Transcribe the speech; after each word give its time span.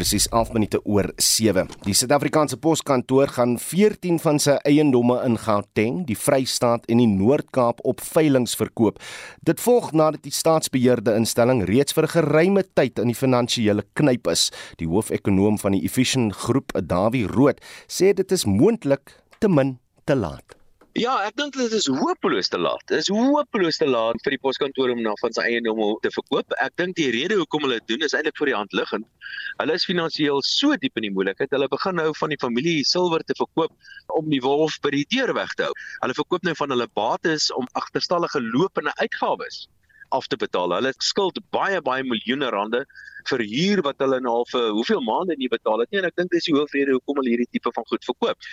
presies 0.00 0.28
11 0.32 0.54
minute 0.56 0.80
oor 0.88 1.10
7. 1.20 1.66
Die 1.84 1.92
Suid-Afrikaanse 1.92 2.56
Poskantoor 2.56 3.28
gaan 3.34 3.58
14 3.60 4.16
van 4.22 4.38
sy 4.40 4.54
eiendomme 4.64 5.18
in 5.26 5.36
Gauteng, 5.42 5.98
die 6.08 6.16
Vrystaat 6.16 6.86
en 6.88 7.02
die 7.02 7.08
Noord-Kaap 7.10 7.82
op 7.84 8.00
veiling 8.00 8.48
verkoop. 8.48 9.00
Dit 9.44 9.60
volg 9.60 9.90
nadat 9.92 10.24
die 10.24 10.32
staatsbeheerde 10.32 11.12
instelling 11.20 11.60
reeds 11.68 11.92
vir 11.92 12.08
'n 12.08 12.14
geruime 12.16 12.64
tyd 12.74 12.98
in 12.98 13.12
die 13.12 13.20
finansiële 13.22 13.84
knyp 13.92 14.28
is. 14.28 14.50
Die 14.78 14.88
hoofekonoom 14.88 15.58
van 15.58 15.72
die 15.72 15.84
Efficient 15.84 16.32
Groep, 16.32 16.72
Dawie 16.72 17.26
Rood, 17.26 17.60
sê 17.86 18.14
dit 18.14 18.32
is 18.32 18.44
moontlik 18.44 19.20
te 19.38 19.48
min 19.48 19.78
te 20.06 20.14
laat. 20.14 20.59
Ja, 20.98 21.12
ek 21.22 21.36
dink 21.38 21.54
dit 21.54 21.70
is 21.70 21.84
hopeloos 21.86 22.48
te 22.50 22.58
laat. 22.58 22.82
Dit 22.90 23.04
is 23.04 23.08
hopeloos 23.14 23.76
te 23.78 23.86
laat 23.86 24.18
vir 24.24 24.34
die 24.34 24.40
poskantoor 24.42 24.90
om 24.90 25.02
na 25.04 25.12
van 25.20 25.30
sy 25.36 25.44
eiendom 25.46 25.78
te 26.02 26.10
verkoop. 26.10 26.50
Ek 26.58 26.74
dink 26.82 26.96
die 26.98 27.12
rede 27.14 27.36
hoekom 27.38 27.62
hulle 27.62 27.78
dit 27.78 27.92
doen 27.92 28.06
is 28.08 28.14
eintlik 28.16 28.34
vir 28.40 28.50
die 28.50 28.56
hand 28.56 28.74
liggend. 28.74 29.06
Hulle 29.60 29.76
is 29.78 29.86
finansiëel 29.86 30.42
so 30.42 30.74
diep 30.82 30.98
in 30.98 31.06
die 31.06 31.12
moeilikheid. 31.14 31.54
Hulle 31.54 31.68
begin 31.70 31.94
nou 31.94 32.08
van 32.18 32.34
die 32.34 32.40
familie 32.42 32.82
silwer 32.82 33.22
te 33.22 33.38
verkoop 33.38 33.70
om 34.18 34.34
die 34.34 34.42
wolf 34.42 34.80
by 34.82 34.90
die 34.96 35.04
deur 35.14 35.30
weg 35.38 35.54
te 35.54 35.68
hou. 35.68 35.76
Hulle 36.02 36.16
verkoop 36.18 36.48
nou 36.48 36.56
van 36.58 36.74
hulle 36.74 36.90
bates 36.98 37.52
om 37.54 37.70
agterstallige 37.78 38.42
lopende 38.50 38.90
uitgawes 38.98 39.68
af 40.10 40.26
te 40.26 40.40
betaal. 40.42 40.74
Hulle 40.74 40.90
skuld 40.98 41.38
baie 41.54 41.78
baie 41.86 42.02
miljoene 42.02 42.50
rande 42.50 42.82
vir 43.28 43.44
huur 43.52 43.82
wat 43.82 43.98
hulle 43.98 44.20
nou 44.20 44.34
al 44.40 44.48
vir 44.52 44.70
hoeveel 44.70 45.00
maande 45.00 45.36
nie 45.36 45.48
betaal 45.48 45.80
het 45.80 45.90
nie 45.90 46.00
en 46.00 46.08
ek 46.08 46.16
dink 46.16 46.30
dis 46.30 46.44
die 46.44 46.56
hoofrede 46.56 46.92
hoekom 46.92 47.20
hulle 47.20 47.34
hierdie 47.34 47.50
tipe 47.50 47.72
van 47.74 47.86
goed 47.86 48.04
verkoop. 48.04 48.50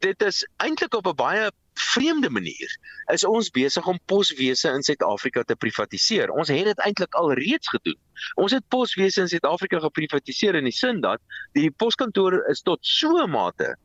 Dit 0.00 0.22
is 0.22 0.44
eintlik 0.64 0.94
op 0.94 1.06
'n 1.06 1.16
baie 1.16 1.50
vreemde 1.78 2.30
manier 2.30 2.70
is 3.12 3.24
ons 3.24 3.50
besig 3.54 3.86
om 3.86 3.98
poswese 4.10 4.70
in 4.74 4.82
Suid-Afrika 4.82 5.42
te 5.42 5.56
privatiseer. 5.56 6.30
Ons 6.30 6.48
het 6.48 6.64
dit 6.64 6.78
eintlik 6.84 7.14
al 7.14 7.32
reeds 7.38 7.68
gedoen. 7.68 7.98
Ons 8.36 8.52
het 8.52 8.64
poswese 8.68 9.20
in 9.20 9.28
Suid-Afrika 9.28 9.80
geprivatiseer 9.80 10.58
in 10.58 10.64
die 10.68 10.74
sin 10.74 11.00
dat 11.00 11.22
die 11.54 11.70
poskantore 11.70 12.42
is 12.50 12.62
tot 12.62 12.78
so 12.82 13.22
'n 13.22 13.30
mate 13.30 13.76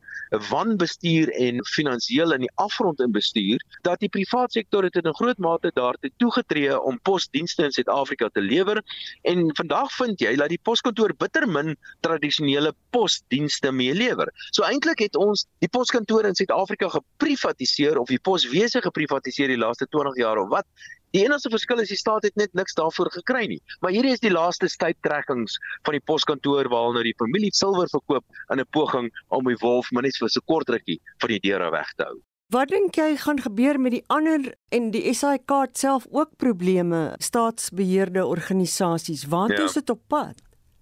wanbestuur 0.49 1.29
en 1.29 1.61
finansiëel 1.65 2.33
in 2.33 2.45
die 2.45 2.51
afgrond 2.55 2.99
in 2.99 3.11
bestuur 3.11 3.61
dat 3.85 3.99
die 3.99 4.09
private 4.09 4.51
sektor 4.59 4.83
het 4.83 4.95
in 4.95 5.07
'n 5.07 5.13
groot 5.13 5.37
mate 5.37 5.71
daartoe 5.73 6.11
toegetree 6.17 6.79
om 6.81 6.99
posdienste 7.01 7.63
in 7.63 7.71
Suid-Afrika 7.71 8.29
te 8.29 8.41
lewer 8.41 8.81
en 9.21 9.55
vandag 9.55 9.91
vind 9.91 10.19
jy 10.23 10.33
dat 10.39 10.51
die 10.53 10.61
poskantoor 10.63 11.13
bitter 11.19 11.45
min 11.49 11.75
tradisionele 12.05 12.73
posdienste 12.95 13.71
meelewer. 13.71 14.31
So 14.51 14.65
eintlik 14.67 15.05
het 15.05 15.19
ons 15.19 15.45
die 15.63 15.71
poskantore 15.71 16.31
in 16.31 16.39
Suid-Afrika 16.39 16.89
geprivatiseer 16.95 17.99
of 18.01 18.11
die 18.11 18.21
poswese 18.23 18.81
geprivatiseer 18.83 19.53
die 19.53 19.61
laaste 19.61 19.87
20 19.91 20.19
jaar 20.23 20.41
of 20.41 20.51
wat 20.53 20.67
Die 21.13 21.21
enigste 21.21 21.51
verskil 21.53 21.77
is 21.83 21.91
die 21.93 21.97
staat 21.99 22.23
het 22.25 22.39
net 22.41 22.55
niks 22.57 22.73
daarvoor 22.73 23.11
gekry 23.13 23.43
nie. 23.51 23.59
Maar 23.85 23.93
hierdie 23.93 24.15
is 24.15 24.23
die 24.23 24.31
laaste 24.33 24.65
stuiptrekkings 24.65 25.59
van 25.85 25.93
die 25.93 26.01
poskantoor 26.09 26.71
waar 26.73 26.89
nou 26.95 27.03
die 27.05 27.13
familie 27.21 27.53
silwer 27.53 27.91
verkoop 27.91 28.25
in 28.49 28.59
'n 28.59 28.69
poging 28.73 29.11
om 29.29 29.45
die 29.45 29.59
wolf 29.61 29.91
net 29.93 30.17
vir 30.17 30.29
so 30.29 30.41
kort 30.49 30.73
rukkie 30.73 30.97
van 31.21 31.29
die 31.29 31.43
deure 31.49 31.69
weg 31.69 31.93
te 31.97 32.09
hou. 32.09 32.17
Wat 32.53 32.69
dink 32.69 32.93
jy 32.99 33.15
gaan 33.17 33.39
gebeur 33.41 33.79
met 33.81 33.95
die 33.95 34.03
ander 34.13 34.51
en 34.69 34.91
die 34.93 35.01
SAIK 35.09 35.49
self 35.73 36.03
ook 36.13 36.35
probleme 36.37 37.15
staatsbeheerde 37.17 38.25
organisasies? 38.29 39.23
Waar 39.25 39.49
toe 39.49 39.63
ja. 39.63 39.69
is 39.71 39.73
dit 39.79 39.89
op 39.89 40.01
pad? 40.07 40.41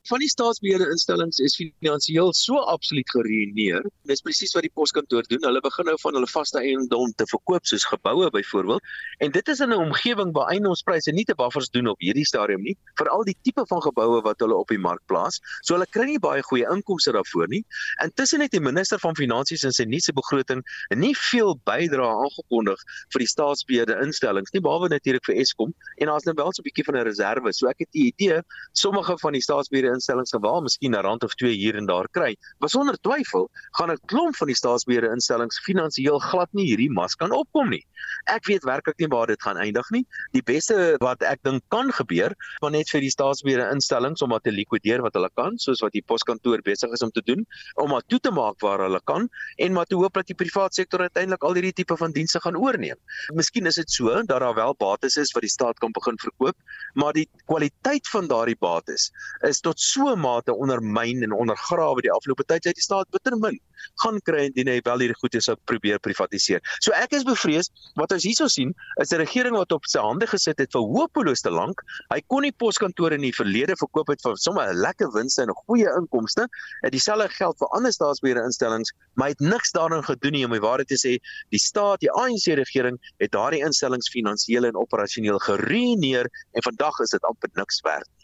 Van 0.10 0.20
die 0.20 0.30
staatsbeheerde 0.30 0.88
instellings 0.90 1.40
is 1.46 1.56
finansiëel 1.60 2.32
so 2.34 2.58
absoluut 2.72 3.10
geruïneer. 3.14 3.84
Dis 4.10 4.24
presies 4.26 4.54
wat 4.58 4.66
die 4.66 4.74
poskantoor 4.74 5.28
doen. 5.30 5.44
Hulle 5.46 5.62
begin 5.62 5.86
nou 5.92 5.98
van 6.02 6.18
hulle 6.18 6.30
vaste 6.32 6.58
eiendom 6.62 7.14
te 7.20 7.28
verkoop 7.30 7.68
soos 7.70 7.86
geboue 7.86 8.30
byvoorbeeld. 8.34 8.82
En 9.22 9.32
dit 9.32 9.48
is 9.54 9.60
in 9.60 9.70
'n 9.70 9.78
omgewing 9.78 10.34
waar 10.34 10.50
eiendomspryse 10.50 11.12
nie 11.12 11.26
te 11.26 11.36
buffers 11.36 11.70
doen 11.70 11.88
op 11.88 12.00
hierdie 12.00 12.26
stadium 12.26 12.62
nie, 12.62 12.78
veral 12.96 13.24
die 13.24 13.38
tipe 13.42 13.64
van 13.68 13.82
geboue 13.82 14.22
wat 14.22 14.40
hulle 14.40 14.56
op 14.56 14.68
die 14.68 14.80
mark 14.80 15.02
plaas. 15.06 15.40
So 15.62 15.74
hulle 15.74 15.86
kry 15.90 16.06
nie 16.06 16.20
baie 16.20 16.42
goeie 16.42 16.66
inkomste 16.72 17.12
daarvoor 17.12 17.48
nie. 17.48 17.64
Intussen 18.04 18.42
het 18.42 18.52
die 18.52 18.60
minister 18.60 19.00
van 19.00 19.16
finansies 19.16 19.64
in 19.64 19.72
sy 19.72 19.84
nuutste 19.84 20.14
begroting 20.14 20.64
nie 20.90 21.16
veel 21.16 21.60
bydrae 21.64 22.16
aangekondig 22.26 22.80
vir 23.14 23.20
die 23.20 23.28
staatsbeheerde 23.28 24.02
instellings 24.02 24.52
nie, 24.52 24.62
behalwe 24.62 24.90
natuurlik 24.90 25.26
vir 25.26 25.36
Eskom 25.36 25.74
en 25.98 26.08
daar's 26.08 26.24
nou 26.24 26.34
wel 26.36 26.52
so 26.52 26.62
'n 26.62 26.68
bietjie 26.70 26.86
van 26.86 26.96
'n 26.98 27.04
reserve. 27.04 27.54
So 27.54 27.68
ek 27.68 27.80
het 27.80 27.92
die 27.92 28.14
idee 28.14 28.42
sommige 28.74 29.18
van 29.18 29.34
die 29.34 29.42
staatsbeheerde 29.42 29.92
instellings 30.02 30.34
gewaal 30.34 30.64
miskien 30.66 30.96
'n 30.96 31.04
rand 31.06 31.24
of 31.24 31.36
2 31.38 31.54
hier 31.54 31.76
en 31.78 31.86
daar 31.86 32.08
kry. 32.10 32.36
Maar 32.60 32.70
sonder 32.70 32.98
twyfel 32.98 33.50
gaan 33.78 33.92
'n 33.92 34.00
klomp 34.06 34.36
van 34.36 34.48
die 34.48 34.56
staatsbeheerde 34.56 35.12
instellings 35.14 35.60
finansiëel 35.66 36.20
glad 36.20 36.50
nie 36.54 36.66
hierdie 36.66 36.90
mas 36.90 37.16
kan 37.16 37.32
opkom 37.32 37.70
nie. 37.70 37.86
Ek 38.26 38.46
weet 38.46 38.64
werklik 38.64 38.98
nie 38.98 39.08
waar 39.08 39.28
dit 39.28 39.42
gaan 39.42 39.58
eindig 39.58 39.90
nie. 39.92 40.06
Die 40.34 40.42
beste 40.42 40.96
wat 41.00 41.22
ek 41.22 41.44
dink 41.44 41.62
kan 41.70 41.92
gebeur, 41.92 42.34
maar 42.62 42.72
net 42.72 42.90
vir 42.90 43.02
die 43.02 43.10
staatsbeheerde 43.10 43.70
instellings 43.72 44.22
om 44.22 44.30
wat 44.30 44.44
te 44.44 44.52
likwideer 44.52 45.02
wat 45.02 45.14
hulle 45.14 45.30
kan, 45.36 45.58
soos 45.58 45.82
wat 45.82 45.92
die 45.92 46.02
poskantoor 46.02 46.62
besig 46.62 46.92
is 46.92 47.02
om 47.02 47.12
te 47.12 47.22
doen, 47.26 47.46
om 47.76 47.90
maar 47.90 48.02
toe 48.08 48.20
te 48.20 48.32
maak 48.32 48.60
waar 48.62 48.80
hulle 48.80 49.02
kan 49.06 49.30
en 49.58 49.74
maar 49.74 49.86
te 49.86 49.96
hoop 49.96 50.14
dat 50.14 50.28
die 50.28 50.36
private 50.36 50.74
sektor 50.82 51.00
uiteindelik 51.02 51.44
al 51.44 51.54
hierdie 51.54 51.74
tipe 51.74 51.98
van 51.98 52.12
dienste 52.12 52.40
gaan 52.40 52.58
oorneem. 52.58 52.98
Miskien 53.34 53.66
is 53.66 53.76
dit 53.76 53.92
so 53.92 54.10
dat 54.24 54.40
daar 54.40 54.56
wel 54.56 54.76
bates 54.78 55.18
is 55.18 55.32
wat 55.36 55.46
die 55.46 55.52
staat 55.52 55.80
kan 55.80 55.92
begin 55.92 56.18
verkoop, 56.18 56.58
maar 56.94 57.14
die 57.14 57.28
kwaliteit 57.46 58.08
van 58.08 58.28
daardie 58.28 58.58
bates 58.60 59.12
is 59.48 59.60
tot 59.60 59.80
so 59.82 60.16
mate 60.16 60.54
ondermyn 60.54 61.24
en 61.26 61.34
ondergrawe 61.34 62.02
die 62.06 62.14
afgelope 62.14 62.46
tyd 62.50 62.68
uit 62.70 62.78
die 62.78 62.86
staat 62.86 63.10
bitter 63.16 63.38
min 63.42 63.60
gaan 64.04 64.20
kry 64.28 64.46
indien 64.50 64.70
hy 64.72 64.78
wel 64.86 65.04
hierdie 65.04 65.18
goede 65.20 65.42
sou 65.44 65.56
probeer 65.70 66.00
privatiseer. 66.06 66.62
So 66.86 66.94
ek 66.98 67.16
is 67.18 67.26
bevrees 67.28 67.72
wat 68.00 68.14
ons 68.16 68.26
hierso 68.28 68.48
sien 68.52 68.74
is 69.02 69.14
'n 69.14 69.22
regering 69.24 69.58
wat 69.58 69.72
op 69.72 69.88
sy 69.90 70.04
hande 70.04 70.28
gesit 70.28 70.60
het 70.60 70.72
vir 70.76 70.86
hopeloos 70.96 71.42
te 71.42 71.52
lank. 71.52 71.82
Hy 72.14 72.22
kon 72.28 72.44
nie 72.46 72.52
poskantore 72.52 73.16
in 73.16 73.26
die 73.26 73.34
verlede 73.34 73.76
verkoop 73.80 74.14
het 74.14 74.22
vir 74.22 74.38
sommer 74.38 74.70
'n 74.70 74.82
lekker 74.82 75.12
wins 75.14 75.38
en 75.38 75.50
'n 75.50 75.60
goeie 75.66 75.90
inkomste. 75.98 76.48
En 76.84 76.92
dieselfde 76.92 77.30
geld 77.30 77.58
vir 77.58 77.70
ander 77.78 77.92
staatsbeheerde 77.92 78.46
instellings, 78.46 78.94
maar 79.16 79.28
hy 79.28 79.36
het 79.38 79.40
niks 79.54 79.72
daarin 79.72 80.04
gedoen 80.04 80.32
nie 80.32 80.46
om 80.46 80.52
die 80.52 80.62
waarheid 80.68 80.88
te 80.88 81.02
sê. 81.02 81.18
Die 81.50 81.60
staat, 81.60 82.00
die 82.00 82.12
ANC 82.12 82.54
regering 82.56 82.98
het 83.18 83.32
daardie 83.32 83.64
instellings 83.66 84.10
finansiëel 84.10 84.66
en 84.66 84.76
operasioneel 84.76 85.40
geruïneer 85.40 86.30
en 86.54 86.62
vandag 86.64 87.00
is 87.00 87.10
dit 87.10 87.24
amper 87.24 87.50
niks 87.54 87.82
werd. 87.82 88.21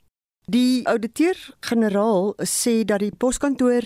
Die 0.48 0.86
ouditeur-generaal 0.88 2.30
sê 2.48 2.86
dat 2.88 3.02
die 3.04 3.12
poskantoor 3.12 3.84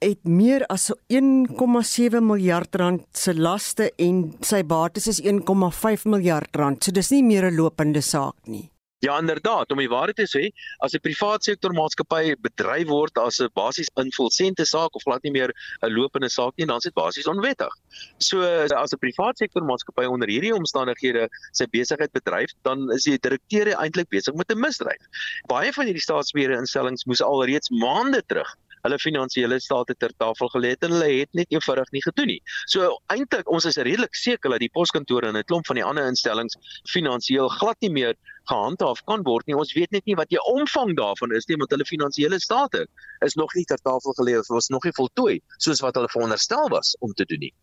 het 0.00 0.22
meer 0.24 0.62
as 0.72 0.86
1,7 1.12 2.22
miljard 2.24 2.78
rand 2.80 3.04
se 3.12 3.34
laste 3.36 3.90
en 4.00 4.22
sy 4.40 4.62
bates 4.64 5.10
is 5.12 5.20
1,5 5.20 6.06
miljard 6.08 6.56
rand. 6.56 6.80
So 6.80 6.96
dis 6.96 7.12
nie 7.12 7.20
meer 7.22 7.50
'n 7.50 7.60
lopende 7.60 8.00
saak 8.00 8.48
nie. 8.48 8.70
Ja 9.00 9.18
inderdaad, 9.18 9.70
om 9.70 9.78
die 9.78 9.88
waarheid 9.90 10.16
te 10.18 10.26
sê, 10.26 10.48
as 10.82 10.94
'n 10.94 11.00
privaat 11.00 11.44
sektor 11.44 11.70
maatskappy 11.72 12.34
bedryf 12.42 12.88
word 12.88 13.18
as 13.18 13.38
'n 13.38 13.48
basies 13.54 13.90
invulsente 13.94 14.66
saak 14.66 14.94
of 14.96 15.02
glad 15.02 15.22
nie 15.22 15.30
meer 15.30 15.52
'n 15.82 15.92
lopende 15.94 16.28
saak 16.28 16.52
nie, 16.56 16.66
dan 16.66 16.76
is 16.78 16.82
dit 16.82 16.94
basies 16.94 17.28
onwettig. 17.28 17.70
So 18.18 18.42
as 18.42 18.92
'n 18.92 18.98
privaat 18.98 19.38
sektor 19.38 19.62
maatskappy 19.62 20.04
onder 20.04 20.28
hierdie 20.28 20.54
omstandighede 20.54 21.28
sy 21.52 21.66
besigheid 21.70 22.12
bedryf, 22.12 22.50
dan 22.64 22.90
is 22.90 23.04
die 23.04 23.18
direkteur 23.18 23.70
eintlik 23.78 24.08
besig 24.08 24.34
met 24.34 24.50
'n 24.50 24.58
misdryf. 24.58 25.02
Baie 25.46 25.72
van 25.72 25.84
hierdie 25.84 26.02
staatsbeheerde 26.02 26.58
instellings 26.58 27.04
moes 27.04 27.22
alreeds 27.22 27.70
maande 27.70 28.22
terug 28.26 28.50
hulle 28.82 28.98
finansiële 28.98 29.60
state 29.60 29.94
ter 29.98 30.12
tafel 30.18 30.50
gelê 30.54 30.74
het 30.74 30.84
en 30.86 30.94
hulle 30.96 31.10
het 31.20 31.34
net 31.34 31.52
eenvoudig 31.54 31.92
nie 31.92 32.02
gedoen 32.02 32.32
nie. 32.32 32.40
So 32.66 32.98
eintlik 33.14 33.50
ons 33.50 33.68
is 33.70 33.76
redelik 33.76 34.14
seker 34.14 34.50
dat 34.50 34.64
die 34.64 34.72
poskantore 34.72 35.28
en 35.28 35.36
'n 35.36 35.44
klomp 35.44 35.66
van 35.66 35.76
die 35.76 35.84
ander 35.84 36.06
instellings 36.06 36.56
finansiëel 36.92 37.48
glad 37.48 37.76
nie 37.80 37.90
meer 37.90 38.14
gehandhaaf 38.48 39.04
kan 39.04 39.22
word 39.22 39.46
nie. 39.46 39.56
Ons 39.56 39.74
weet 39.76 39.90
net 39.90 40.06
nie 40.06 40.16
wat 40.16 40.28
die 40.28 40.40
omvang 40.40 40.96
daarvan 40.96 41.32
is 41.32 41.46
nie, 41.48 41.56
want 41.56 41.70
hulle 41.70 41.84
finansiële 41.84 42.40
state 42.40 42.86
is 43.26 43.34
nog 43.34 43.54
nie 43.54 43.64
ter 43.64 43.80
tafel 43.82 44.14
gelê 44.20 44.38
of 44.38 44.48
was 44.48 44.68
nog 44.68 44.84
nie 44.84 44.92
voltooi 44.92 45.40
soos 45.58 45.80
wat 45.80 45.94
hulle 45.94 46.08
veronderstel 46.08 46.68
was 46.68 46.96
om 47.00 47.12
te 47.12 47.24
doen 47.24 47.48
nie. 47.48 47.54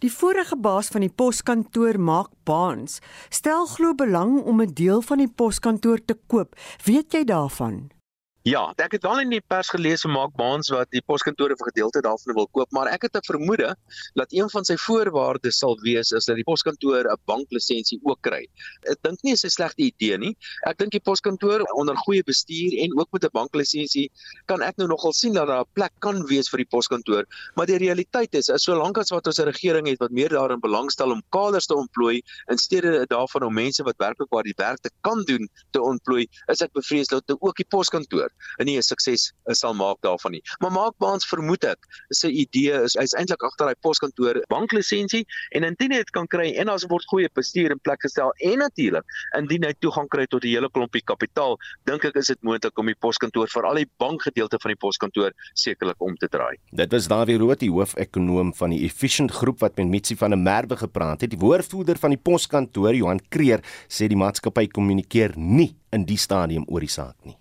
Die 0.00 0.12
vorige 0.12 0.56
baas 0.56 0.88
van 0.88 1.02
die 1.04 1.12
poskantoor, 1.12 1.98
Mark 2.00 2.32
Baans, 2.48 3.00
stel 3.28 3.66
glo 3.68 3.92
belang 3.94 4.38
om 4.40 4.62
'n 4.62 4.72
deel 4.72 5.02
van 5.02 5.18
die 5.18 5.28
poskantoor 5.28 6.00
te 6.04 6.16
koop. 6.26 6.56
Weet 6.84 7.12
jy 7.12 7.24
daarvan? 7.24 7.99
Ja, 8.48 8.70
ek 8.80 8.94
het 8.96 9.04
al 9.04 9.18
in 9.20 9.34
die 9.34 9.42
pers 9.52 9.68
gelees 9.68 10.00
van 10.00 10.14
Mark 10.14 10.30
Baans 10.32 10.70
wat 10.72 10.88
die 10.94 11.02
poskantore 11.04 11.52
vir 11.60 11.68
gedeelte 11.68 12.00
daarvan 12.00 12.32
wil 12.38 12.46
koop, 12.56 12.70
maar 12.72 12.88
ek 12.88 13.02
het 13.04 13.16
'n 13.18 13.26
vermoede 13.26 13.74
dat 14.16 14.32
een 14.32 14.48
van 14.48 14.64
sy 14.64 14.76
voorwaardes 14.80 15.58
sal 15.58 15.76
wees 15.82 16.10
is 16.16 16.24
dat 16.24 16.36
die 16.36 16.44
poskantoor 16.48 17.04
'n 17.04 17.20
banklisensie 17.26 18.00
ook 18.02 18.16
kry. 18.22 18.46
Ek 18.88 18.96
dink 19.02 19.18
nie 19.22 19.32
is 19.32 19.44
'n 19.44 19.50
slegte 19.50 19.82
idee 19.82 20.16
nie. 20.16 20.36
Ek 20.64 20.78
dink 20.78 20.90
die 20.92 21.00
poskantoor 21.04 21.60
onder 21.76 21.94
goeie 21.96 22.22
bestuur 22.24 22.72
en 22.80 22.98
ook 22.98 23.12
met 23.12 23.24
'n 23.24 23.28
banklisensie 23.32 24.10
kan 24.46 24.62
ek 24.62 24.78
nou 24.78 24.88
nogal 24.88 25.12
sien 25.12 25.34
dat 25.34 25.46
daar 25.46 25.60
'n 25.60 25.72
plek 25.74 25.92
kan 25.98 26.24
wees 26.26 26.48
vir 26.48 26.64
die 26.64 26.70
poskantoor, 26.70 27.26
maar 27.56 27.66
die 27.66 27.76
realiteit 27.76 28.34
is, 28.34 28.48
is 28.48 28.64
solank 28.64 28.96
as 28.96 29.10
wat 29.10 29.26
ons 29.26 29.38
'n 29.38 29.52
regering 29.52 29.86
het 29.86 29.98
wat 29.98 30.10
meer 30.10 30.30
daarin 30.30 30.60
belangstel 30.60 31.10
om 31.10 31.22
kaders 31.28 31.66
te 31.66 31.74
ontplooi 31.74 32.22
in 32.48 32.56
steede 32.56 33.04
daarvan 33.06 33.42
om 33.42 33.52
mense 33.54 33.82
wat 33.82 33.98
werklik 33.98 34.30
waar 34.30 34.44
die 34.44 34.56
werk 34.56 34.80
te 34.80 34.90
kan 35.02 35.24
doen 35.24 35.46
te 35.72 35.82
ontplooi, 35.82 36.26
is 36.48 36.62
ek 36.62 36.72
bevrees 36.72 37.08
dat 37.08 37.22
ook 37.28 37.56
die 37.56 37.68
poskantoor 37.68 38.29
en 38.58 38.66
nie 38.66 38.76
'n 38.76 38.82
sukses 38.82 39.32
sal 39.46 39.74
maak 39.74 39.98
daarvan 40.02 40.32
nie. 40.32 40.42
Maar 40.60 40.72
Mark 40.72 40.94
Baans 40.98 41.26
vermoed 41.26 41.64
ek, 41.64 41.78
sy 42.10 42.28
idee 42.28 42.82
is 42.84 42.96
hy's 42.98 43.14
eintlik 43.14 43.42
agter 43.42 43.66
daai 43.66 43.78
poskantoor 43.82 44.42
banklisensie 44.48 45.24
en 45.56 45.64
indien 45.64 45.92
hy 45.92 45.98
dit 45.98 46.10
kan 46.10 46.26
kry 46.26 46.52
en 46.56 46.68
as 46.68 46.86
word 46.90 47.04
goeie 47.10 47.28
bestuur 47.34 47.70
in 47.70 47.80
plek 47.80 48.00
gestel 48.02 48.32
en 48.40 48.58
natuurlik 48.58 49.04
indien 49.38 49.64
hy 49.64 49.72
toegang 49.80 50.08
kry 50.08 50.26
tot 50.26 50.44
'n 50.44 50.48
hele 50.48 50.68
klompie 50.70 51.02
kapitaal, 51.02 51.58
dink 51.86 52.04
ek 52.04 52.16
is 52.16 52.26
dit 52.26 52.42
moontlik 52.42 52.78
om 52.78 52.86
die 52.86 52.94
poskantoor 52.94 53.48
vir 53.48 53.66
al 53.66 53.74
die 53.74 53.88
bankgedeelte 53.98 54.58
van 54.60 54.70
die 54.74 54.80
poskantoor 54.80 55.32
sekerlik 55.54 56.00
om 56.00 56.16
te 56.16 56.28
draai. 56.28 56.56
Dit 56.72 56.92
was 56.92 57.08
Dawie 57.08 57.38
Rood, 57.38 57.60
die 57.60 57.70
hoofekonoom 57.70 58.54
van 58.54 58.70
die 58.70 58.84
Efficient 58.84 59.30
Groep 59.30 59.60
wat 59.60 59.76
met 59.76 59.88
Mitsi 59.88 60.16
van 60.16 60.30
der 60.30 60.38
Merwe 60.38 60.76
gepraat 60.76 61.20
het. 61.20 61.30
Die 61.30 61.38
woordvoerder 61.38 61.98
van 61.98 62.10
die 62.10 62.18
poskantoor, 62.18 62.94
Johan 62.94 63.20
Kreer, 63.28 63.60
sê 63.88 64.08
die 64.08 64.16
maatskappy 64.16 64.68
kommunikeer 64.68 65.36
nie 65.36 65.79
in 65.90 66.04
die 66.06 66.18
stadium 66.18 66.64
oor 66.68 66.80
die 66.84 66.90
saak 66.90 67.16
nie. 67.26 67.36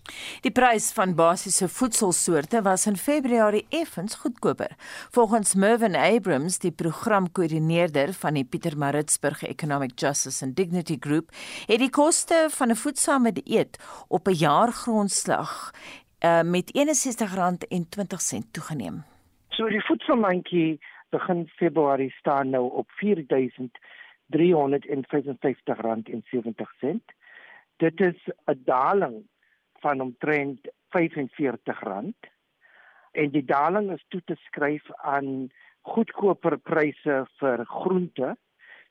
Die 0.46 0.52
prys 0.52 0.94
van 0.98 1.16
basiese 1.18 1.68
voedselsoorte 1.70 2.62
was 2.66 2.88
in 2.90 2.98
Februarie 2.98 3.66
effens 3.70 4.16
goedkoper. 4.24 4.72
Volgens 5.16 5.56
Mervin 5.56 5.96
Abrams, 5.96 6.60
die 6.60 6.72
programkoördineerder 6.72 8.14
van 8.14 8.34
die 8.34 8.46
Pietermaritzburg 8.46 9.44
Economic 9.44 9.92
Justice 10.00 10.46
and 10.46 10.56
Dignity 10.58 10.98
Group, 11.00 11.32
het 11.68 11.80
die 11.80 11.90
koste 11.90 12.48
van 12.50 12.70
'n 12.72 12.76
voedsame 12.76 13.32
dieet 13.32 13.78
op 14.08 14.28
'n 14.28 14.34
jaargrondslag 14.34 15.72
uh, 16.24 16.42
met 16.42 16.72
R61.20 16.74 18.50
toegeneem. 18.52 19.04
So 19.50 19.68
die 19.68 19.86
voedselmandjie 19.86 20.80
begin 21.10 21.48
Februarie 21.48 22.12
staan 22.12 22.50
nou 22.50 22.72
op 22.72 22.88
R4355.70 23.04 23.10
dit 27.80 28.00
is 28.00 28.20
'n 28.46 28.62
daling 28.66 29.28
van 29.80 30.02
omtrent 30.02 30.72
R45. 30.90 32.16
En 33.12 33.30
die 33.30 33.46
daling 33.46 33.92
is 33.92 34.06
toe 34.08 34.22
te 34.26 34.36
skryf 34.36 34.92
aan 34.92 35.50
goedkoper 35.82 36.58
pryse 36.58 37.26
vir 37.40 37.66
groente 37.66 38.38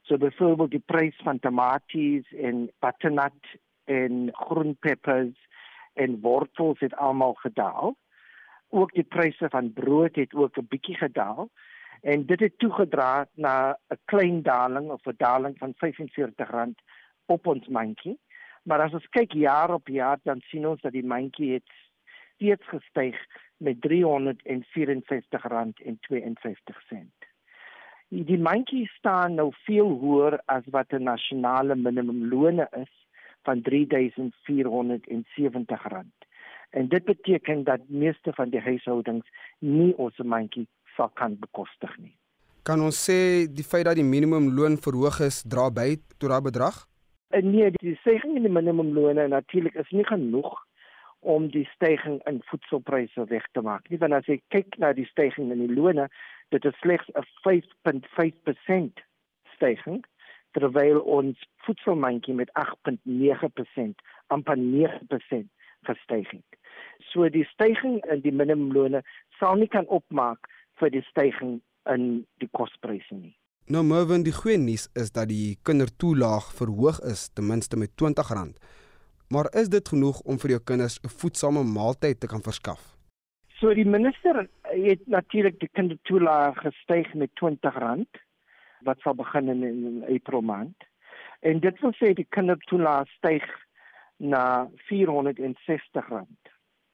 so 0.08 0.16
byvoorbeeld 0.16 0.70
die 0.70 0.84
prys 0.84 1.16
van 1.22 1.38
tomaties 1.38 2.32
en 2.32 2.70
butternut 2.78 3.56
en 3.84 4.28
groenpeppers 4.32 5.46
en 5.92 6.20
wortels 6.20 6.80
het 6.80 6.94
almal 6.96 7.34
gedaal. 7.34 7.96
Ook 8.68 8.92
die 8.92 9.04
pryse 9.04 9.48
van 9.48 9.72
brood 9.72 10.16
het 10.16 10.34
ook 10.34 10.56
'n 10.56 10.66
bietjie 10.68 10.96
gedaal. 10.96 11.50
En 12.00 12.26
dit 12.26 12.40
het 12.40 12.58
toegedra 12.58 13.26
na 13.34 13.78
'n 13.88 13.98
klein 14.04 14.42
daling 14.42 14.90
of 14.90 15.06
'n 15.06 15.14
daling 15.16 15.58
van 15.58 15.74
R45 15.74 16.74
op 17.26 17.46
ons 17.46 17.66
mandjie 17.66 18.18
Maar 18.62 18.80
as 18.80 18.92
ons 18.92 19.08
kyk 19.10 19.32
jaar 19.32 19.70
op 19.74 19.88
jaar 19.88 20.18
dan 20.22 20.40
sien 20.50 20.66
ons 20.66 20.80
dat 20.80 20.92
die 20.92 21.06
mandjie 21.06 21.52
het 21.52 21.70
steeds 22.34 22.66
gestyg 22.68 23.16
met 23.58 23.76
R354.52. 23.86 23.88
Die 28.08 28.38
mandjie 28.40 28.86
staan 28.96 29.34
nou 29.34 29.52
veel 29.66 29.88
hoër 30.00 30.40
as 30.46 30.64
wat 30.70 30.92
'n 30.92 31.02
nasionale 31.02 31.74
minimumloon 31.74 32.58
is 32.60 33.06
van 33.42 33.62
R3470. 33.62 33.66
En 36.70 36.88
dit 36.88 37.04
beteken 37.04 37.64
dat 37.64 37.80
meeste 37.88 38.32
van 38.32 38.50
die 38.50 38.60
huishoudings 38.60 39.26
nie 39.58 39.96
ons 39.96 40.16
mandjie 40.16 40.66
sal 40.96 41.08
kan 41.08 41.38
bekostig 41.38 41.98
nie. 41.98 42.16
Kan 42.62 42.80
ons 42.80 42.98
sê 43.10 43.46
die 43.48 43.64
feit 43.64 43.84
dat 43.84 43.96
die 43.96 44.04
minimumloon 44.04 44.76
verhoog 44.76 45.20
is 45.20 45.42
dra 45.42 45.70
by 45.70 45.96
tot 46.18 46.28
daardie 46.28 46.50
bedrag? 46.50 46.88
En 47.28 47.50
nee, 47.50 47.70
die 47.70 47.96
stygings 48.00 48.36
in 48.36 48.42
die 48.42 48.52
minimumloone 48.52 49.28
natuurlik 49.28 49.74
is 49.74 49.90
nie 49.90 50.04
genoeg 50.04 50.54
om 51.20 51.48
die 51.50 51.68
stygings 51.74 52.24
in 52.24 52.40
voedselpryse 52.50 53.24
weg 53.24 53.48
te 53.52 53.60
maak 53.60 53.88
nie. 53.88 53.98
Want 53.98 54.16
as 54.16 54.28
jy 54.30 54.38
kyk 54.54 54.78
na 54.78 54.92
die 54.96 55.08
stygings 55.10 55.52
in 55.52 55.66
die 55.66 55.74
loone, 55.74 56.08
dit 56.54 56.64
is 56.64 56.78
slegs 56.80 57.10
'n 57.12 57.26
5.5% 57.44 59.02
stygings 59.56 60.08
terwyl 60.56 61.00
ons 61.00 61.42
voedselmandjie 61.66 62.34
met 62.34 62.50
8.9% 62.52 64.00
amper 64.26 64.56
9% 64.56 65.50
gestyging. 65.82 66.44
So 67.10 67.28
die 67.28 67.44
stygings 67.44 68.06
in 68.08 68.20
die 68.20 68.32
minimumloone 68.32 69.02
sal 69.38 69.56
nie 69.56 69.68
kan 69.68 69.86
opmaak 69.86 70.48
vir 70.80 70.90
die 70.90 71.04
stygings 71.10 71.62
in 71.84 72.26
die 72.38 72.48
kospryse 72.52 73.14
nie. 73.14 73.36
Nou 73.68 73.82
Mervin, 73.84 74.22
die 74.24 74.32
goeie 74.32 74.56
nuus 74.56 74.86
is 74.96 75.10
dat 75.12 75.28
die 75.28 75.58
kindertoelaag 75.68 76.46
verhoog 76.56 77.02
is 77.04 77.26
ten 77.36 77.44
minste 77.50 77.76
met 77.76 77.90
R20. 78.00 78.54
Maar 79.28 79.50
is 79.60 79.68
dit 79.68 79.88
genoeg 79.92 80.22
om 80.24 80.38
vir 80.40 80.54
jou 80.54 80.60
kinders 80.70 80.96
'n 81.04 81.10
voedsame 81.20 81.62
maaltyd 81.62 82.20
te 82.20 82.26
kan 82.26 82.40
verskaf? 82.40 82.80
So 83.60 83.74
die 83.74 83.84
minister 83.84 84.48
het 84.62 85.02
natuurlik 85.06 85.60
die 85.60 85.68
kindertoelaag 85.72 86.56
gestyg 86.56 87.14
met 87.14 87.30
R20 87.42 88.22
wat 88.80 89.00
sal 89.00 89.14
begin 89.14 89.48
in, 89.48 89.62
in 89.62 90.04
April 90.16 90.40
maand. 90.40 90.76
En 91.40 91.60
dit 91.60 91.80
wil 91.80 91.92
sê 91.92 92.14
die 92.14 92.28
kindertoelaag 92.28 93.08
styg 93.08 93.44
na 94.16 94.70
R460. 94.90 96.24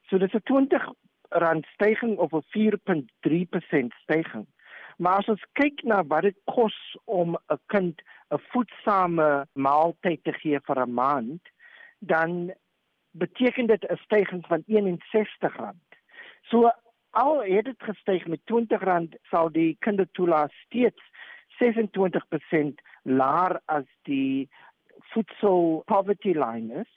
So 0.08 0.18
dit 0.18 0.34
is 0.34 0.40
'n 0.40 0.58
R20 0.58 1.70
styging 1.74 2.18
of 2.18 2.32
'n 2.32 2.42
4.3% 2.50 3.92
styging. 4.02 4.46
Maar 4.96 5.16
as 5.18 5.28
ons 5.28 5.46
kyk 5.52 5.82
na 5.82 6.02
wat 6.06 6.22
dit 6.22 6.36
kos 6.44 6.76
om 7.04 7.36
'n 7.50 7.58
kind 7.66 8.02
'n 8.30 8.42
voedsame 8.52 9.46
maaltyd 9.52 10.24
te 10.24 10.32
gee 10.32 10.60
vir 10.60 10.78
'n 10.86 10.94
maand, 10.94 11.42
dan 11.98 12.54
beteken 13.10 13.66
dit 13.66 13.84
'n 13.84 13.96
stygings 13.96 14.46
van 14.46 14.62
R61. 14.66 15.76
So 16.42 16.70
al 17.10 17.42
het 17.42 17.64
dit 17.64 17.82
gestyg 17.82 18.26
met 18.26 18.40
R20, 18.44 19.14
sal 19.30 19.52
die 19.52 19.76
kindertoelaas 19.80 20.54
steeds 20.66 21.02
26% 21.58 22.80
laer 23.02 23.60
as 23.64 23.86
die 24.02 24.48
voedsel 25.12 25.82
poverty 25.86 26.32
line 26.32 26.80
is 26.80 26.92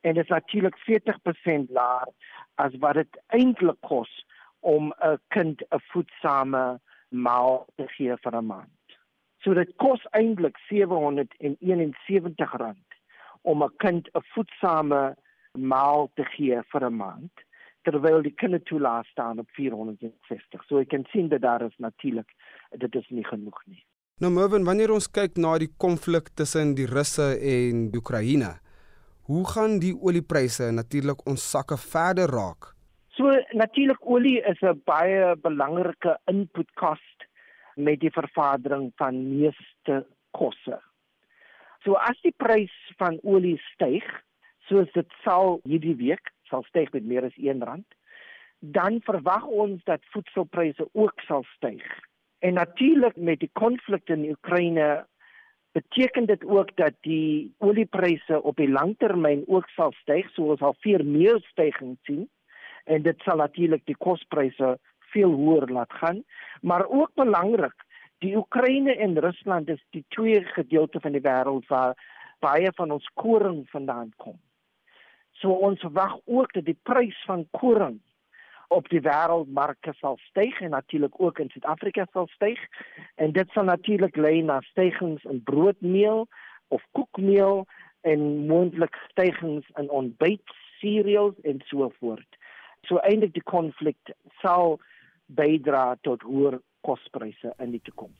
en 0.00 0.14
dit 0.14 0.22
is 0.22 0.30
natuurlik 0.30 0.78
40% 0.78 1.70
laer 1.70 2.08
as 2.54 2.74
wat 2.78 2.94
dit 2.94 3.20
eintlik 3.26 3.80
kos 3.80 4.24
om 4.60 4.92
'n 4.98 5.18
kind 5.28 5.62
'n 5.70 5.80
voedsame 5.92 6.80
maal 7.08 7.66
te 7.76 7.86
gee 7.96 8.16
vir 8.22 8.36
'n 8.36 8.46
maand. 8.46 8.70
So 9.42 9.54
dit 9.54 9.76
kos 9.76 10.06
eintlik 10.10 10.56
R771 10.70 12.76
om 13.42 13.62
'n 13.62 13.76
kind 13.76 14.08
'n 14.14 14.22
voedsame 14.34 15.16
maal 15.52 16.10
te 16.14 16.24
gee 16.24 16.62
vir 16.72 16.84
'n 16.84 16.96
maand 16.96 17.44
terwyl 17.86 18.22
die 18.22 18.34
kindertoelaas 18.34 19.06
staan 19.06 19.38
op 19.38 19.48
460. 19.50 20.64
So 20.66 20.78
ek 20.78 20.88
kan 20.88 21.04
sien 21.12 21.28
dat 21.28 21.40
daar 21.40 21.62
is 21.62 21.78
natuurlik 21.78 22.30
dit 22.70 22.94
is 22.94 23.08
nie 23.08 23.24
genoeg 23.24 23.62
nie. 23.66 23.86
Nou 24.18 24.32
Mervin, 24.32 24.64
wanneer 24.64 24.90
ons 24.90 25.10
kyk 25.10 25.36
na 25.36 25.58
die 25.58 25.72
konflik 25.76 26.28
tussen 26.34 26.74
die 26.74 26.86
Russe 26.86 27.36
en 27.36 27.92
Oekraïne, 27.94 28.56
hoe 29.28 29.44
gaan 29.46 29.78
die 29.78 29.94
oliepryse 29.94 30.70
natuurlik 30.72 31.26
ons 31.26 31.50
sakke 31.50 31.76
verder 31.76 32.32
raak? 32.32 32.75
So 33.16 33.32
natuurlik 33.56 34.02
olie 34.04 34.42
is 34.44 34.60
'n 34.60 34.82
baie 34.84 35.36
belangrike 35.36 36.18
input 36.26 36.70
cost 36.74 37.24
met 37.74 38.00
die 38.00 38.10
vervaardering 38.10 38.92
van 38.96 39.38
meeste 39.38 40.06
kosse. 40.30 40.80
So 41.84 41.92
as 41.92 42.20
die 42.20 42.34
prys 42.36 42.74
van 42.96 43.18
olie 43.22 43.56
styg, 43.72 44.04
soos 44.68 44.92
dit 44.92 45.08
sal 45.24 45.60
hierdie 45.64 45.96
week 45.96 46.32
sal 46.50 46.62
styg 46.68 46.92
met 46.92 47.04
meer 47.04 47.24
as 47.24 47.38
R1, 47.40 47.84
dan 48.60 49.00
verwag 49.00 49.46
ons 49.46 49.84
dat 49.84 50.04
voedselpryse 50.12 50.88
ook 50.92 51.20
sal 51.20 51.44
styg. 51.56 51.84
En 52.38 52.54
natuurlik 52.54 53.16
met 53.16 53.40
die 53.40 53.50
konflik 53.52 54.08
in 54.08 54.28
Oekraïne 54.30 55.06
beteken 55.72 56.26
dit 56.26 56.44
ook 56.44 56.76
dat 56.76 56.92
die 57.00 57.54
oliepryse 57.58 58.42
op 58.42 58.56
die 58.56 58.70
langtermyn 58.70 59.44
ook 59.46 59.68
sal 59.68 59.92
styg, 59.92 60.28
so 60.30 60.42
ons 60.42 60.58
sal 60.58 60.76
veel 60.80 61.04
meer 61.04 61.40
stygings 61.50 62.00
sien 62.04 62.28
en 62.86 63.02
dit 63.02 63.26
sal 63.26 63.42
natuurlik 63.42 63.84
die 63.90 63.98
kospryse 63.98 64.76
veel 65.12 65.32
hoër 65.32 65.68
laat 65.72 65.92
gaan, 66.00 66.22
maar 66.60 66.86
ook 66.88 67.10
belangrik, 67.14 67.84
die 68.24 68.36
Oekraïne 68.36 68.96
en 68.96 69.18
Rusland 69.20 69.68
is 69.68 69.82
die 69.90 70.04
twee 70.08 70.40
gedeeltes 70.56 71.02
van 71.02 71.12
die 71.12 71.24
wêreld 71.24 71.66
waar 71.68 71.94
baie 72.40 72.72
van 72.76 72.90
ons 72.90 73.08
koring 73.14 73.64
vandaan 73.70 74.12
kom. 74.16 74.38
So 75.40 75.52
ons 75.52 75.82
wag 75.92 76.18
ook 76.24 76.52
dat 76.56 76.64
die 76.64 76.78
prys 76.82 77.16
van 77.28 77.46
koring 77.50 78.00
op 78.68 78.88
die 78.90 79.02
wêreldmarkte 79.04 79.92
sal 80.00 80.16
styg 80.30 80.60
en 80.60 80.72
natuurlik 80.74 81.20
ook 81.20 81.38
in 81.38 81.50
Suid-Afrika 81.52 82.06
sal 82.12 82.26
styg 82.34 82.60
en 83.14 83.32
dit 83.32 83.50
sal 83.54 83.68
natuurlik 83.68 84.16
lei 84.16 84.40
na 84.42 84.60
stygings 84.70 85.24
in 85.24 85.42
broodmeel 85.44 86.26
of 86.68 86.82
koekmeel 86.92 87.66
en 88.00 88.24
moontlik 88.46 88.96
stygings 89.10 89.68
in 89.78 89.90
ontbyt 89.90 90.56
cereals 90.80 91.38
en 91.42 91.62
so 91.66 91.92
voort. 92.00 92.35
So 92.88 93.00
eintlik 93.02 93.34
die 93.34 93.44
konflik 93.44 93.98
sal 94.42 94.78
bydra 95.26 95.96
tot 96.06 96.22
hoër 96.22 96.60
kospryse 96.86 97.52
in 97.62 97.74
die 97.74 97.82
toekoms. 97.82 98.14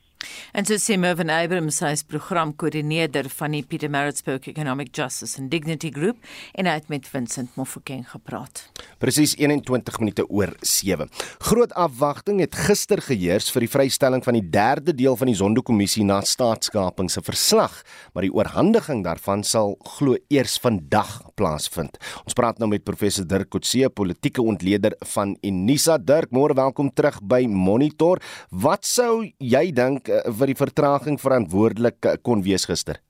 En 0.56 0.64
so 0.66 0.78
sê 0.80 0.96
Mervin 0.98 1.30
Abrams, 1.30 1.82
hy 1.84 1.92
is 1.94 2.02
programkoördineerder 2.08 3.28
van 3.38 3.54
die 3.54 3.62
Pietermaritzburg 3.66 4.48
Economic 4.50 4.94
Justice 4.96 5.38
and 5.40 5.52
Dignity 5.52 5.92
Group 5.92 6.22
en 6.54 6.66
hy 6.66 6.78
het 6.78 6.88
met 6.92 7.08
Vincent 7.10 7.54
Mofokeng 7.60 8.06
gepraat. 8.10 8.66
Presies 8.98 9.34
21 9.38 9.98
minute 10.00 10.24
oor 10.28 10.52
7. 10.60 11.10
Groot 11.48 11.72
afwagting 11.76 12.40
het 12.40 12.56
gister 12.66 13.02
geheers 13.04 13.50
vir 13.52 13.66
die 13.66 13.70
vrystelling 13.70 14.24
van 14.24 14.38
die 14.38 14.44
derde 14.50 14.94
deel 14.96 15.16
van 15.20 15.30
die 15.30 15.36
Zondo-kommissie 15.36 16.04
na 16.08 16.20
staatskaping 16.24 17.10
se 17.12 17.22
verslag, 17.24 17.82
maar 18.14 18.26
die 18.26 18.32
oorhandiging 18.32 19.04
daarvan 19.06 19.44
sal 19.46 19.76
glo 19.96 20.16
eers 20.32 20.56
vandag 20.62 21.18
plaasvind. 21.36 21.98
Ons 22.24 22.36
praat 22.36 22.60
nou 22.62 22.70
met 22.72 22.84
professor 22.86 23.26
Dirk 23.28 23.50
Coetzee, 23.52 23.90
politieke 23.92 24.44
ontleder 24.44 24.96
van 25.14 25.36
Unisa. 25.44 25.98
Dirk, 25.98 26.32
môre 26.34 26.56
welkom 26.56 26.90
terug 26.94 27.20
by 27.22 27.44
Monitor. 27.50 28.22
Wat 28.50 28.88
sou 28.88 29.26
jy 29.38 29.68
dink 29.76 30.10
uh, 30.10 30.24
vir 30.38 30.52
die 30.52 30.58
vertraging 30.58 31.20
verantwoordelik 31.22 32.00
uh, 32.06 32.16
kon 32.22 32.44
wees 32.46 32.66
gister? 32.68 33.05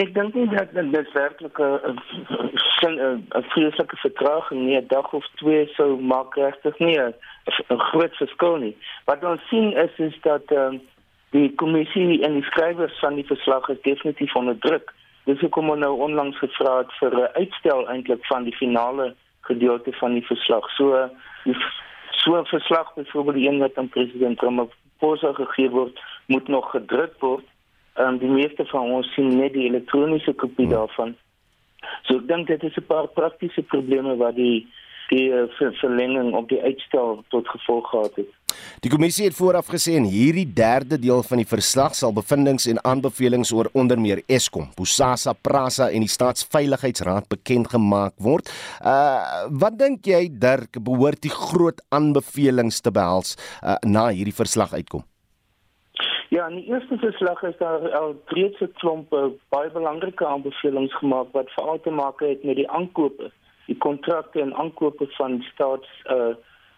Ek 0.00 0.14
dink 0.14 0.32
nie 0.34 0.46
dat 0.48 0.70
dit 0.72 1.12
werklik 1.12 1.58
'n 1.60 1.98
'n 2.88 3.44
vreeslike 3.52 3.96
vertraging 3.96 4.60
nie, 4.60 4.76
'n 4.76 4.86
dag 4.88 5.12
of 5.12 5.26
twee 5.36 5.66
sou 5.76 6.00
maak 6.00 6.34
regtig 6.34 6.78
nie 6.78 6.98
'n 6.98 7.14
groot 7.90 8.16
verskil 8.16 8.56
nie. 8.56 8.76
Wat 9.04 9.24
ons 9.24 9.48
sien 9.48 9.76
is 9.76 9.98
is 9.98 10.16
dat 10.22 10.44
ehm 10.50 10.74
um, 10.74 10.80
die 11.30 11.54
kommissie 11.54 12.22
en 12.24 12.32
die 12.32 12.42
skrywers 12.42 12.98
van 12.98 13.14
die 13.14 13.26
verslag 13.26 13.68
is 13.68 13.80
definitief 13.82 14.34
onder 14.34 14.58
druk. 14.58 14.94
Dis 15.24 15.40
hoekom 15.40 15.70
ons 15.70 15.80
nou 15.80 16.00
onlangs 16.00 16.38
gevra 16.38 16.78
het 16.78 16.92
vir 17.00 17.12
'n 17.14 17.32
uitstel 17.40 17.88
eintlik 17.88 18.26
van 18.26 18.44
die 18.44 18.56
finale 18.56 19.14
gedeelte 19.40 19.92
van 19.92 20.12
die 20.12 20.26
verslag. 20.26 20.70
So 20.70 21.10
so 22.10 22.40
'n 22.40 22.46
verslag 22.46 22.94
byvoorbeeld 22.94 23.36
die 23.36 23.48
een 23.48 23.58
wat 23.58 23.78
aan 23.78 23.88
president 23.88 24.40
Ramaphosa 24.40 25.32
gegee 25.32 25.70
word, 25.70 26.00
moet 26.26 26.48
nog 26.48 26.70
gedruk 26.70 27.14
word 27.18 27.44
um, 27.98 28.18
die 28.18 28.30
meeste 28.30 28.64
van 28.70 28.90
ons 28.90 29.14
sien 29.14 29.36
net 29.36 29.52
die 29.52 29.66
elektroniese 29.68 30.32
kopie 30.32 30.66
hmm. 30.66 30.76
daarvan. 30.76 31.16
So 32.06 32.20
ek 32.20 32.28
dink 32.28 32.46
dit 32.48 32.62
is 32.62 32.76
'n 32.78 32.86
paar 32.86 33.08
praktiese 33.08 33.62
probleme 33.62 34.16
wat 34.16 34.36
die 34.36 34.66
die 35.12 35.28
uh, 35.28 35.72
verlenging 35.80 36.32
op 36.34 36.48
die 36.48 36.60
uitstel 36.62 37.24
tot 37.28 37.48
gevolg 37.48 37.90
gehad 37.90 38.14
het. 38.16 38.30
Die 38.84 38.90
kommissie 38.90 39.26
het 39.26 39.36
vooraf 39.36 39.68
gesê 39.72 39.96
en 39.98 40.06
hierdie 40.08 40.46
derde 40.54 40.98
deel 41.00 41.22
van 41.26 41.42
die 41.42 41.48
verslag 41.48 41.94
sal 41.98 42.14
bevindinge 42.16 42.70
en 42.72 42.80
aanbevelings 42.84 43.52
oor 43.52 43.68
onder 43.72 44.00
meer 44.00 44.22
Eskom, 44.26 44.70
Bosasa, 44.76 45.32
Prasa 45.32 45.90
en 45.90 46.04
die 46.06 46.12
Staatsveiligheidsraad 46.12 47.28
bekend 47.28 47.72
gemaak 47.74 48.16
word. 48.16 48.48
Uh 48.80 49.20
wat 49.62 49.78
dink 49.78 50.06
jy 50.06 50.28
Dirk 50.30 50.80
behoort 50.80 51.22
die 51.22 51.32
groot 51.34 51.80
aanbevelings 51.90 52.80
te 52.80 52.90
behels 52.90 53.36
uh, 53.62 53.76
na 53.84 54.08
hierdie 54.08 54.36
verslag 54.36 54.72
uitkom? 54.72 55.04
Ja, 56.32 56.46
in 56.48 56.54
die 56.54 56.64
eerste 56.64 56.96
verslag 56.98 57.42
is 57.42 57.56
daar 57.58 57.90
al 57.90 58.14
reeds 58.26 58.60
'n 58.60 58.72
klomp 58.72 59.12
uh, 59.12 59.24
baie 59.48 59.70
belangrike 59.70 60.26
aanbevelings 60.26 60.94
gemaak 60.94 61.26
wat 61.32 61.50
veral 61.50 61.80
te 61.80 61.90
maak 61.90 62.20
het 62.20 62.42
met 62.42 62.56
die 62.56 62.70
aankope, 62.70 63.30
die 63.66 63.76
kontrakte 63.76 64.40
en 64.40 64.54
aankope 64.54 65.06
van 65.08 65.44
staats 65.52 65.88
uh 66.04 66.34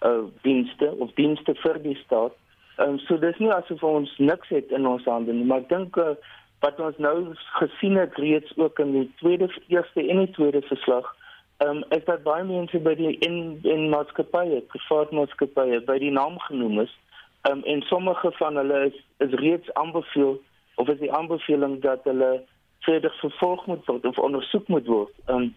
uh 0.09 0.25
dienste 0.43 0.95
of 0.99 1.13
dienste 1.13 1.55
vir 1.55 1.79
die 1.83 1.95
staat. 1.95 2.33
Ehm 2.77 2.89
um, 2.89 2.99
so 2.99 3.19
dis 3.19 3.39
nie 3.39 3.53
asof 3.53 3.83
ons 3.83 4.17
niks 4.19 4.49
het 4.49 4.71
in 4.71 4.87
ons 4.87 5.05
hande 5.05 5.33
nie, 5.33 5.45
maar 5.45 5.63
ek 5.63 5.69
dink 5.69 5.97
uh, 5.97 6.17
wat 6.61 6.81
ons 6.81 6.99
nou 6.99 7.35
gesien 7.61 7.97
het 7.97 8.15
reeds 8.15 8.57
ook 8.57 8.79
in 8.79 8.93
die 8.93 9.11
tweede 9.23 9.49
eerste 9.69 10.09
en 10.09 10.19
die 10.19 10.35
tweede 10.41 10.63
verslag, 10.63 11.17
ehm 11.57 11.77
um, 11.77 11.85
is 11.89 12.05
dat 12.05 12.27
baie 12.27 12.45
mense 12.45 12.79
by 12.79 12.95
die 12.95 13.17
in 13.19 13.59
in 13.63 13.89
maatskappye, 13.89 14.61
private 14.75 15.15
maatskappye 15.15 15.81
by 15.81 15.99
die 15.99 16.15
naam 16.21 16.39
genoem 16.51 16.81
is 16.89 16.99
Um, 17.51 17.63
en 17.65 17.83
sommige 17.83 18.33
van 18.33 18.57
hulle 18.57 18.87
is, 18.87 19.05
is 19.27 19.39
reeds 19.41 19.73
aanbeveel 19.73 20.43
of 20.75 20.89
is 20.89 20.99
die 20.99 21.13
aanbeveling 21.13 21.81
dat 21.83 22.05
hulle 22.05 22.43
verder 22.81 23.13
vervolg 23.21 23.67
moet 23.67 23.85
word 23.87 24.07
of 24.07 24.19
ondersoek 24.19 24.69
moet 24.69 24.87
word. 24.87 25.13
Um, 25.27 25.55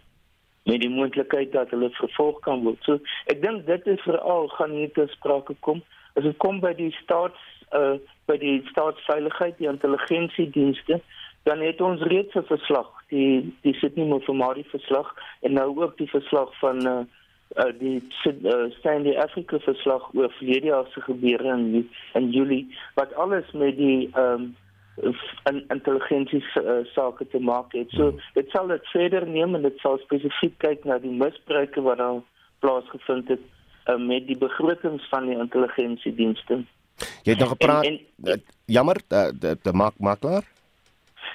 met 0.67 0.82
die 0.84 0.89
moontlikheid 0.91 1.51
dat 1.51 1.70
hulle 1.70 1.89
vervolg 1.89 2.39
kan 2.39 2.63
word. 2.63 2.82
So 2.84 3.00
ek 3.32 3.39
dink 3.41 3.65
dit 3.70 3.88
is 3.88 4.03
veral 4.03 4.50
gaan 4.58 4.75
hier 4.75 4.91
te 4.91 5.08
sprake 5.15 5.56
kom 5.60 5.79
as 6.17 6.25
dit 6.25 6.38
kom 6.44 6.60
by 6.63 6.74
die 6.77 6.91
staats 7.03 7.39
uh 7.77 7.98
by 8.27 8.36
die 8.41 8.58
staatsveiligheid, 8.67 9.56
die 9.56 9.70
intelligensiedienste, 9.72 10.98
dan 11.48 11.62
het 11.63 11.79
ons 11.82 12.01
reeds 12.12 12.36
'n 12.36 12.44
verslag, 12.50 12.88
die 13.08 13.56
die 13.63 13.74
Sydney 13.79 14.08
Mofamari 14.08 14.63
verslag 14.67 15.13
en 15.41 15.53
nou 15.53 15.70
ook 15.77 15.98
die 15.98 16.10
verslag 16.10 16.51
van 16.60 16.88
uh 16.88 17.03
uh, 17.56 17.72
die 17.80 18.04
uh, 18.25 18.68
Sandy 18.82 19.16
Africa 19.16 19.60
verslag 19.60 20.13
oor 20.13 20.32
verlede 20.38 20.72
jaar 20.72 20.88
se 20.94 21.01
gebeure 21.01 21.54
in 21.54 21.89
in 22.13 22.32
Julie 22.32 22.68
wat 22.96 23.13
alles 23.13 23.51
met 23.54 23.77
die 23.77 24.10
ehm 24.13 24.34
um, 24.34 24.56
intelligensie 25.70 26.42
uh, 26.58 26.82
sake 26.94 27.27
te 27.27 27.39
maak 27.39 27.74
het. 27.77 27.92
So 27.94 28.18
dit 28.34 28.50
sal 28.50 28.68
dit 28.68 28.88
verder 28.94 29.27
neem 29.27 29.56
en 29.56 29.62
dit 29.62 29.77
sal 29.80 30.00
spesifiek 30.01 30.58
kyk 30.58 30.86
na 30.89 30.98
die 30.98 31.13
misbruike 31.13 31.82
wat 31.86 32.01
al 32.01 32.24
plaasgevind 32.66 33.30
het 33.30 33.44
uh, 33.86 34.00
met 34.01 34.25
die 34.27 34.38
begrotings 34.38 35.06
van 35.10 35.30
die 35.30 35.38
intelligensiedienste. 35.38 36.63
Jy 37.24 37.36
het 37.36 37.39
nog 37.39 37.54
gepraat 37.54 37.86
en, 37.86 38.00
en, 38.24 38.42
jammer, 38.66 38.98
dit 39.39 39.72
maak 39.72 40.00
maak 40.01 40.20
klaar. 40.25 40.50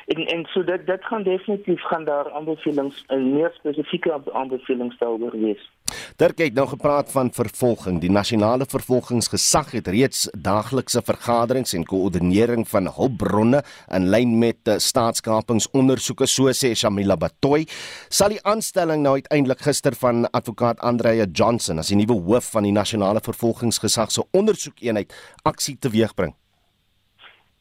En 0.07 0.27
en 0.27 0.45
so 0.55 0.65
dit 0.65 0.87
dit 0.87 1.05
gaan 1.05 1.23
definitief 1.23 1.83
gaan 1.83 2.05
daar 2.05 2.33
aanbevelings 2.33 3.05
en 3.07 3.33
meer 3.35 3.51
spesifieke 3.55 4.21
aanbevelings 4.33 4.99
daaroor 4.99 5.39
wees. 5.41 5.71
Dirk 6.17 6.39
het 6.39 6.55
nou 6.55 6.67
gepraat 6.69 7.11
van 7.13 7.33
vervolging. 7.33 8.01
Die 8.01 8.11
nasionale 8.11 8.67
vervolgingsgesag 8.69 9.73
het 9.77 9.89
reeds 9.93 10.29
daaglikse 10.33 11.03
vergaderings 11.05 11.75
en 11.77 11.85
koördinering 11.85 12.69
van 12.69 12.89
hulpbronne 12.97 13.63
in 13.91 14.09
lyn 14.09 14.39
met 14.39 14.69
eh, 14.69 14.79
staatskapingsondersoeke 14.79 16.27
so 16.27 16.53
sê 16.57 16.73
Shamila 16.75 17.17
Batoy. 17.17 17.67
Sal 18.09 18.37
die 18.37 18.43
aanstelling 18.43 19.03
nou 19.03 19.15
uiteindelik 19.21 19.65
gister 19.67 19.97
van 19.99 20.27
advokaat 20.31 20.81
Andrea 20.81 21.27
Johnson 21.33 21.79
as 21.79 21.93
die 21.93 22.01
nuwe 22.01 22.21
hoof 22.21 22.53
van 22.57 22.69
die 22.69 22.77
nasionale 22.77 23.21
vervolgingsgesag 23.25 24.13
se 24.13 24.25
ondersoekeenheid 24.33 25.13
aksie 25.49 25.77
teweegbring? 25.79 26.37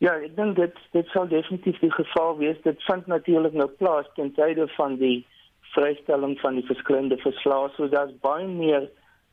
Ja, 0.01 0.15
ek 0.17 0.31
dink 0.33 0.55
dit 0.57 0.77
dit 0.95 1.11
sal 1.13 1.27
definitief 1.29 1.77
die 1.79 1.91
geval 1.93 2.39
wees. 2.39 2.57
Dit 2.63 2.79
vind 2.87 3.05
natuurlik 3.05 3.53
nou 3.53 3.67
plaas 3.69 4.07
ten 4.15 4.31
tye 4.33 4.65
van 4.75 4.95
die 4.97 5.19
vrystelling 5.75 6.39
van 6.41 6.57
die 6.57 6.65
verskillende 6.65 7.17
verslae, 7.21 7.69
so 7.75 7.89
daar's 7.89 8.15
baie 8.25 8.47
meer 8.47 8.87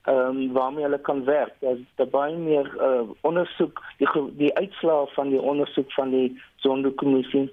ehm 0.08 0.36
um, 0.36 0.52
waarmee 0.52 0.84
hulle 0.84 0.98
kan 1.06 1.24
werk. 1.24 1.54
Daar's 1.64 1.80
daar 1.96 2.10
baie 2.12 2.36
meer 2.36 2.68
uh, 2.84 3.08
ondersoek 3.30 3.80
die 4.02 4.08
die 4.42 4.52
uitslae 4.60 5.06
van 5.14 5.32
die 5.32 5.40
ondersoek 5.40 5.92
van 5.96 6.12
die 6.12 6.28
sondekommissie 6.66 7.48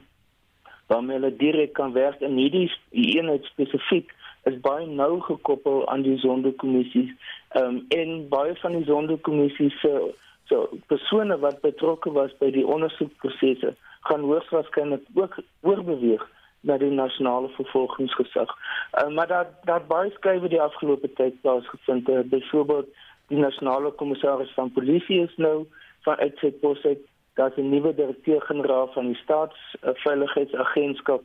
waarmee 0.91 1.17
hulle 1.17 1.31
direk 1.35 1.73
kan 1.79 1.95
werk 1.95 2.19
en 2.21 2.35
hierdie 2.37 2.67
eenheid 2.91 3.47
spesifiek 3.47 4.11
is 4.43 4.59
baie 4.67 4.85
nou 4.85 5.21
gekoppel 5.21 5.87
aan 5.89 6.03
die 6.03 6.19
sondekommissie. 6.19 7.07
Ehm 7.55 7.79
um, 7.79 7.81
en 7.95 8.27
baie 8.29 8.59
van 8.59 8.75
die 8.75 8.85
sondekommissie 8.91 9.71
se 9.79 9.95
uh, 10.03 10.13
So 10.45 10.69
persone 10.87 11.39
wat 11.39 11.61
betrokke 11.61 12.11
was 12.11 12.33
by 12.37 12.51
die 12.51 12.65
ondersoekprosesse 12.67 13.75
gaan 14.05 14.21
hoogstwaarskynlik 14.29 15.05
ook 15.13 15.37
oorbeweeg 15.61 16.23
na 16.65 16.77
die 16.77 16.91
nasionale 16.91 17.49
vervolgingsgesag. 17.57 18.49
Uh, 18.93 19.07
maar 19.13 19.27
dat 19.27 19.47
dat 19.69 19.87
baie 19.87 20.11
skrywe 20.11 20.49
die 20.49 20.61
afgelope 20.61 21.13
tyd 21.13 21.41
plaasgevind 21.41 22.07
het, 22.07 22.29
byvoorbeeld 22.29 22.87
die 23.27 23.37
nasionale 23.37 23.91
kommissaris 23.91 24.53
van 24.53 24.71
polisie 24.71 25.21
is 25.21 25.35
nou 25.37 25.65
van 26.05 26.15
uitsetpos 26.15 26.85
uit 26.85 26.99
dat 27.33 27.57
'n 27.57 27.69
nuwe 27.69 27.95
direkteur-generaal 27.95 28.87
van 28.93 29.05
die 29.05 29.15
staatsveiligheidsagentskap 29.23 31.21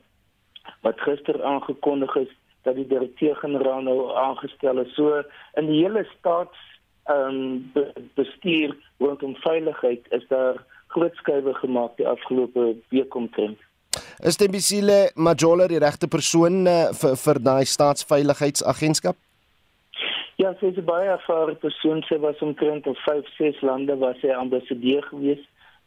wat 0.81 1.01
gister 1.01 1.43
aangekondig 1.43 2.15
is 2.15 2.31
dat 2.61 2.75
die 2.75 2.87
direkteur-generaal 2.87 3.81
nou 3.81 4.15
aangestel 4.15 4.77
is. 4.77 4.93
So 4.93 5.23
in 5.53 5.65
die 5.65 5.83
hele 5.83 6.07
staats 6.17 6.57
um, 7.09 7.71
bestuur 8.15 8.75
rondom 8.99 9.35
veiligheid 9.41 10.05
is 10.11 10.27
daar 10.29 10.61
groot 10.93 11.15
skuwe 11.15 11.53
gemaak 11.53 11.97
die 11.97 12.07
afgelope 12.07 12.75
week 12.89 13.15
omtrent. 13.15 13.59
Is 14.19 14.37
Tembisile 14.37 15.11
Majola 15.15 15.67
die 15.67 15.79
regte 15.81 16.07
persoon 16.07 16.65
uh, 16.67 16.91
vir 16.95 17.15
vir 17.23 17.39
daai 17.43 17.65
staatsveiligheidsagentskap? 17.65 19.17
Ja, 20.41 20.53
sy 20.59 20.71
is 20.71 20.79
baie 20.85 21.09
ervare 21.11 21.53
persoon. 21.61 21.99
Sy 22.07 22.17
was 22.23 22.39
omtrent 22.41 22.87
in 22.89 22.95
5, 23.05 23.27
6 23.37 23.59
lande 23.67 23.97
waar 24.01 24.17
sy 24.21 24.31
ambassadeur 24.33 25.05
gewees. 25.11 25.43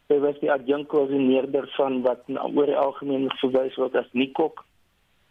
Sy 0.07 0.19
was 0.23 0.37
die 0.39 0.51
adjunkkoördineerder 0.53 1.67
van 1.75 2.01
wat 2.05 2.23
oor 2.29 2.69
die 2.69 2.77
algemeen 2.77 3.25
verwys 3.41 3.75
word 3.81 3.97
as 3.99 4.07
NICOC. 4.13 4.61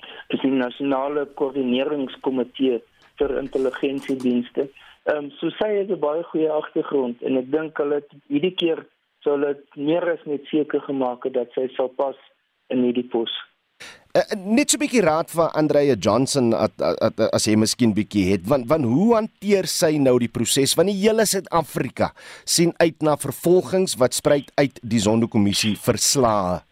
Dit 0.02 0.38
is 0.38 0.42
die 0.42 0.52
nasionale 0.52 1.24
koördineringskomitee 1.38 2.80
vir 3.20 3.36
intelligensiedienste. 3.40 4.66
Ehm 5.04 5.24
um, 5.24 5.30
so 5.38 5.50
sy 5.60 5.68
het 5.78 5.90
'n 5.92 6.00
baie 6.00 6.22
goeie 6.32 6.50
agtergrond 6.50 7.22
en 7.22 7.36
ek 7.36 7.50
dink 7.52 7.78
hulle 7.78 7.98
hierdie 8.28 8.54
keer 8.56 8.86
sou 9.20 9.34
hulle 9.36 9.56
meer 9.76 10.04
as 10.12 10.22
net 10.24 10.46
seker 10.48 10.80
gemaak 10.80 11.24
het 11.28 11.34
dat 11.34 11.52
sy 11.52 11.68
sal 11.76 11.88
pas 11.88 12.16
in 12.72 12.84
hierdie 12.86 13.08
pos. 13.12 13.32
Uh, 14.14 14.22
net 14.38 14.70
so 14.70 14.78
'n 14.78 14.84
bietjie 14.84 15.02
raad 15.02 15.28
vir 15.28 15.48
Andrea 15.60 15.96
Johnson 16.06 16.54
at, 16.54 16.72
at, 16.80 17.00
at, 17.02 17.20
as 17.34 17.48
jy 17.50 17.56
miskien 17.56 17.92
bietjie 17.92 18.30
het 18.30 18.46
want 18.46 18.68
want 18.70 18.86
hoe 18.86 19.14
hanteer 19.14 19.66
sy 19.66 19.98
nou 19.98 20.18
die 20.22 20.30
proses 20.30 20.74
van 20.78 20.86
die 20.86 20.94
hele 21.00 21.26
Suid-Afrika 21.26 22.12
sien 22.44 22.72
uit 22.78 23.02
na 23.02 23.16
vervolgings 23.16 23.98
wat 23.98 24.14
spruit 24.14 24.52
uit 24.54 24.78
die 24.82 25.02
Zondo-kommissie 25.02 25.74
verslae. 25.76 26.62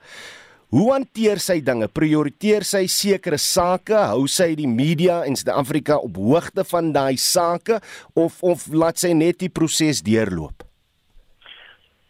Hoe 0.72 0.86
hanteer 0.94 1.36
sy 1.36 1.58
dinge? 1.60 1.84
Prioriteer 1.92 2.64
sy 2.64 2.86
sekere 2.88 3.36
sake? 3.36 3.92
Hou 4.08 4.24
sy 4.24 4.54
die 4.56 4.68
media 4.68 5.18
in 5.28 5.36
Suid-Afrika 5.36 5.98
op 6.00 6.16
hoogte 6.16 6.64
van 6.64 6.88
daai 6.94 7.18
sake 7.20 7.76
of 8.16 8.38
of 8.40 8.64
laat 8.72 9.02
sy 9.02 9.10
net 9.12 9.42
die 9.44 9.50
proses 9.52 10.00
deurloop? 10.06 10.64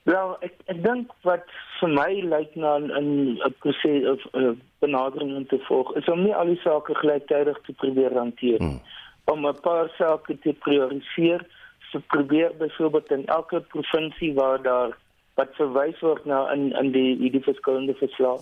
Wel, 0.07 0.37
ek 0.47 0.55
ek 0.71 0.79
dink 0.87 1.11
wat 1.27 1.51
vir 1.81 1.91
my 1.91 2.13
lyk 2.23 2.55
na 2.55 2.79
'n 2.79 2.87
'n 3.03 3.55
proses 3.59 4.07
of 4.15 4.23
'n 4.31 4.55
benadering 4.79 5.49
te 5.51 5.59
volg 5.67 5.91
is 5.99 6.07
om 6.07 6.23
nie 6.23 6.35
al 6.35 6.47
die 6.47 6.63
sake 6.63 6.95
gelyktydig 7.03 7.59
te 7.67 7.73
probeer 7.83 8.15
hanteer 8.15 8.63
nie. 8.63 8.79
Hmm. 8.79 9.35
Om 9.35 9.47
'n 9.47 9.61
paar 9.67 9.91
sake 9.99 10.39
te 10.39 10.53
prioriseer, 10.53 11.43
te 11.91 11.99
probeer 12.15 12.55
byvoorbeeld 12.59 13.11
in 13.11 13.27
elke 13.27 13.61
provinsie 13.61 14.35
waar 14.35 14.63
daar 14.63 14.95
wat 15.35 15.55
verwys 15.57 16.01
word 16.01 16.25
na 16.25 16.53
in 16.53 16.73
in 16.73 16.93
die 16.93 17.17
hierdie 17.17 17.45
verskillende 17.45 17.95
verslae 17.95 18.41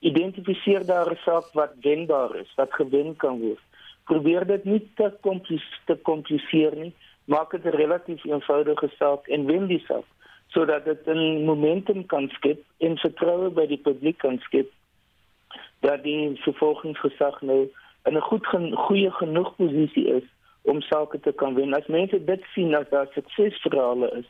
identifiseer 0.00 0.86
daar 0.86 1.10
'n 1.10 1.18
saak 1.24 1.46
wat 1.52 1.72
wenbaar 1.80 2.36
is, 2.36 2.54
wat 2.56 2.72
gewen 2.72 3.16
kan 3.16 3.40
word. 3.40 3.64
Probeer 4.04 4.46
dit 4.46 4.64
nie 4.64 4.90
te 4.94 5.12
kompliseer 5.20 5.80
te 5.86 5.96
kompliseer 5.96 6.76
nie, 6.76 6.94
maak 7.24 7.50
dit 7.50 7.64
'n 7.64 7.76
relatief 7.76 8.24
eenvoudige 8.24 8.88
saak 8.98 9.26
en 9.26 9.46
wen 9.46 9.66
die 9.66 9.84
saak 9.86 10.04
sodat 10.46 10.84
dit 10.84 11.06
'n 11.06 11.44
momentum 11.44 12.06
kan 12.06 12.28
skep 12.28 12.60
en 12.78 12.98
vertroue 12.98 13.50
by 13.50 13.66
die 13.66 13.82
publiek 13.88 14.18
kan 14.18 14.38
skep 14.38 14.70
dat 15.80 16.02
die 16.02 16.40
vervolgingsgesag 16.42 17.40
nou 17.42 17.68
in 18.04 18.16
'n 18.16 18.28
goed 18.30 18.46
goeie 18.86 19.10
genoeg 19.10 19.56
posisie 19.56 20.06
is 20.08 20.26
om 20.62 20.80
sake 20.80 21.20
te 21.20 21.32
kan 21.32 21.54
wen. 21.54 21.74
As 21.74 21.86
mense 21.86 22.24
dit 22.24 22.42
sien 22.54 22.74
as 22.74 22.88
daar 22.88 23.08
suksesverhale 23.14 24.10
is, 24.18 24.26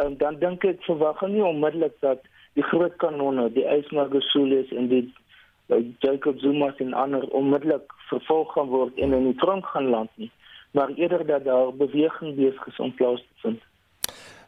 um, 0.00 0.16
dan 0.20 0.38
dink 0.42 0.64
ek 0.64 0.82
verwag 0.86 1.22
nie 1.28 1.44
onmiddellik 1.44 1.94
dat 2.04 2.24
die 2.58 2.64
groot 2.64 2.96
kanonne, 3.02 3.48
die 3.52 3.66
Ysmagasules 3.68 4.72
en 4.76 4.88
die 4.92 5.04
uh, 5.72 5.80
Jacob 6.04 6.40
Zuma 6.40 6.72
en 6.82 6.94
ander 6.94 7.26
onmiddellik 7.36 7.92
vervolg 8.10 8.52
gaan 8.56 8.70
word 8.72 8.98
en 9.02 9.16
in 9.16 9.30
die 9.30 9.38
tronk 9.42 9.66
gaan 9.74 9.90
land 9.92 10.12
nie, 10.16 10.30
maar 10.76 10.92
eerder 10.96 11.26
dat 11.26 11.44
daar 11.44 11.72
beweging 11.76 12.36
besig 12.38 12.70
is 12.72 12.80
om 12.80 12.94
plaas 12.94 13.20
te 13.24 13.42
vind. 13.44 13.64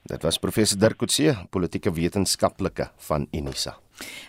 Dit 0.09 0.23
was 0.25 0.39
professor 0.41 0.79
Dirk 0.81 0.97
Coetzee, 0.97 1.35
politieke 1.51 1.93
wetenskaplike 1.93 2.89
van 3.09 3.27
Unisa. 3.33 3.77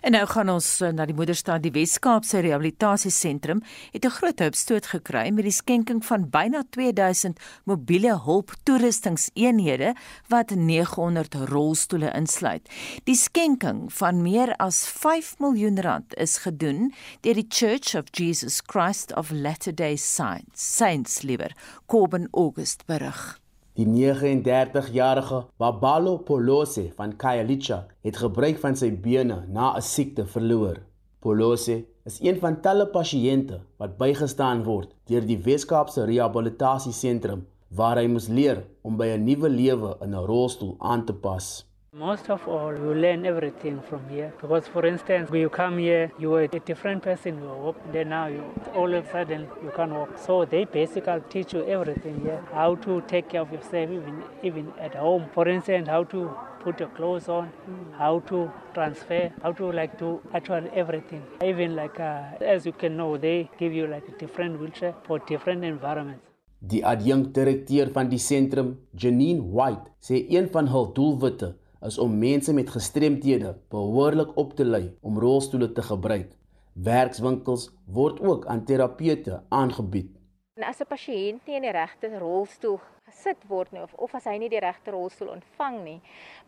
En 0.02 0.12
nou 0.12 0.26
gaan 0.28 0.50
ons 0.50 0.68
eh, 0.82 0.92
na 0.96 1.06
die 1.06 1.16
moederstad 1.16 1.64
die 1.64 1.74
Wes-Kaapse 1.76 2.42
Rehabilitasiesentrum 2.46 3.62
het 3.92 4.06
'n 4.06 4.16
groot 4.18 4.40
hulpstoot 4.40 4.86
gekry 4.86 5.30
met 5.30 5.44
die 5.44 5.56
skenking 5.56 6.06
van 6.06 6.30
byna 6.30 6.64
2000 6.70 7.40
mobiele 7.64 8.20
hulptoerustingseenhede 8.26 9.96
wat 10.28 10.50
900 10.50 11.36
rolstoele 11.36 12.12
insluit. 12.12 12.70
Die 13.04 13.16
skenking 13.16 13.94
van 13.94 14.22
meer 14.22 14.56
as 14.56 14.88
5 14.88 15.36
miljoen 15.40 15.82
rand 15.82 16.16
is 16.16 16.38
gedoen 16.38 16.94
deur 17.22 17.34
die 17.34 17.48
Church 17.50 17.96
of 17.96 18.06
Jesus 18.12 18.62
Christ 18.66 19.16
of 19.16 19.32
Latter-day 19.32 19.96
Saints, 19.96 20.76
Saints 20.76 21.22
liewer 21.22 21.52
Coben 21.86 22.28
August 22.32 22.86
berig. 22.86 23.40
Die 23.80 23.86
39-jarige 23.88 25.46
Babalo 25.56 26.18
Polose 26.28 26.90
van 26.98 27.14
Khayelitsha 27.16 27.78
het 28.04 28.18
gebruik 28.20 28.58
van 28.60 28.76
sy 28.76 28.90
bene 29.06 29.38
na 29.48 29.70
'n 29.78 29.82
siekte 29.82 30.26
verloor. 30.34 30.82
Polose 31.24 31.86
is 32.04 32.18
een 32.20 32.40
van 32.42 32.60
talle 32.66 32.88
pasiënte 32.98 33.62
wat 33.78 33.96
bygestaan 34.02 34.66
word 34.68 34.92
deur 35.08 35.24
die 35.24 35.40
Wes-Kaapse 35.46 36.04
Rehabilitasiesentrum 36.12 37.46
waar 37.70 37.98
hy 38.02 38.08
moes 38.08 38.28
leer 38.28 38.66
om 38.82 38.98
by 38.98 39.08
'n 39.16 39.24
nuwe 39.24 39.50
lewe 39.50 39.96
in 40.02 40.12
'n 40.12 40.26
rolstoel 40.28 40.76
aan 40.80 41.06
te 41.06 41.14
pas. 41.14 41.69
Most 41.92 42.30
of 42.30 42.48
all, 42.48 42.72
you 42.72 42.94
learn 42.94 43.26
everything 43.26 43.82
from 43.82 44.08
here. 44.10 44.32
Because, 44.40 44.68
for 44.68 44.86
instance, 44.86 45.32
when 45.32 45.42
you 45.42 45.50
come 45.50 45.80
here, 45.80 46.12
you 46.20 46.32
are 46.36 46.44
a 46.44 46.60
different 46.60 47.02
person. 47.02 47.40
You 47.42 47.48
walk, 47.50 47.78
then 47.92 48.10
now 48.10 48.28
you 48.28 48.44
all 48.76 48.94
of 48.94 49.08
a 49.08 49.12
sudden 49.12 49.48
you 49.64 49.72
can 49.76 49.96
walk. 49.96 50.16
So 50.20 50.46
they 50.46 50.66
basically 50.66 51.22
teach 51.30 51.52
you 51.54 51.66
everything 51.66 52.22
here. 52.22 52.46
How 52.54 52.76
to 52.76 53.02
take 53.08 53.30
care 53.30 53.42
of 53.42 53.52
yourself, 53.52 53.90
even 53.90 54.22
even 54.44 54.72
at 54.80 54.94
home. 54.94 55.26
For 55.34 55.48
instance, 55.48 55.88
how 55.88 56.04
to 56.14 56.30
put 56.60 56.80
your 56.80 56.90
clothes 56.90 57.28
on, 57.28 57.50
how 57.98 58.20
to 58.32 58.52
transfer, 58.76 59.32
how 59.42 59.52
to 59.54 59.72
like 59.72 59.98
do 59.98 60.22
actually 60.32 60.70
everything. 60.74 61.24
Even 61.44 61.76
like 61.76 62.00
uh, 62.00 62.54
as 62.56 62.68
you 62.68 62.72
can 62.72 62.98
know, 62.98 63.18
they 63.18 63.50
give 63.58 63.74
you 63.74 63.88
like 63.88 64.08
a 64.08 64.12
different 64.20 64.60
wheelchair 64.60 64.94
for 65.08 65.18
different 65.18 65.66
environments. 65.66 66.22
Die 66.60 66.84
adjunkdirekteur 66.86 67.90
van 67.96 68.10
die 68.12 68.20
sentrum, 68.20 68.76
Janine 68.94 69.42
White, 69.42 69.90
sê 70.04 70.22
een 70.30 70.50
van 70.54 70.68
hul 70.68 70.90
doelwitte 70.94 71.56
is 71.82 71.98
om 71.98 72.18
mense 72.18 72.54
met 72.54 72.70
gestremthede 72.70 73.56
behoorlik 73.70 74.38
op 74.38 74.54
te 74.56 74.66
lei 74.66 74.98
om 75.02 75.20
rolstoele 75.20 75.72
te 75.72 75.82
gebruik. 75.82 76.36
Werkswinkels 76.74 77.70
word 77.86 78.22
ook 78.22 78.46
aan 78.46 78.66
terapeute 78.66 79.44
aangebied. 79.50 80.12
En 80.56 80.64
as 80.64 80.80
'n 80.80 80.88
pasiënt 80.88 81.46
nie 81.46 81.56
in 81.56 81.62
die 81.62 81.72
regte 81.72 82.18
rolstoel 82.18 82.80
gesit 83.10 83.42
word 83.50 83.72
nie 83.74 83.82
of 83.84 83.94
of 83.98 84.16
as 84.16 84.28
hy 84.30 84.38
nie 84.42 84.50
die 84.52 84.62
regte 84.64 84.94
rolstoel 84.94 85.34
ontvang 85.36 85.78
nie, 85.84 85.98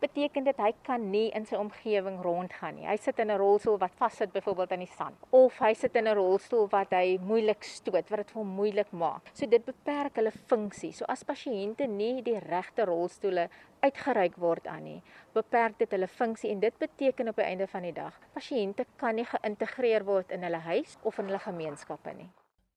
beteken 0.02 0.46
dit 0.48 0.62
hy 0.62 0.72
kan 0.86 1.04
nie 1.10 1.28
in 1.36 1.46
sy 1.48 1.58
omgewing 1.58 2.20
rondgaan 2.24 2.78
nie. 2.78 2.86
Hy 2.86 2.96
sit 2.96 3.18
in 3.18 3.30
'n 3.30 3.38
rolstoel 3.38 3.78
wat 3.78 3.94
vassit 3.98 4.32
byvoorbeeld 4.32 4.72
aan 4.72 4.86
die 4.86 4.94
sand 4.96 5.16
of 5.30 5.58
hy 5.58 5.72
sit 5.74 5.96
in 5.96 6.08
'n 6.08 6.16
rolstoel 6.16 6.68
wat 6.70 6.92
hy 6.92 7.18
moeilik 7.18 7.64
stoot, 7.64 8.10
wat 8.10 8.18
dit 8.22 8.30
vir 8.30 8.40
hom 8.42 8.54
moeilik 8.56 8.92
maak. 8.92 9.30
So 9.34 9.46
dit 9.46 9.64
beperk 9.64 10.16
hulle 10.16 10.32
funksie. 10.32 10.92
So 10.92 11.04
as 11.08 11.24
pasiënte 11.24 11.86
nie 11.86 12.22
die 12.22 12.38
regte 12.38 12.84
rolstoele 12.84 13.48
uitgereik 13.82 14.36
word 14.36 14.66
aan 14.66 14.84
nie, 14.84 15.02
beperk 15.34 15.78
dit 15.78 15.90
hulle 15.90 16.06
funksie 16.06 16.50
en 16.50 16.60
dit 16.60 16.78
beteken 16.78 17.28
op 17.28 17.36
die 17.36 17.44
einde 17.44 17.66
van 17.66 17.82
die 17.82 17.92
dag, 17.92 18.14
pasiënte 18.34 18.86
kan 18.96 19.18
nie 19.18 19.26
geïntegreer 19.26 20.04
word 20.04 20.30
in 20.30 20.42
hulle 20.42 20.62
huis 20.68 20.98
of 21.02 21.18
in 21.18 21.26
hulle 21.26 21.42
gemeenskappe 21.42 22.14
nie. 22.14 22.30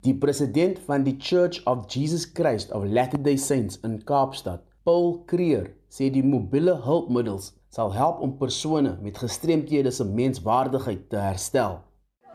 Die 0.06 0.14
president 0.14 0.78
van 0.86 1.02
die 1.02 1.16
Church 1.18 1.64
of 1.66 1.88
Jesus 1.90 2.28
Christ 2.38 2.72
of 2.72 2.84
Latter-day 2.86 3.38
Saints 3.42 3.80
in 3.82 3.96
Kaapstad, 4.06 4.62
Paul 4.86 5.24
Creer, 5.26 5.72
sê 5.90 6.12
die 6.14 6.22
mobiele 6.22 6.76
hulpmiddels 6.86 7.48
sal 7.74 7.90
help 7.96 8.20
om 8.22 8.36
persone 8.38 8.92
met 9.02 9.18
gestremthede 9.18 9.90
se 9.90 10.06
menswaardigheid 10.06 11.08
te 11.10 11.18
herstel. 11.18 11.80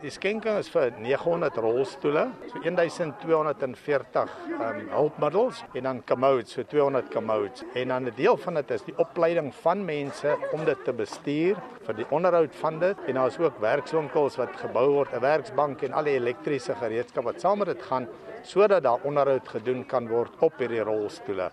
Die 0.00 0.08
skenking 0.08 0.56
is 0.56 0.70
vir 0.72 0.94
900 0.96 1.58
rolstoele, 1.60 2.22
so 2.48 2.60
1240 2.64 4.30
um 4.56 4.78
hulpmiddels 4.94 5.58
en 5.76 5.84
dan 5.84 6.00
commodes, 6.08 6.54
so 6.56 6.64
200 6.64 7.10
commodes. 7.12 7.66
En 7.76 7.92
dan 7.92 8.08
'n 8.08 8.14
deel 8.16 8.36
van 8.36 8.54
dit 8.54 8.70
is 8.70 8.84
die 8.86 8.96
opleiding 8.96 9.52
van 9.54 9.84
mense 9.84 10.36
om 10.52 10.64
dit 10.64 10.84
te 10.84 10.92
bestuur 10.92 11.60
vir 11.84 11.94
die 11.96 12.06
onderhoud 12.10 12.54
van 12.62 12.78
dit 12.78 12.96
en 13.06 13.14
daar 13.14 13.26
is 13.26 13.38
ook 13.38 13.60
werkswinkels 13.60 14.36
wat 14.36 14.56
gebou 14.56 14.88
word, 14.88 15.12
'n 15.12 15.20
werksbank 15.20 15.82
en 15.82 15.92
al 15.92 16.04
die 16.04 16.16
elektriese 16.16 16.74
gereedskap 16.74 17.24
wat 17.24 17.40
saam 17.40 17.58
met 17.58 17.66
dit 17.66 17.82
gaan 17.82 18.08
sodat 18.42 18.82
daar 18.82 19.04
onderhoud 19.04 19.48
gedoen 19.48 19.86
kan 19.86 20.08
word 20.08 20.32
op 20.40 20.52
hierdie 20.58 20.80
rolstoele. 20.80 21.50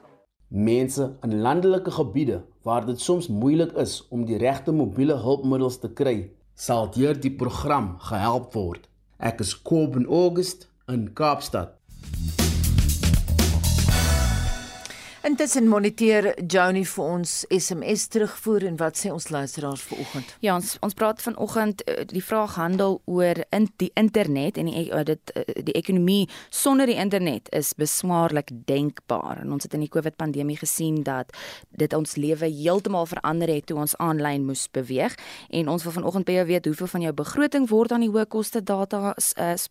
Mense 0.47 1.17
in 1.23 1.41
landelike 1.41 1.91
gebiede 1.91 2.45
waar 2.63 2.85
dit 2.85 2.99
soms 2.99 3.27
moeilik 3.27 3.71
is 3.71 4.07
om 4.09 4.25
die 4.25 4.37
regte 4.37 4.71
mobiele 4.71 5.15
hulpmiddels 5.15 5.79
te 5.79 5.89
kry, 5.93 6.31
sal 6.57 6.89
deur 6.89 7.13
die 7.21 7.33
program 7.37 7.95
gehelp 8.09 8.55
word. 8.57 8.89
Ek 9.21 9.41
is 9.45 9.53
Kobben 9.61 10.09
August 10.09 10.65
in 10.89 11.11
Kaapstad. 11.13 11.77
Intussen 15.27 15.67
moniteer 15.67 16.29
Joni 16.47 16.85
vir 16.87 17.03
ons 17.03 17.31
SMS 17.51 18.05
terugvoer 18.13 18.63
en 18.69 18.77
wat 18.79 18.95
sê 18.95 19.09
ons 19.11 19.25
luisteraars 19.27 19.81
vanoggend? 19.89 20.29
Ja, 20.39 20.53
ons 20.55 20.77
ons 20.85 20.93
praat 20.95 21.19
vanoggend 21.19 21.81
eh, 21.83 22.05
die 22.07 22.21
vraag 22.23 22.53
handel 22.55 23.01
oor 23.11 23.41
in 23.51 23.65
die 23.83 23.89
internet 23.99 24.55
en 24.61 24.69
die 24.71 24.85
eh, 24.85 25.01
dit 25.09 25.33
eh, 25.35 25.43
die 25.67 25.75
ekonomie 25.75 26.29
sonder 26.47 26.87
die 26.87 26.95
internet 26.95 27.51
is 27.51 27.73
beswaarlik 27.75 28.53
denkbaar. 28.69 29.41
En 29.41 29.51
ons 29.57 29.67
het 29.67 29.75
in 29.75 29.83
die 29.83 29.89
COVID 29.91 30.15
pandemie 30.15 30.55
gesien 30.61 31.01
dat 31.03 31.35
dit 31.75 31.97
ons 31.97 32.15
lewe 32.15 32.47
heeltemal 32.47 33.09
verander 33.11 33.51
het 33.51 33.67
toe 33.67 33.81
ons 33.83 33.97
aanlyn 33.99 34.47
moes 34.47 34.63
beweeg 34.71 35.19
en 35.49 35.73
ons 35.75 35.83
wil 35.83 35.97
vanoggend 35.97 36.29
by 36.31 36.37
jou 36.37 36.47
weet 36.53 36.71
hoeveel 36.71 36.91
van 36.93 37.07
jou 37.09 37.13
begroting 37.19 37.67
word 37.73 37.97
aan 37.97 38.07
die 38.07 38.11
hoë 38.13 38.29
koste 38.31 38.63
data 38.63 39.11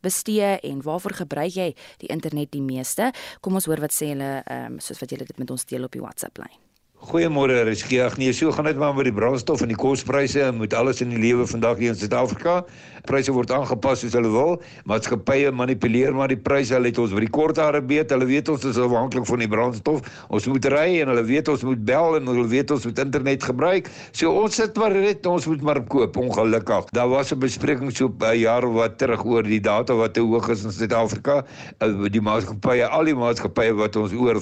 bestee 0.05 0.53
en 0.61 0.85
waarvoor 0.85 1.17
gebruik 1.25 1.57
jy 1.57 1.73
die 2.05 2.13
internet 2.13 2.53
die 2.53 2.65
meeste? 2.65 3.09
Kom 3.41 3.57
ons 3.57 3.73
hoor 3.73 3.81
wat 3.81 3.97
sê 3.97 4.13
hulle 4.13 4.33
ehm 4.45 4.77
um, 4.77 4.81
soos 4.85 5.01
wat 5.01 5.17
julle 5.17 5.25
dit 5.25 5.45
met 5.47 5.55
ons 5.55 5.65
deel 5.65 6.66
Goeiemôre, 6.97 7.61
Riskie. 7.69 8.01
Ag 8.01 8.17
nee, 8.17 8.33
so 8.33 8.51
gaan 8.51 8.65
dit 8.65 8.77
maar 8.81 8.95
met 8.97 9.05
die 9.05 9.13
brandstof 9.13 9.61
en 9.61 9.69
die 9.69 9.77
kospryse 9.77 10.41
en 10.41 10.57
met 10.57 10.73
alles 10.75 11.03
in 11.05 11.11
die 11.13 11.21
lewe 11.21 11.45
vandag 11.47 11.77
hier 11.77 11.93
in 11.93 11.99
Suid-Afrika. 12.01 12.63
Pryse 13.07 13.31
word 13.37 13.53
aangepas 13.53 14.01
soos 14.01 14.15
hulle 14.17 14.31
wil. 14.33 14.57
Maatskappye 14.89 15.53
manipuleer 15.55 16.17
maar 16.17 16.33
die 16.33 16.41
pryse. 16.41 16.73
Hulle 16.75 16.89
het 16.91 16.99
ons 16.99 17.13
by 17.15 17.21
die 17.23 17.31
kort 17.31 17.61
hare 17.61 17.83
beet. 17.85 18.11
Hulle 18.11 18.27
weet 18.27 18.49
ons 18.51 18.65
is 18.67 18.81
afhanklik 18.81 19.29
van 19.29 19.45
die 19.45 19.49
brandstof. 19.53 20.09
Ons 20.35 20.49
moet 20.51 20.67
ry 20.73 20.87
en 21.03 21.13
hulle 21.13 21.27
weet 21.29 21.51
ons 21.53 21.67
moet 21.69 21.85
bel 21.87 22.17
en 22.17 22.33
hulle 22.33 22.47
weet 22.51 22.73
ons 22.75 22.89
moet 22.89 23.05
internet 23.05 23.45
gebruik. 23.45 23.93
So 24.17 24.33
ons 24.33 24.57
sit 24.57 24.81
maar 24.81 24.97
net 24.97 25.29
ons 25.29 25.47
moet 25.53 25.63
maar 25.69 25.83
koop 25.93 26.17
ongelukkig. 26.17 26.91
Daar 26.97 27.13
was 27.13 27.31
'n 27.33 27.39
bespreking 27.45 27.93
so 27.93 28.09
'n 28.09 28.39
jaar 28.41 28.67
wat 28.73 28.99
terug 28.99 29.23
oor 29.25 29.43
die 29.43 29.61
data 29.61 29.95
wat 29.95 30.15
te 30.15 30.21
hoog 30.21 30.49
is 30.49 30.65
in 30.65 30.73
Suid-Afrika. 30.73 31.45
Uh, 31.79 32.09
die 32.09 32.21
maatskappye, 32.25 32.89
al 32.89 33.05
die 33.05 33.15
maatskappye 33.15 33.75
wat 33.75 33.97
ons 33.97 34.13
oor 34.13 34.41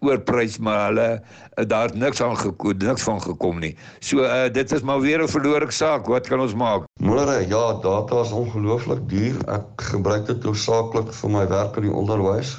oorprys 0.00 0.58
maar 0.58 0.86
hulle 0.86 1.20
uh, 1.58 1.64
daar 1.66 1.79
het 1.88 1.94
niks 1.94 2.20
aan 2.22 2.36
gekom, 2.36 2.76
niks 2.78 3.02
van 3.02 3.20
gekom 3.22 3.58
nie. 3.58 3.76
So 3.98 4.24
uh, 4.24 4.48
dit 4.52 4.72
is 4.72 4.82
maar 4.82 5.00
weer 5.00 5.22
'n 5.22 5.28
verlore 5.28 5.70
saak. 5.70 6.06
Wat 6.06 6.28
kan 6.28 6.40
ons 6.40 6.54
maak? 6.54 6.84
Môre, 7.00 7.46
ja, 7.48 7.72
data 7.82 8.20
is 8.20 8.32
ongelooflik 8.32 9.08
duur. 9.08 9.36
Ek 9.48 9.64
gebruik 9.92 10.26
dit 10.26 10.44
hoofsaaklik 10.44 11.12
vir 11.12 11.30
my 11.30 11.46
werk 11.48 11.76
in 11.76 11.88
die 11.88 11.94
onderwys. 11.94 12.58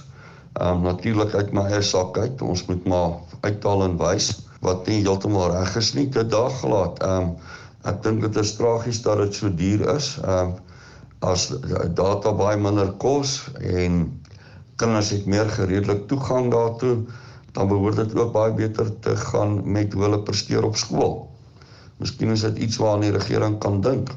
Ehm 0.60 0.78
um, 0.78 0.82
natuurlik 0.82 1.34
uit 1.34 1.52
my 1.54 1.66
eie 1.72 1.82
sak 1.82 2.18
uit. 2.18 2.42
Ons 2.42 2.66
moet 2.66 2.88
maar 2.88 3.20
uithaal 3.42 3.84
en 3.84 3.98
wys 3.98 4.32
wat 4.62 4.88
nie 4.88 5.02
heeltemal 5.02 5.52
reg 5.52 5.76
is 5.76 5.94
nie 5.94 6.10
te 6.10 6.26
daag 6.28 6.60
gelaat. 6.60 7.00
Ehm 7.04 7.22
um, 7.22 7.36
ek 7.84 8.04
dink 8.04 8.22
dit 8.22 8.36
is 8.36 8.56
tragies 8.56 9.02
dat 9.02 9.18
dit 9.18 9.34
so 9.36 9.50
duur 9.50 9.88
is. 9.96 10.18
Ehm 10.24 10.52
um, 10.52 10.60
as 11.22 11.52
data 11.94 12.32
baie 12.34 12.58
minder 12.58 12.90
kos 12.98 13.52
en 13.62 14.08
kinders 14.82 15.12
het 15.14 15.28
meer 15.30 15.50
gereedelik 15.54 16.08
toegang 16.10 16.50
daartoe, 16.52 16.96
dan 17.52 17.68
behoort 17.68 17.96
dit 17.96 18.16
ook 18.16 18.32
baie 18.32 18.54
beter 18.54 19.00
te 19.00 19.16
gaan 19.16 19.72
met 19.72 19.94
hoe 19.94 20.04
hulle 20.04 20.22
presteer 20.24 20.64
op 20.64 20.78
skool. 20.78 21.30
Miskien 21.98 22.30
is 22.34 22.42
dit 22.42 22.58
iets 22.58 22.78
waaraan 22.82 23.06
die 23.06 23.12
regering 23.12 23.60
kan 23.60 23.82
dink 23.82 24.16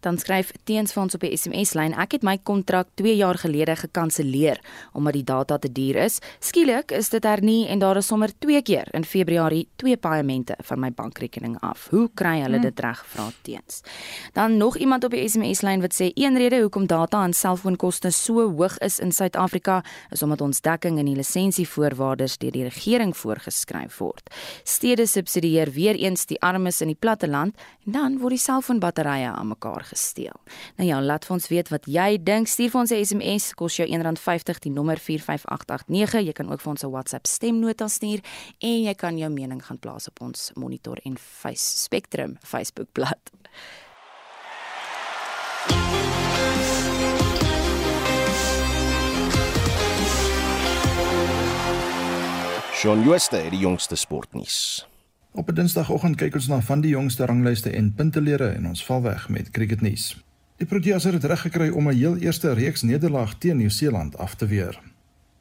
dan 0.00 0.18
skryf 0.18 0.52
teens 0.64 0.92
vir 0.94 1.02
ons 1.02 1.14
op 1.14 1.24
die 1.24 1.36
SMS 1.36 1.74
lyn 1.78 1.94
ek 1.98 2.18
het 2.18 2.24
my 2.26 2.36
kontrak 2.38 2.90
2 3.00 3.16
jaar 3.18 3.38
gelede 3.38 3.76
gekanselleer 3.76 4.60
omdat 4.92 5.16
die 5.18 5.24
data 5.24 5.58
te 5.58 5.70
duur 5.72 5.96
is. 6.04 6.18
Skielik 6.40 6.92
is 6.94 7.10
dit 7.10 7.24
hernie 7.24 7.66
en 7.68 7.82
daar 7.82 7.98
is 8.00 8.06
sommer 8.06 8.32
2 8.38 8.62
keer 8.62 8.88
in 8.94 9.04
Februarie 9.04 9.66
twee 9.76 9.96
paemente 9.96 10.56
van 10.70 10.80
my 10.80 10.90
bankrekening 10.92 11.56
af. 11.60 11.88
Hoe 11.90 12.08
kry 12.14 12.38
hulle 12.42 12.60
dit 12.62 12.80
reg? 12.80 13.02
Vra 13.06 13.28
teens. 13.42 13.82
Dan 14.34 14.56
nog 14.56 14.76
iemand 14.76 15.04
op 15.04 15.14
die 15.14 15.24
SMS 15.28 15.62
lyn 15.66 15.82
wat 15.84 15.96
sê 15.96 16.10
een 16.14 16.38
rede 16.38 16.60
hoekom 16.60 16.86
data 16.86 17.24
en 17.24 17.34
selfoonkoste 17.34 18.10
so 18.14 18.48
hoog 18.50 18.78
is 18.84 18.98
in 18.98 19.12
Suid-Afrika 19.12 19.82
is 20.10 20.22
omdat 20.22 20.40
ons 20.40 20.60
dekking 20.60 20.98
in 20.98 21.10
die 21.10 21.16
lisensievoorwaardes 21.18 22.38
deur 22.38 22.54
die 22.54 22.66
regering 22.68 23.16
voorgeskryf 23.16 23.98
word. 23.98 24.30
Stede 24.64 25.06
subsidieer 25.06 25.72
weer 25.74 25.98
eens 25.98 26.26
die 26.26 26.40
armes 26.40 26.80
in 26.80 26.92
die 26.92 26.98
platteland 26.98 27.56
en 27.86 27.92
dan 27.92 28.18
word 28.22 28.36
die 28.36 28.44
selfoonbatterye 28.44 29.30
aan 29.32 29.52
mekaar 29.54 29.87
gesteel. 29.88 30.36
Nou 30.76 30.88
ja, 30.88 31.00
laat 31.02 31.26
vir 31.26 31.34
ons 31.36 31.48
weet 31.48 31.72
wat 31.72 31.88
jy 31.90 32.18
dink. 32.22 32.48
Stuur 32.48 32.70
vir 32.70 32.80
ons 32.80 32.92
'n 32.92 33.04
SMS, 33.04 33.54
kos 33.54 33.76
jou 33.76 33.88
R1.50 33.88 34.60
die 34.60 34.72
nommer 34.72 34.98
45889. 34.98 36.26
Jy 36.26 36.32
kan 36.32 36.50
ook 36.52 36.60
vir 36.60 36.70
ons 36.70 36.84
'n 36.84 36.90
WhatsApp 36.90 37.26
stemnota 37.26 37.88
stuur 37.88 38.20
en 38.58 38.82
jy 38.82 38.94
kan 38.94 39.18
jou 39.18 39.30
mening 39.30 39.64
gaan 39.64 39.78
plaas 39.78 40.08
op 40.08 40.20
ons 40.20 40.50
Monitor 40.54 40.98
en 41.04 41.18
Face 41.18 41.78
Spectrum 41.78 42.36
Facebookblad. 42.42 43.30
Shaun 52.78 53.02
Schuster 53.02 53.42
het 53.42 53.50
die 53.50 53.58
jongste 53.58 53.96
sportnuus. 53.96 54.86
Op 55.38 55.50
'n 55.50 55.54
Dinsdagoggend 55.54 56.16
kyk 56.16 56.34
ons 56.34 56.46
na 56.46 56.60
van 56.60 56.80
die 56.80 56.90
jongste 56.90 57.24
ranglyste 57.24 57.70
en 57.70 57.94
puntelere 57.94 58.48
en 58.48 58.66
ons 58.66 58.84
val 58.84 59.02
weg 59.02 59.28
met 59.28 59.50
cricketnuus. 59.50 60.24
Die 60.56 60.66
Proteas 60.66 61.04
het 61.04 61.24
reg 61.24 61.40
gekry 61.40 61.68
om 61.68 61.88
'n 61.88 61.94
heel 61.94 62.16
eerste 62.16 62.52
reeks 62.52 62.82
nederlaag 62.82 63.38
teen 63.38 63.56
Nieu-Seeland 63.56 64.18
af 64.18 64.34
te 64.34 64.46
weer. 64.46 64.80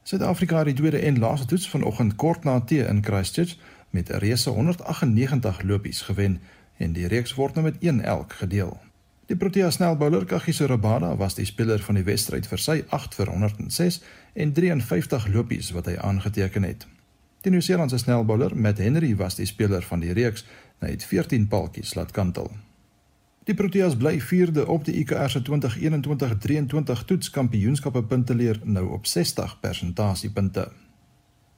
Suid-Afrika 0.03 0.57
het 0.57 0.65
die 0.65 0.73
tweede 0.73 0.97
en 0.97 1.19
laaste 1.19 1.45
toets 1.45 1.69
vanoggend 1.69 2.15
kort 2.15 2.43
na 2.43 2.59
tee 2.59 2.87
in 2.87 3.03
Christchurch 3.03 3.57
met 3.89 4.09
'n 4.09 4.17
reuse 4.17 4.49
198 4.49 5.61
lopies 5.61 6.01
gewen 6.01 6.39
en 6.77 6.93
die 6.93 7.07
reeks 7.07 7.33
word 7.33 7.53
nou 7.53 7.65
met 7.65 7.75
1 7.79 8.01
elk 8.01 8.33
gedeel. 8.33 8.79
Die 9.25 9.35
Protea 9.35 9.69
snelbouler 9.69 10.25
Kagiso 10.25 10.65
Rabada 10.65 11.15
was 11.15 11.35
die 11.35 11.45
speler 11.45 11.79
van 11.79 11.95
die 11.95 12.03
wedstryd 12.03 12.47
vir 12.47 12.57
sy 12.57 12.83
8 12.87 13.15
vir 13.15 13.29
106 13.29 14.01
en 14.33 14.53
53 14.53 15.27
lopies 15.27 15.71
wat 15.71 15.85
hy 15.85 15.95
aangeteken 15.97 16.63
het. 16.63 16.87
Die 17.41 17.51
Nieu-Seelandse 17.53 17.97
snelbouler 17.97 18.55
Matt 18.55 18.77
Henry 18.81 19.15
was 19.15 19.35
die 19.35 19.45
speler 19.45 19.85
van 19.85 20.01
die 20.01 20.13
reeks, 20.17 20.45
hy 20.81 20.95
het 20.95 21.05
14 21.05 21.47
paltjies 21.47 21.93
laat 21.97 22.11
kantel. 22.11 22.49
Die 23.47 23.55
Proteas 23.55 23.95
bly 23.95 24.17
4de 24.19 24.65
op 24.67 24.83
die 24.83 24.97
ICR 24.99 25.29
se 25.31 25.41
2021-23 25.47 27.05
toetskampioenskappe 27.07 28.03
punteleer 28.03 28.59
nou 28.63 28.89
op 28.97 29.05
60 29.07 29.59
persentasiepunte. 29.61 30.65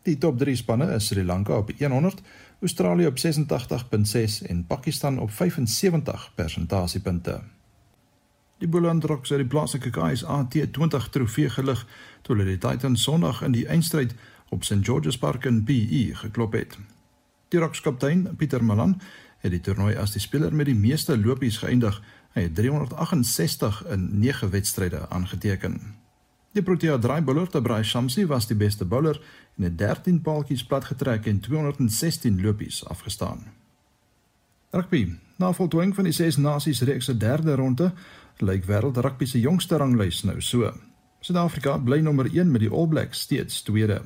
Die 0.06 0.18
top 0.18 0.38
3 0.38 0.56
spanne 0.56 0.92
is 0.96 1.08
Sri 1.10 1.24
Lanka 1.26 1.58
op 1.58 1.72
100, 1.80 2.22
Australië 2.62 3.08
op 3.08 3.18
86.6 3.18 4.46
en 4.48 4.66
Pakistan 4.68 5.20
op 5.20 5.32
75 5.32 6.32
persentasiepunte. 6.36 7.40
Die 8.60 8.68
Boland 8.68 9.04
Rocks 9.04 9.30
het 9.30 9.40
die 9.40 9.48
plaaslike 9.48 9.90
KSA 9.90 10.42
T20 10.52 11.10
trofee 11.10 11.50
gelig 11.50 11.86
toe 12.22 12.36
hulle 12.36 12.50
die 12.50 12.58
Titans 12.58 13.04
Sondag 13.04 13.42
in 13.42 13.56
die 13.56 13.68
eindstryd 13.68 14.16
op 14.50 14.64
St 14.64 14.82
George's 14.82 15.18
Park 15.18 15.46
in 15.46 15.64
PE 15.64 16.16
geklop 16.16 16.54
het. 16.54 16.78
Die 17.50 17.60
Rocks-kaptein, 17.60 18.36
Pieter 18.38 18.64
Malan, 18.64 19.02
het 19.40 19.52
die 19.52 19.62
toernooi 19.62 19.96
as 19.96 20.12
die 20.14 20.22
speler 20.22 20.56
met 20.56 20.68
die 20.70 20.78
meeste 20.78 21.18
lopies 21.18 21.58
geëindig. 21.64 22.02
Hy 22.36 22.46
het 22.46 22.56
368 22.56 23.86
in 23.96 24.10
9 24.20 24.50
wedstryde 24.50 25.10
aangeteken. 25.10 25.80
Die 26.54 26.64
Protea 26.66 26.98
draaibouler, 26.98 27.50
Tabrai 27.50 27.84
Shamsi, 27.84 28.26
was 28.28 28.48
die 28.50 28.58
beste 28.58 28.86
bouler 28.86 29.20
en 29.58 29.64
het 29.64 29.78
13 29.78 30.22
paaltjies 30.22 30.66
plat 30.66 30.86
getrek 30.86 31.26
en 31.30 31.40
216 31.40 32.42
lopies 32.42 32.86
afgestaan. 32.86 33.46
Rugby. 34.72 35.16
Na 35.38 35.54
voltooiing 35.54 35.96
van 35.96 36.04
die 36.04 36.14
Ses 36.14 36.38
Nasies 36.38 36.82
reeks 36.82 37.06
se 37.06 37.18
derde 37.18 37.56
ronde, 37.56 37.94
lyk 38.44 38.66
wêreld 38.68 38.98
rugby 38.98 39.26
se 39.26 39.40
jongste 39.40 39.78
ranglys 39.78 40.24
nou 40.28 40.42
so. 40.42 40.74
Suid-Afrika 41.20 41.78
bly 41.78 42.02
nommer 42.04 42.28
1 42.30 42.52
met 42.52 42.62
die 42.66 42.72
All 42.72 42.88
Blacks 42.88 43.22
steeds 43.26 43.62
tweede. 43.64 44.02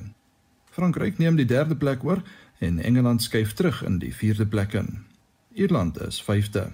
Frankryk 0.74 1.18
neem 1.22 1.36
die 1.38 1.46
derde 1.46 1.76
plek 1.78 2.02
oor 2.02 2.22
en 2.58 2.80
Engeland 2.82 3.22
skuif 3.22 3.52
terug 3.54 3.84
in 3.86 4.00
die 4.02 4.10
vierde 4.14 4.46
plek 4.46 4.72
in. 4.74 5.04
Ierland 5.54 6.00
is 6.02 6.18
vyfde. 6.22 6.64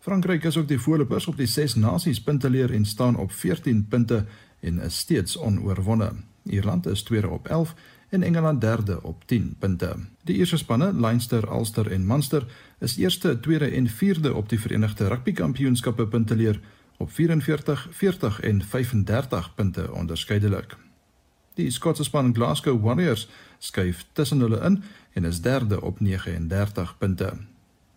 Frankryk 0.00 0.46
is 0.48 0.56
ook 0.56 0.68
die 0.68 0.78
voorlopers 0.80 1.26
op 1.28 1.36
die 1.36 1.46
ses 1.46 1.74
nasies 1.76 2.22
punteleer 2.24 2.72
en 2.72 2.86
staan 2.88 3.18
op 3.20 3.32
14 3.32 3.84
punte 3.88 4.22
en 4.60 4.80
is 4.80 4.96
steeds 5.04 5.36
onoorwonde. 5.36 6.08
Ierland 6.48 6.86
is 6.86 7.02
tweede 7.02 7.28
op 7.28 7.48
11 7.48 7.74
en 8.08 8.22
Engeland 8.22 8.60
derde 8.60 9.02
op 9.02 9.26
10 9.26 9.56
punte. 9.58 9.92
Die 10.24 10.36
eerste 10.36 10.56
spanne, 10.56 10.92
Leinster, 10.92 11.52
Ulster 11.52 11.92
en 11.92 12.06
Munster, 12.06 12.46
is 12.80 12.96
eerste, 12.96 13.40
tweede 13.40 13.68
en 13.68 13.88
vierde 13.88 14.34
op 14.34 14.48
die 14.48 14.60
Verenigde 14.60 15.08
Rugby 15.08 15.32
Kampioenskappe 15.32 16.06
punteleer 16.06 16.60
op 16.96 17.12
44, 17.12 17.88
40 17.90 18.40
en 18.40 18.62
35 18.62 19.54
punte 19.54 19.92
onderskeidelik. 19.92 20.87
Die 21.58 21.70
Skotse 21.70 22.04
span 22.04 22.34
Glasgow 22.34 22.82
Warriors 22.82 23.28
skuif 23.58 24.04
tussen 24.12 24.40
hulle 24.40 24.60
in 24.62 24.82
en 25.12 25.24
is 25.24 25.40
derde 25.42 25.80
op 25.82 26.00
39 26.00 26.98
punte. 26.98 27.32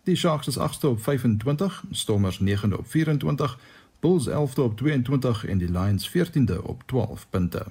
Die 0.02 0.16
Sharks 0.16 0.46
is 0.46 0.58
agste 0.58 0.88
op 0.88 1.02
25, 1.02 1.84
Stormers 1.90 2.40
9de 2.40 2.76
op 2.78 2.86
24, 2.90 3.58
Bulls 4.00 4.28
11de 4.28 4.62
op 4.62 4.76
22 4.76 5.44
en 5.46 5.58
die 5.58 5.70
Lions 5.70 6.10
14de 6.10 6.62
op 6.62 6.82
12 6.86 7.26
punte. 7.30 7.66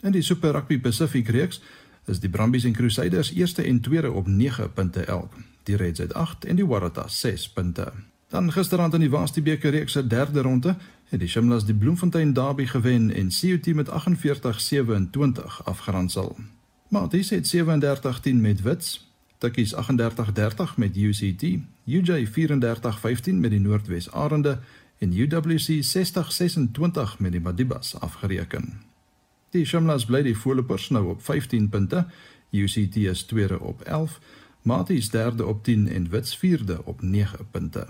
In 0.00 0.12
die 0.12 0.22
Super 0.22 0.52
Rugby 0.52 0.80
Pacific 0.80 1.28
reeks 1.28 1.62
is 2.04 2.20
die 2.20 2.30
Brumbies 2.30 2.64
en 2.64 2.72
Crusaders 2.72 3.32
eerste 3.32 3.62
en 3.62 3.80
tweede 3.80 4.12
op 4.12 4.26
9 4.26 4.72
punte 4.72 5.04
elk. 5.04 5.32
Die 5.62 5.76
Reds 5.76 5.98
het 5.98 6.14
8 6.14 6.44
en 6.44 6.56
die 6.56 6.66
Waratahs 6.66 7.20
6 7.20 7.48
punte. 7.48 7.92
Dan 8.32 8.52
gisterand 8.52 8.94
in 8.94 9.02
die 9.04 9.10
Waasti 9.12 9.42
beker 9.44 9.70
reeks 9.70 9.92
se 9.92 10.06
derde 10.06 10.40
ronde 10.40 10.76
het 11.10 11.20
die 11.20 11.28
Shimlas 11.28 11.66
die 11.68 11.74
Bloemfontein 11.74 12.32
Derby 12.32 12.64
gewen 12.66 13.10
en 13.10 13.28
CUT 13.28 13.66
met 13.74 13.88
48-27 13.88 13.92
afgeronsel. 15.64 16.36
Maties 16.88 17.30
het 17.30 17.54
37-10 17.56 18.40
met 18.40 18.62
Wits, 18.62 19.10
Tikkies 19.38 19.74
38-30 19.74 19.76
met 20.76 20.96
UCT, 20.96 21.42
UJ 21.84 22.26
34-15 22.26 22.30
met 23.34 23.50
die 23.50 23.60
Noordwes 23.60 24.10
Arende 24.10 24.58
en 24.98 25.12
UWC 25.12 25.84
60-26 25.84 27.18
met 27.18 27.32
die 27.32 27.40
Madibas 27.40 28.00
afgereken. 28.00 28.80
Die 29.50 29.64
Shimlas 29.64 30.04
bly 30.04 30.22
die 30.22 30.36
voorlopers 30.36 30.88
nou 30.88 31.10
op 31.10 31.22
15 31.22 31.68
punte, 31.68 32.06
UCT 32.50 32.96
is 32.96 33.22
tweede 33.22 33.60
op 33.60 33.80
11, 33.80 34.20
Maties 34.62 35.10
derde 35.10 35.46
op 35.46 35.64
10 35.64 35.88
en 35.88 36.08
Wits 36.08 36.36
vierde 36.36 36.84
op 36.84 37.02
9 37.02 37.46
punte. 37.50 37.86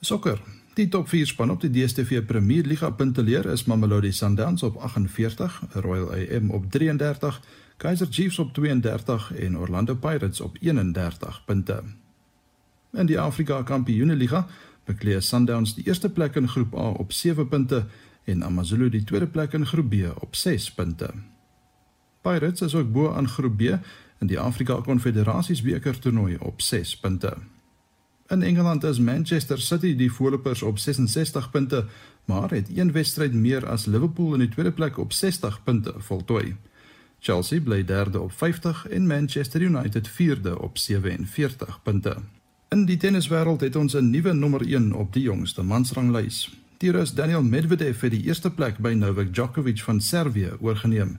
Sokker. 0.00 0.40
Die 0.74 0.88
top 0.88 1.08
4 1.08 1.26
span 1.26 1.50
op 1.52 1.60
die 1.60 1.68
DStv 1.70 2.22
Premier 2.24 2.64
Liga 2.64 2.88
punteleer 2.90 3.44
is 3.52 3.66
Mamelodi 3.68 4.12
Sundowns 4.12 4.62
op 4.62 4.76
48, 4.76 5.62
Royal 5.72 6.12
AM 6.12 6.50
op 6.50 6.70
33, 6.72 7.40
Kaizer 7.76 8.06
Chiefs 8.10 8.38
op 8.38 8.54
32 8.56 9.34
en 9.34 9.58
Orlando 9.58 9.94
Pirates 9.94 10.40
op 10.40 10.56
31 10.60 11.42
punte. 11.44 11.82
In 12.92 13.06
die 13.06 13.20
Afrika 13.20 13.62
Kampioenligga 13.62 14.46
bekleë 14.88 15.20
Sundowns 15.20 15.76
die 15.76 15.84
eerste 15.84 16.08
plek 16.08 16.40
in 16.40 16.48
Groep 16.48 16.74
A 16.74 16.88
op 16.96 17.12
7 17.12 17.48
punte 17.48 17.84
en 18.24 18.42
AmaZulu 18.42 18.88
die 18.88 19.04
tweede 19.04 19.28
plek 19.28 19.52
in 19.52 19.66
Groep 19.66 19.90
B 19.90 20.08
op 20.16 20.36
6 20.36 20.72
punte. 20.74 21.12
Pirates 22.22 22.60
is 22.60 22.74
ook 22.74 22.92
bo 22.92 23.12
aan 23.12 23.28
Groep 23.28 23.56
B 23.56 23.76
in 24.20 24.32
die 24.32 24.40
Afrika 24.40 24.80
Konfederasies 24.80 25.62
beker 25.62 25.98
toernooi 25.98 26.36
op 26.40 26.60
6 26.60 26.96
punte. 26.96 27.36
In 28.30 28.42
Engeland 28.42 28.84
is 28.84 28.98
Manchester 28.98 29.58
City 29.58 29.96
die 29.96 30.12
voorlopers 30.12 30.62
op 30.62 30.78
66 30.78 31.50
punte, 31.50 31.84
maar 32.24 32.50
het 32.50 32.68
een 32.74 32.92
wedstryd 32.92 33.32
meer 33.34 33.66
as 33.66 33.86
Liverpool 33.86 34.32
in 34.32 34.38
die 34.38 34.48
tweede 34.48 34.72
plek 34.72 34.98
op 34.98 35.12
60 35.12 35.62
punte 35.64 35.94
voltooi. 35.98 36.56
Chelsea 37.18 37.60
bly 37.60 37.84
derde 37.84 38.20
op 38.20 38.32
50 38.32 38.86
en 38.88 39.06
Manchester 39.06 39.60
United 39.60 40.08
vierde 40.08 40.60
op 40.60 40.78
47 40.78 41.82
punte. 41.82 42.16
In 42.68 42.84
die 42.84 42.96
tenniswêreld 42.96 43.60
het 43.60 43.76
ons 43.76 43.94
'n 43.94 44.10
nuwe 44.10 44.32
nommer 44.32 44.62
1 44.62 44.92
op 44.92 45.12
die 45.12 45.22
jongste 45.22 45.62
mansranglys. 45.62 46.58
Die 46.76 46.90
Rus 46.90 47.14
Daniel 47.14 47.42
Medvedev 47.42 48.00
het 48.00 48.10
die 48.10 48.22
eerste 48.22 48.50
plek 48.50 48.78
by 48.78 48.92
Novak 48.92 49.34
Djokovic 49.34 49.82
van 49.82 50.00
Servië 50.00 50.50
oorgeneem. 50.60 51.18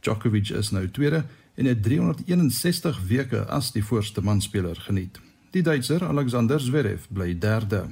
Djokovic 0.00 0.48
is 0.48 0.70
nou 0.70 0.90
tweede 0.90 1.24
en 1.54 1.64
het 1.64 1.82
361 1.82 3.00
weke 3.06 3.44
as 3.44 3.72
die 3.72 3.84
voorste 3.84 4.22
manspeler 4.22 4.76
geniet. 4.76 5.25
Die 5.56 5.62
Duitser 5.64 6.02
Alexander 6.04 6.60
Zverev 6.60 7.06
bly 7.08 7.38
derde. 7.40 7.86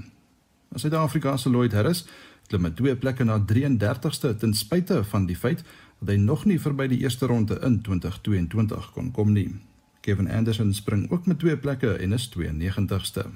Suid-Afrika 0.77 1.37
se 1.41 1.49
Lloyd 1.49 1.73
Harris 1.73 2.03
klim 2.51 2.61
met 2.67 2.77
twee 2.77 2.93
plekke 2.97 3.25
na 3.25 3.39
33ste 3.41 4.35
ten 4.37 4.53
spyte 4.53 4.99
van 5.09 5.25
die 5.25 5.37
feit 5.37 5.63
dat 6.03 6.11
hy 6.13 6.19
nog 6.21 6.45
nie 6.45 6.59
verby 6.61 6.91
die 6.93 7.01
eerste 7.07 7.25
ronde 7.31 7.57
in 7.65 7.81
2022 7.87 8.91
kon 8.93 9.09
kom 9.17 9.33
nie. 9.33 9.49
Kevin 10.05 10.29
Anderson 10.29 10.77
spring 10.77 11.09
ook 11.09 11.25
met 11.25 11.41
twee 11.41 11.57
plekke 11.57 11.97
en 11.97 12.13
is 12.13 12.29
92ste. 12.37 13.31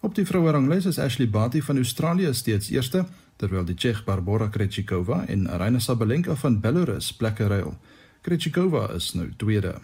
Op 0.00 0.16
die 0.16 0.24
vroue 0.24 0.56
ranglys 0.56 0.88
is 0.88 0.98
Ashley 0.98 1.28
Barty 1.28 1.60
van 1.60 1.76
Australië 1.76 2.32
steeds 2.32 2.72
eerste, 2.72 3.04
terwyl 3.36 3.68
die 3.68 3.76
Tsjeeg 3.76 4.04
Barbora 4.08 4.48
Krejcikova 4.48 5.26
en 5.28 5.44
Aryna 5.46 5.78
Sabalenka 5.78 6.40
van 6.40 6.60
Belarus 6.60 7.12
plekke 7.12 7.52
ruil. 7.52 7.76
Krejcikova 8.24 8.88
is 8.96 9.12
nou 9.12 9.28
tweede. 9.36 9.76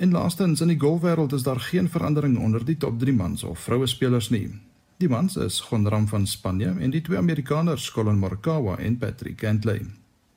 En 0.00 0.10
laastens 0.10 0.60
in 0.60 0.70
die 0.72 0.80
golfwêreld 0.80 1.32
is 1.32 1.42
daar 1.42 1.60
geen 1.60 1.88
verandering 1.88 2.38
onder 2.38 2.64
die 2.64 2.76
top 2.76 2.98
3 2.98 3.12
mans 3.12 3.42
of 3.44 3.58
vroue 3.58 3.86
spelers 3.86 4.30
nie. 4.30 4.46
Die 4.96 5.08
mans 5.08 5.36
is 5.36 5.60
Gonram 5.60 6.06
van 6.08 6.26
Spanje 6.26 6.70
en 6.78 6.90
die 6.90 7.02
twee 7.04 7.18
Amerikaners 7.18 7.90
Colin 7.92 8.18
Morikawa 8.18 8.78
en 8.78 8.96
Patrick 8.98 9.36
Cantlay. 9.36 9.84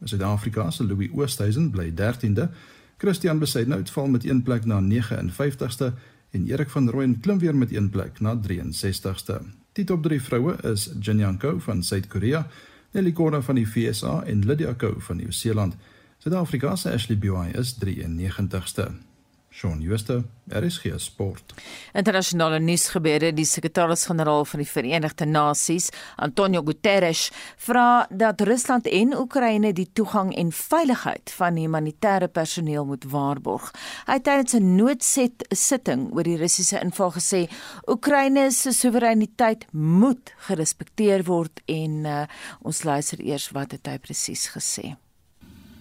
Suid-Afrika 0.03 0.71
se 0.71 0.83
Louis 0.83 1.09
Oosthuizen 1.13 1.69
bly 1.71 1.93
13de. 1.95 2.49
Christian 2.97 3.39
Besaidnout 3.39 3.89
val 3.89 4.07
met 4.07 4.25
1 4.25 4.41
plek 4.43 4.65
na 4.65 4.81
59ste 4.81 5.93
en 6.31 6.45
Erik 6.47 6.69
van 6.69 6.89
Rooyen 6.89 7.19
klim 7.19 7.39
weer 7.39 7.55
met 7.55 7.71
1 7.71 7.89
plek 7.89 8.19
na 8.19 8.35
63ste. 8.35 9.39
Die 9.71 9.85
top 9.85 10.03
3 10.03 10.21
vroue 10.21 10.57
is 10.73 10.89
Jinyanko 10.99 11.59
van 11.59 11.83
Suid-Korea, 11.83 12.47
Nelly 12.91 13.11
Korda 13.11 13.41
van 13.41 13.55
die 13.55 13.67
VSA 13.67 14.23
en 14.23 14.45
Lydia 14.45 14.73
Ko 14.73 14.93
van 14.97 15.15
Nieu-Seeland. 15.15 15.75
Suid-Afrika 16.17 16.75
se 16.75 16.91
Ashley 16.91 17.17
Buy 17.17 17.51
is 17.55 17.77
93ste. 17.79 19.12
Shaun 19.53 19.81
Schuster, 19.83 20.23
RSG 20.49 20.95
Sport. 20.97 21.53
Internasionale 21.93 22.57
nuusgebeure, 22.59 23.29
die 23.37 23.45
sekretaris-generaal 23.45 24.47
van 24.49 24.63
die 24.63 24.67
Verenigde 24.67 25.27
Nasies, 25.29 25.91
Antonio 26.17 26.63
Guterres, 26.65 27.27
vra 27.61 28.07
dat 28.09 28.41
Rusland 28.49 28.89
en 28.89 29.13
Oekraïne 29.13 29.69
die 29.77 29.85
toegang 29.93 30.31
en 30.41 30.49
veiligheid 30.57 31.35
van 31.37 31.59
humanitêre 31.61 32.31
personeel 32.33 32.87
moet 32.89 33.05
waarborg. 33.11 33.69
Hy 34.07 34.17
het 34.17 34.25
tydens 34.25 34.55
'n 34.57 34.75
noodset 34.75 35.45
sitting 35.49 36.09
oor 36.15 36.23
die 36.23 36.37
Russiese 36.37 36.81
inval 36.81 37.11
gesê, 37.11 37.45
Oekraïne 37.87 38.51
se 38.51 38.71
soewereiniteit 38.71 39.67
moet 39.71 40.33
gerespekteer 40.47 41.23
word 41.23 41.61
en 41.65 42.05
uh, 42.05 42.25
ons 42.61 42.83
luister 42.83 43.21
eers 43.21 43.51
wat 43.51 43.71
het 43.71 43.85
hy 43.85 43.97
presies 43.99 44.49
gesê. 44.49 44.95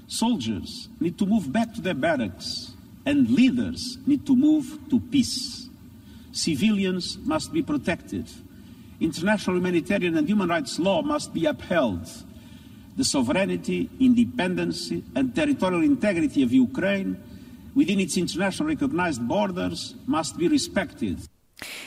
Soldiers 0.06 0.90
need 1.00 1.16
to 1.16 1.26
move 1.26 1.48
back 1.50 1.72
to 1.72 1.80
their 1.80 1.96
barracks 1.98 2.76
and 3.04 3.30
leaders 3.30 3.98
need 4.06 4.26
to 4.26 4.36
move 4.36 4.78
to 4.90 5.00
peace. 5.00 5.68
Civilians 6.32 7.18
must 7.24 7.52
be 7.52 7.62
protected. 7.62 8.28
International 9.00 9.56
humanitarian 9.56 10.16
and 10.16 10.28
human 10.28 10.48
rights 10.48 10.78
law 10.78 11.02
must 11.02 11.32
be 11.34 11.46
upheld. 11.46 12.06
The 12.96 13.04
sovereignty, 13.04 13.90
independence, 14.00 14.92
and 15.14 15.34
territorial 15.34 15.82
integrity 15.82 16.42
of 16.42 16.52
Ukraine 16.52 17.16
within 17.74 18.00
its 18.00 18.16
international 18.16 18.68
recognized 18.68 19.26
borders 19.26 19.94
must 20.06 20.36
be 20.36 20.48
respected. 20.48 21.18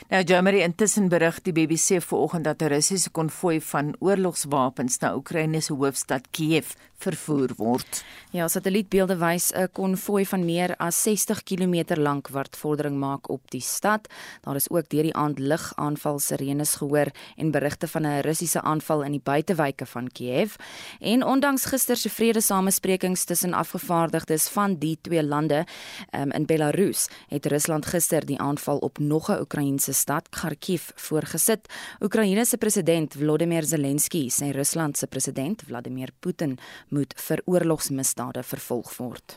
Nou 0.08 0.24
Germany 0.24 0.62
intussen 0.64 1.10
berig 1.12 1.42
die 1.44 1.54
BBC 1.54 2.00
vanoggend 2.00 2.44
dat 2.44 2.62
'n 2.62 2.68
Russiese 2.68 3.12
konvoi 3.12 3.60
van 3.62 3.96
oorlogswapens 4.00 4.98
na 5.00 5.16
Oekraïne 5.16 5.62
se 5.62 5.74
hoofstad 5.74 6.28
Kiev 6.32 6.74
vervoer 6.98 7.52
word. 7.58 8.04
Ja, 8.32 8.48
satellietbeelde 8.48 9.18
wys 9.18 9.52
'n 9.54 9.70
konvoi 9.72 10.26
van 10.26 10.46
meer 10.46 10.76
as 10.78 11.02
60 11.02 11.44
km 11.44 11.96
lank 11.96 12.28
wat 12.28 12.58
vordering 12.58 12.98
maak 12.98 13.30
op 13.30 13.42
die 13.52 13.62
stad. 13.62 14.08
Daar 14.42 14.56
is 14.56 14.70
ook 14.70 14.90
deur 14.90 15.04
die 15.04 15.16
aand 15.16 15.40
ligaanval 15.40 16.20
sirenes 16.20 16.76
gehoor 16.76 17.12
en 17.36 17.52
berigte 17.52 17.88
van 17.88 18.02
'n 18.02 18.22
Russiese 18.22 18.62
aanval 18.62 19.04
in 19.04 19.12
die 19.12 19.22
buitewyke 19.24 19.86
van 19.86 20.12
Kiev. 20.12 20.56
En 21.00 21.24
ondanks 21.24 21.66
gister 21.66 21.98
se 21.98 22.10
vredesamesprekings 22.10 23.24
tussen 23.24 23.54
afgevaardigdes 23.54 24.48
van 24.48 24.76
die 24.76 24.98
twee 25.02 25.24
lande 25.24 25.66
um, 26.12 26.32
in 26.32 26.46
Belarus, 26.46 27.08
het 27.28 27.46
Rusland 27.46 27.86
gister 27.86 28.26
die 28.26 28.40
aanval 28.40 28.78
op 28.78 28.98
nog 28.98 29.30
'n 29.30 29.40
Oekraïense 29.40 29.94
stad, 29.94 30.30
Kharkiv, 30.30 30.90
voorgesit. 30.96 31.74
Oekraïne 32.00 32.46
se 32.46 32.58
president 32.58 33.14
Volodymyr 33.14 33.64
Zelensky 33.64 34.30
sê 34.30 34.52
Rusland 34.52 34.98
se 34.98 35.08
president 35.08 35.64
Vladimir 35.68 36.10
Putin 36.20 36.58
moet 36.90 37.14
vir 37.28 37.42
oorlogsmisdade 37.46 38.44
vervolg 38.44 38.92
word. 39.00 39.36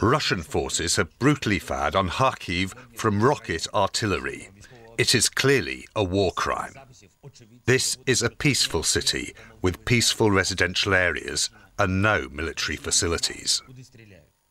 Russian 0.00 0.42
forces 0.42 0.96
have 0.96 1.18
brutally 1.18 1.58
fired 1.58 1.96
on 1.96 2.08
Kharkiv 2.08 2.74
from 2.94 3.22
rocket 3.22 3.66
artillery. 3.74 4.48
It 4.96 5.14
is 5.14 5.28
clearly 5.28 5.86
a 5.96 6.04
war 6.04 6.30
crime. 6.32 6.74
This 7.64 7.96
is 8.06 8.22
a 8.22 8.30
peaceful 8.30 8.82
city 8.82 9.34
with 9.62 9.84
peaceful 9.84 10.30
residential 10.30 10.94
areas 10.94 11.50
and 11.78 12.02
no 12.02 12.28
military 12.30 12.76
facilities. 12.76 13.62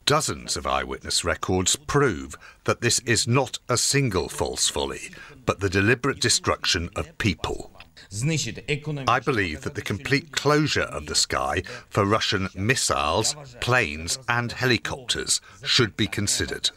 Dozens 0.06 0.58
of 0.58 0.66
eyewitness 0.66 1.24
records 1.24 1.76
prove 1.76 2.36
that 2.64 2.82
this 2.82 3.00
is 3.06 3.28
not 3.28 3.60
a 3.70 3.78
single 3.78 4.28
false 4.28 4.68
volley, 4.70 5.12
but 5.46 5.60
the 5.60 5.70
deliberate 5.70 6.20
destruction 6.20 6.90
of 6.96 7.16
people. 7.20 7.72
I 8.12 9.19
believe 9.19 9.62
that 9.62 9.76
the 9.76 9.82
complete 9.82 10.32
closure 10.32 10.82
of 10.82 11.06
the 11.06 11.15
sky 11.15 11.62
for 11.89 12.06
Russian 12.06 12.50
missiles, 12.56 13.36
planes, 13.60 14.17
and 14.28 14.52
helicopters 14.52 15.41
should 15.63 15.95
be 15.95 16.08
considered. 16.08 16.72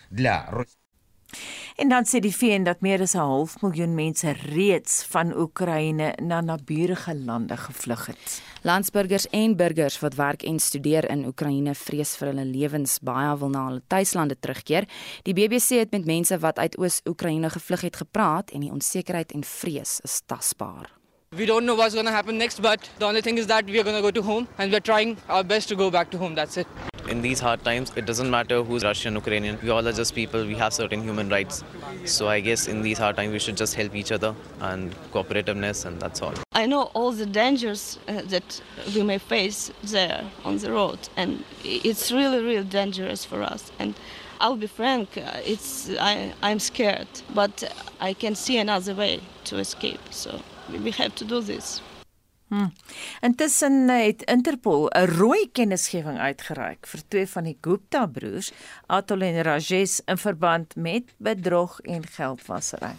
En 1.76 1.88
dan 1.88 2.04
sê 2.04 2.20
die 2.20 2.34
VN 2.36 2.62
dat 2.68 2.80
meer 2.80 3.00
as 3.00 3.14
'n 3.14 3.18
half 3.18 3.60
miljoen 3.62 3.94
mense 3.94 4.32
reeds 4.32 5.04
van 5.04 5.36
Oekraïne 5.36 6.12
na 6.22 6.40
naburige 6.40 7.14
lande 7.14 7.56
gevlug 7.56 8.06
het. 8.06 8.42
Landsburgers 8.62 9.28
en 9.30 9.56
burgers 9.56 9.98
wat 9.98 10.14
werk 10.14 10.42
en 10.42 10.58
studeer 10.58 11.10
in 11.10 11.26
Oekraïne 11.26 11.74
vrees 11.74 12.16
vir 12.16 12.28
hulle 12.28 12.44
lewens, 12.44 12.98
baie 12.98 13.38
wil 13.38 13.48
na 13.48 13.66
hulle 13.66 13.82
tuislande 13.86 14.36
terugkeer. 14.38 14.88
Die 15.22 15.34
BBC 15.34 15.68
het 15.68 15.90
met 15.90 16.04
mense 16.04 16.38
wat 16.38 16.58
uit 16.58 16.78
Oos-Oekraïne 16.78 17.50
gevlug 17.50 17.80
het 17.80 17.96
gepraat 17.96 18.50
en 18.50 18.60
die 18.60 18.72
onsekerheid 18.72 19.32
en 19.32 19.44
vrees 19.44 20.00
is 20.00 20.20
tasbaar. 20.26 21.01
We 21.34 21.46
don't 21.46 21.64
know 21.64 21.74
what's 21.74 21.94
going 21.94 22.04
to 22.04 22.12
happen 22.12 22.36
next, 22.36 22.60
but 22.60 22.90
the 22.98 23.06
only 23.06 23.22
thing 23.22 23.38
is 23.38 23.46
that 23.46 23.64
we 23.64 23.80
are 23.80 23.82
going 23.82 23.96
to 23.96 24.02
go 24.02 24.10
to 24.10 24.20
home 24.20 24.46
and 24.58 24.70
we're 24.70 24.80
trying 24.80 25.16
our 25.30 25.42
best 25.42 25.66
to 25.70 25.74
go 25.74 25.90
back 25.90 26.10
to 26.10 26.18
home. 26.18 26.34
That's 26.34 26.58
it. 26.58 26.66
In 27.08 27.22
these 27.22 27.40
hard 27.40 27.64
times, 27.64 27.90
it 27.96 28.04
doesn't 28.04 28.30
matter 28.30 28.62
who's 28.62 28.84
Russian, 28.84 29.14
or 29.14 29.20
Ukrainian. 29.20 29.58
We 29.62 29.70
all 29.70 29.88
are 29.88 29.92
just 29.92 30.14
people. 30.14 30.44
We 30.44 30.54
have 30.56 30.74
certain 30.74 31.02
human 31.02 31.30
rights. 31.30 31.64
So 32.04 32.28
I 32.28 32.40
guess 32.40 32.68
in 32.68 32.82
these 32.82 32.98
hard 32.98 33.16
times, 33.16 33.32
we 33.32 33.38
should 33.38 33.56
just 33.56 33.74
help 33.74 33.94
each 33.94 34.12
other 34.12 34.34
and 34.60 34.94
cooperativeness, 35.10 35.86
and 35.86 35.98
that's 35.98 36.20
all. 36.20 36.34
I 36.52 36.66
know 36.66 36.90
all 36.92 37.12
the 37.12 37.24
dangers 37.24 37.98
uh, 38.08 38.20
that 38.26 38.60
we 38.94 39.02
may 39.02 39.16
face 39.16 39.72
there 39.82 40.24
on 40.44 40.58
the 40.58 40.70
road, 40.70 40.98
and 41.16 41.44
it's 41.64 42.12
really, 42.12 42.42
really 42.44 42.64
dangerous 42.64 43.24
for 43.24 43.42
us. 43.42 43.72
And 43.78 43.94
I'll 44.38 44.56
be 44.56 44.66
frank, 44.66 45.16
uh, 45.16 45.40
it's 45.46 45.88
I, 45.98 46.34
I'm 46.42 46.58
scared, 46.58 47.08
but 47.34 47.72
I 48.00 48.12
can 48.12 48.34
see 48.34 48.58
another 48.58 48.94
way 48.94 49.20
to 49.44 49.56
escape. 49.56 50.00
So 50.10 50.42
we 50.80 50.90
have 50.90 51.14
to 51.14 51.24
do 51.24 51.42
this. 51.42 51.82
Hmm. 52.52 52.72
Intussen 53.20 53.88
het 53.88 54.22
Interpol 54.22 54.90
'n 54.90 55.06
rooi 55.06 55.50
kennisgewing 55.52 56.18
uitgereik 56.18 56.86
vir 56.86 57.00
twee 57.08 57.26
van 57.26 57.44
die 57.44 57.56
Gupta 57.60 58.06
broers, 58.06 58.52
Atul 58.86 59.20
en 59.20 59.42
Rajesh, 59.42 59.98
in 60.04 60.18
verband 60.18 60.76
met 60.76 61.04
bedrog 61.16 61.80
en 61.80 62.06
geldwasery. 62.06 62.94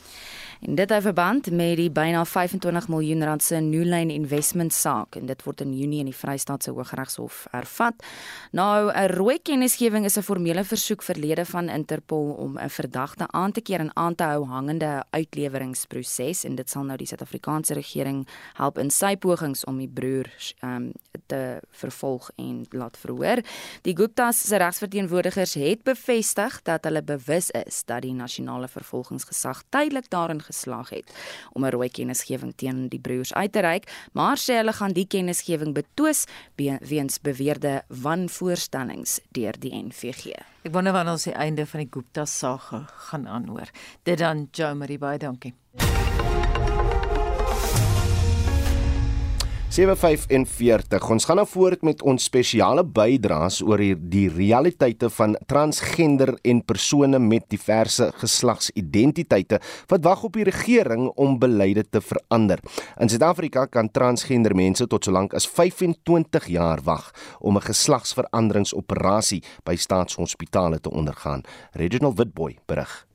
En 0.63 0.75
dit 0.75 0.89
hou 0.89 1.01
verband 1.03 1.49
met 1.51 1.73
die 1.75 1.89
byna 1.91 2.21
25 2.23 2.85
miljoen 2.87 3.23
rand 3.27 3.43
se 3.43 3.57
New 3.59 3.83
Line 3.83 4.13
Investment 4.13 4.71
saak 4.73 5.17
en 5.19 5.25
dit 5.27 5.41
word 5.43 5.59
in 5.65 5.73
Junie 5.75 5.99
in 5.99 6.07
die 6.07 6.15
Vrystaatse 6.15 6.71
Hooggeregshof 6.71 7.41
ervat. 7.51 7.99
Nou 8.51 8.91
'n 8.91 9.11
rooi 9.11 9.39
kennisgewing 9.41 10.05
is 10.05 10.17
'n 10.17 10.21
formele 10.21 10.63
versoek 10.63 11.03
verlede 11.03 11.45
van 11.45 11.69
Interpol 11.69 12.31
om 12.31 12.57
'n 12.57 12.69
verdagte 12.69 13.27
aan 13.31 13.51
te 13.51 13.61
keer 13.61 13.79
en 13.79 13.95
aan 13.95 14.15
te 14.15 14.23
hou 14.23 14.45
hangende 14.45 15.03
uitleweringsproses 15.09 16.43
en 16.43 16.55
dit 16.55 16.69
sal 16.69 16.83
nou 16.83 16.97
die 16.97 17.07
Suid-Afrikaanse 17.07 17.73
regering 17.73 18.27
help 18.53 18.77
in 18.77 18.89
sy 18.89 19.15
pogings 19.15 19.63
om 19.65 19.77
die 19.77 19.91
broers 19.93 20.53
um, 20.61 20.91
te 21.25 21.59
vervolg 21.71 22.31
en 22.35 22.65
laat 22.69 22.97
verhoor. 22.97 23.41
Die 23.81 23.95
Guptas 23.95 24.47
se 24.47 24.57
regsverteenwoordigers 24.57 25.53
het 25.53 25.83
bevestig 25.83 26.61
dat 26.61 26.83
hulle 26.83 27.03
bewus 27.03 27.51
is 27.51 27.83
dat 27.85 28.01
die 28.01 28.13
nasionale 28.13 28.67
vervolgingsgesag 28.67 29.63
tydelik 29.69 30.09
daarin 30.09 30.41
geslaag 30.53 30.89
het 30.89 31.09
om 31.53 31.65
'n 31.65 31.73
rooi 31.73 31.89
kennisgewing 31.89 32.53
teen 32.55 32.87
die 32.87 32.99
broers 32.99 33.33
uit 33.33 33.51
te 33.51 33.59
reik, 33.59 33.89
maar 34.13 34.37
sê 34.37 34.61
hulle 34.61 34.73
gaan 34.73 34.93
die 34.93 35.07
kennisgewing 35.07 35.73
betwis 35.73 36.25
weens 36.81 37.21
beweerde 37.21 37.83
wanvoorstellings 37.87 39.19
deur 39.31 39.59
die 39.59 39.73
NVG. 39.73 40.25
Ek 40.63 40.73
wonder 40.73 40.93
wanneer 40.93 41.13
ons 41.13 41.23
die 41.23 41.33
einde 41.33 41.65
van 41.65 41.79
die 41.79 41.89
Gupta 41.91 42.25
sage 42.25 42.85
gaan 43.09 43.27
aanhoor. 43.27 43.69
Dit 44.03 44.17
dan 44.17 44.47
Jo 44.51 44.75
Marie 44.75 44.97
baie 44.97 45.17
dankie. 45.17 45.53
745. 49.73 51.07
Ons 51.09 51.25
gaan 51.25 51.39
nou 51.39 51.47
voort 51.49 51.81
met 51.81 52.01
ons 52.05 52.25
spesiale 52.29 52.83
bydraes 52.85 53.55
oor 53.65 53.81
die 53.81 54.27
realiteite 54.29 55.07
van 55.15 55.33
transgender 55.49 56.35
en 56.45 56.59
persone 56.61 57.17
met 57.17 57.47
diverse 57.49 58.11
geslagsidentiteite 58.21 59.57
wat 59.89 60.03
wag 60.05 60.27
op 60.27 60.37
die 60.37 60.45
regering 60.45 61.07
om 61.17 61.39
beleide 61.41 61.87
te 61.89 62.03
verander. 62.05 62.61
In 63.01 63.09
Suid-Afrika 63.09 63.65
kan 63.65 63.89
transgender 63.89 64.53
mense 64.53 64.85
tot 64.91 65.09
solank 65.09 65.33
as 65.33 65.49
25 65.49 66.51
jaar 66.53 66.83
wag 66.85 67.09
om 67.39 67.57
'n 67.57 67.65
geslagsveranderingsoperasie 67.65 69.41
by 69.65 69.75
staatshospitale 69.75 70.79
te 70.79 70.91
ondergaan. 70.91 71.41
Reginald 71.73 72.17
Witboy 72.17 72.59
berig. 72.67 73.12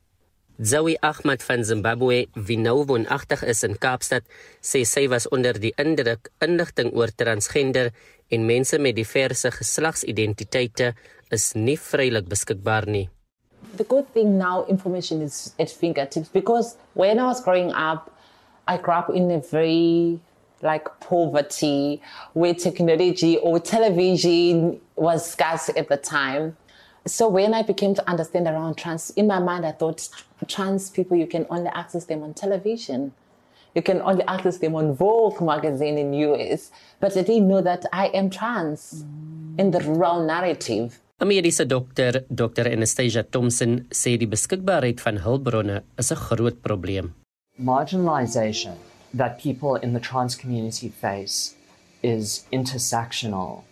Zoe 0.61 0.97
Ahmad 1.01 1.43
van 1.43 1.65
Zimbabwe, 1.65 2.27
wie 2.35 2.59
nou 2.59 2.83
woonagtig 2.85 3.45
is 3.47 3.61
in 3.63 3.77
Kaapstad, 3.79 4.25
sê 4.59 4.81
sy 4.83 5.05
was 5.07 5.29
onder 5.31 5.55
die 5.55 5.71
indruk 5.79 6.33
inligting 6.43 6.91
oor 6.99 7.13
transgender 7.15 7.93
en 8.35 8.47
mense 8.49 8.81
met 8.83 8.97
diverse 8.99 9.53
geslagsidentiteite 9.55 10.97
is 11.31 11.53
nie 11.55 11.77
vrylik 11.79 12.27
beskikbaar 12.27 12.91
nie. 12.91 13.07
The 13.79 13.87
good 13.87 14.11
thing 14.13 14.35
now 14.35 14.67
information 14.67 15.23
is 15.23 15.55
at 15.63 15.71
fingertips 15.71 16.29
because 16.35 16.75
when 16.95 17.21
I 17.21 17.31
was 17.31 17.41
growing 17.41 17.71
up, 17.71 18.11
I 18.67 18.79
grew 18.83 18.99
up 18.99 19.15
in 19.15 19.31
a 19.31 19.39
very 19.39 20.19
like 20.61 20.91
poverty 20.99 22.03
where 22.33 22.55
technology 22.55 23.39
or 23.39 23.61
television 23.61 24.81
was 24.97 25.23
scarce 25.31 25.71
at 25.77 25.87
the 25.87 25.97
time. 25.97 26.57
So 27.09 27.27
when 27.27 27.55
I 27.55 27.63
became 27.63 27.95
to 27.95 28.07
understand 28.09 28.47
around 28.47 28.77
trans, 28.77 29.11
in 29.17 29.27
my 29.27 29.39
mind 29.39 29.65
I 29.65 29.73
thought 29.73 30.09
trans 30.47 30.91
people 30.91 31.17
you 31.17 31.27
can 31.27 31.47
only 31.49 31.71
access 31.75 32.05
them 32.05 32.23
on 32.23 32.35
television. 32.35 33.13
You 33.75 33.83
can 33.83 34.03
only 34.03 34.25
access 34.27 34.59
them 34.59 34.75
on 34.75 34.95
Vogue 34.95 35.41
magazine 35.41 35.97
in 35.97 36.13
US. 36.13 36.71
But 37.01 37.17
I 37.17 37.23
didn't 37.23 37.49
know 37.49 37.63
that 37.63 37.87
I 37.93 38.09
am 38.09 38.29
trans 38.29 39.05
mm. 39.05 39.59
in 39.59 39.71
the 39.71 39.81
rural 39.81 40.25
narrative. 40.27 41.01
Ameriese 41.21 41.67
dokter 41.67 42.25
Dr 42.31 42.69
Anastasia 42.69 43.23
Thompson 43.25 43.87
sê 43.91 44.17
die 44.19 44.29
beskikbaarheid 44.29 45.01
van 45.01 45.19
hulpbronne 45.25 45.83
is 45.99 46.13
'n 46.13 46.19
groot 46.29 46.63
probleem. 46.63 47.15
Marginalization 47.59 48.77
that 49.15 49.41
people 49.43 49.75
in 49.77 49.95
the 49.95 50.01
trans 50.01 50.37
community 50.37 50.89
face 50.89 51.55
is 52.03 52.47
intersectional 52.53 53.65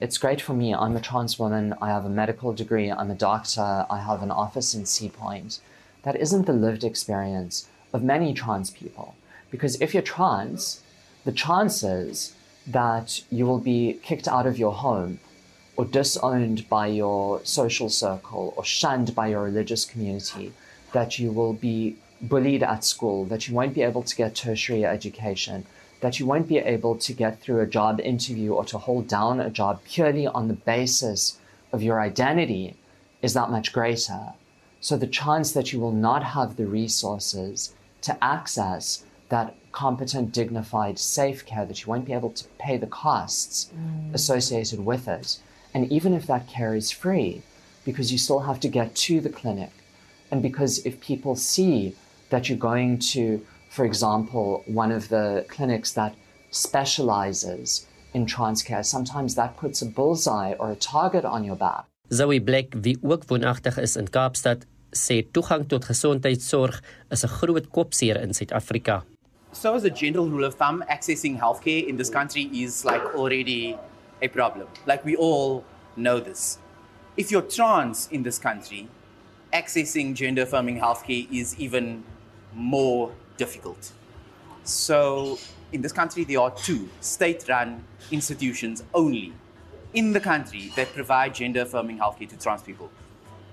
it's 0.00 0.18
great 0.18 0.40
for 0.40 0.54
me. 0.54 0.72
I'm 0.74 0.96
a 0.96 1.00
trans 1.00 1.38
woman. 1.38 1.74
I 1.82 1.88
have 1.88 2.04
a 2.04 2.10
medical 2.10 2.52
degree. 2.52 2.90
I'm 2.90 3.10
a 3.10 3.16
doctor. 3.16 3.84
I 3.90 4.00
have 4.00 4.22
an 4.22 4.30
office 4.30 4.74
in 4.74 4.86
Sea 4.86 5.08
Point. 5.08 5.60
That 6.04 6.16
isn't 6.16 6.46
the 6.46 6.52
lived 6.52 6.84
experience 6.84 7.68
of 7.92 8.02
many 8.04 8.32
trans 8.32 8.70
people. 8.70 9.16
Because 9.50 9.80
if 9.80 9.94
you're 9.94 10.02
trans, 10.02 10.82
the 11.24 11.32
chances 11.32 12.34
that 12.66 13.22
you 13.30 13.44
will 13.46 13.58
be 13.58 13.98
kicked 14.02 14.28
out 14.28 14.46
of 14.46 14.58
your 14.58 14.72
home 14.72 15.18
or 15.76 15.84
disowned 15.84 16.68
by 16.68 16.86
your 16.86 17.40
social 17.44 17.88
circle 17.88 18.54
or 18.56 18.64
shunned 18.64 19.14
by 19.14 19.28
your 19.28 19.42
religious 19.42 19.84
community, 19.84 20.52
that 20.92 21.18
you 21.18 21.32
will 21.32 21.54
be 21.54 21.96
bullied 22.20 22.62
at 22.62 22.84
school, 22.84 23.24
that 23.24 23.48
you 23.48 23.54
won't 23.54 23.74
be 23.74 23.82
able 23.82 24.02
to 24.02 24.16
get 24.16 24.34
tertiary 24.34 24.84
education, 24.84 25.66
that 26.00 26.18
you 26.18 26.26
won't 26.26 26.48
be 26.48 26.58
able 26.58 26.96
to 26.96 27.12
get 27.12 27.40
through 27.40 27.60
a 27.60 27.66
job 27.66 28.00
interview 28.00 28.52
or 28.52 28.64
to 28.64 28.78
hold 28.78 29.08
down 29.08 29.40
a 29.40 29.50
job 29.50 29.80
purely 29.84 30.26
on 30.26 30.48
the 30.48 30.54
basis 30.54 31.38
of 31.72 31.82
your 31.82 32.00
identity 32.00 32.76
is 33.22 33.34
that 33.34 33.50
much 33.50 33.72
greater. 33.72 34.32
So 34.80 34.96
the 34.96 35.06
chance 35.06 35.52
that 35.52 35.72
you 35.72 35.80
will 35.80 35.92
not 35.92 36.22
have 36.22 36.56
the 36.56 36.66
resources 36.66 37.74
to 38.02 38.16
access 38.22 39.04
that 39.28 39.56
competent, 39.72 40.32
dignified, 40.32 40.98
safe 40.98 41.44
care, 41.44 41.66
that 41.66 41.82
you 41.82 41.88
won't 41.88 42.06
be 42.06 42.12
able 42.12 42.30
to 42.30 42.44
pay 42.58 42.76
the 42.76 42.86
costs 42.86 43.70
mm. 43.74 44.14
associated 44.14 44.84
with 44.84 45.08
it. 45.08 45.38
And 45.74 45.90
even 45.92 46.14
if 46.14 46.26
that 46.26 46.48
care 46.48 46.74
is 46.74 46.90
free, 46.90 47.42
because 47.84 48.10
you 48.10 48.18
still 48.18 48.40
have 48.40 48.60
to 48.60 48.68
get 48.68 48.94
to 48.94 49.20
the 49.20 49.28
clinic, 49.28 49.70
and 50.30 50.42
because 50.42 50.84
if 50.86 51.00
people 51.00 51.36
see 51.36 51.94
that 52.30 52.48
you're 52.48 52.58
going 52.58 52.98
to 52.98 53.44
for 53.68 53.84
example, 53.84 54.62
one 54.66 54.90
of 54.90 55.08
the 55.08 55.44
clinics 55.48 55.92
that 55.92 56.14
specializes 56.50 57.86
in 58.14 58.26
trans 58.26 58.62
care, 58.62 58.82
sometimes 58.82 59.34
that 59.34 59.56
puts 59.56 59.82
a 59.82 59.86
bullseye 59.86 60.54
or 60.58 60.72
a 60.72 60.76
target 60.76 61.24
on 61.24 61.44
your 61.44 61.56
back. 61.56 61.84
Zoe 62.10 62.38
Black, 62.38 62.74
wie 62.82 62.96
ook 63.02 63.26
woonagtig 63.28 63.78
is 63.78 63.96
in 63.96 64.08
Kaapstad, 64.08 64.64
sê 64.92 65.22
toegang 65.22 65.68
tot 65.68 65.84
gesondheidsorg 65.84 66.80
is 67.10 67.24
'n 67.24 67.28
groot 67.28 67.68
kopseer 67.70 68.16
in 68.22 68.32
Suid-Afrika. 68.32 69.04
So 69.52 69.74
as 69.74 69.84
a 69.84 69.90
general 69.90 70.28
rule 70.28 70.44
of 70.44 70.54
thumb, 70.54 70.82
accessing 70.88 71.38
healthcare 71.38 71.86
in 71.86 71.96
this 71.96 72.10
country 72.10 72.48
is 72.52 72.84
like 72.84 73.04
already 73.14 73.76
a 74.22 74.28
problem. 74.28 74.66
Like 74.86 75.04
we 75.04 75.16
all 75.16 75.64
know 75.96 76.20
this. 76.20 76.58
If 77.16 77.30
you're 77.30 77.42
trans 77.42 78.08
in 78.10 78.22
this 78.22 78.38
country, 78.38 78.88
accessing 79.52 80.14
gender 80.14 80.42
affirming 80.42 80.78
healthcare 80.80 81.26
is 81.30 81.54
even 81.58 82.04
more 82.54 83.10
difficult. 83.38 83.92
So, 84.64 85.38
in 85.72 85.80
this 85.80 85.92
country, 85.92 86.24
there 86.24 86.40
are 86.40 86.50
two 86.50 86.90
state 87.00 87.48
run 87.48 87.84
institutions 88.10 88.84
only 88.92 89.32
in 89.94 90.12
the 90.12 90.20
country 90.20 90.70
that 90.76 90.92
provide 90.92 91.34
gender 91.34 91.62
affirming 91.62 91.98
healthcare 91.98 92.28
to 92.28 92.38
trans 92.38 92.62
people. 92.62 92.90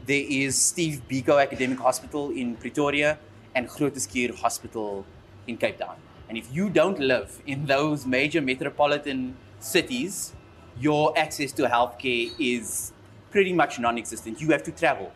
There 0.05 0.25
is 0.27 0.61
Steve 0.61 1.01
Biko 1.09 1.41
Academic 1.41 1.79
Hospital 1.79 2.31
in 2.31 2.55
Pretoria 2.57 3.17
and 3.55 3.69
Grooteskier 3.69 4.35
Hospital 4.35 5.05
in 5.47 5.57
Cape 5.57 5.79
Town. 5.79 5.95
And 6.27 6.37
if 6.37 6.53
you 6.53 6.69
don't 6.69 6.99
live 6.99 7.41
in 7.47 7.65
those 7.65 8.05
major 8.05 8.41
metropolitan 8.41 9.37
cities, 9.59 10.33
your 10.79 11.17
access 11.17 11.51
to 11.53 11.63
healthcare 11.67 12.31
is 12.37 12.91
pretty 13.31 13.53
much 13.53 13.79
non 13.79 13.97
existent. 13.97 14.41
You 14.41 14.49
have 14.49 14.63
to 14.63 14.71
travel 14.71 15.11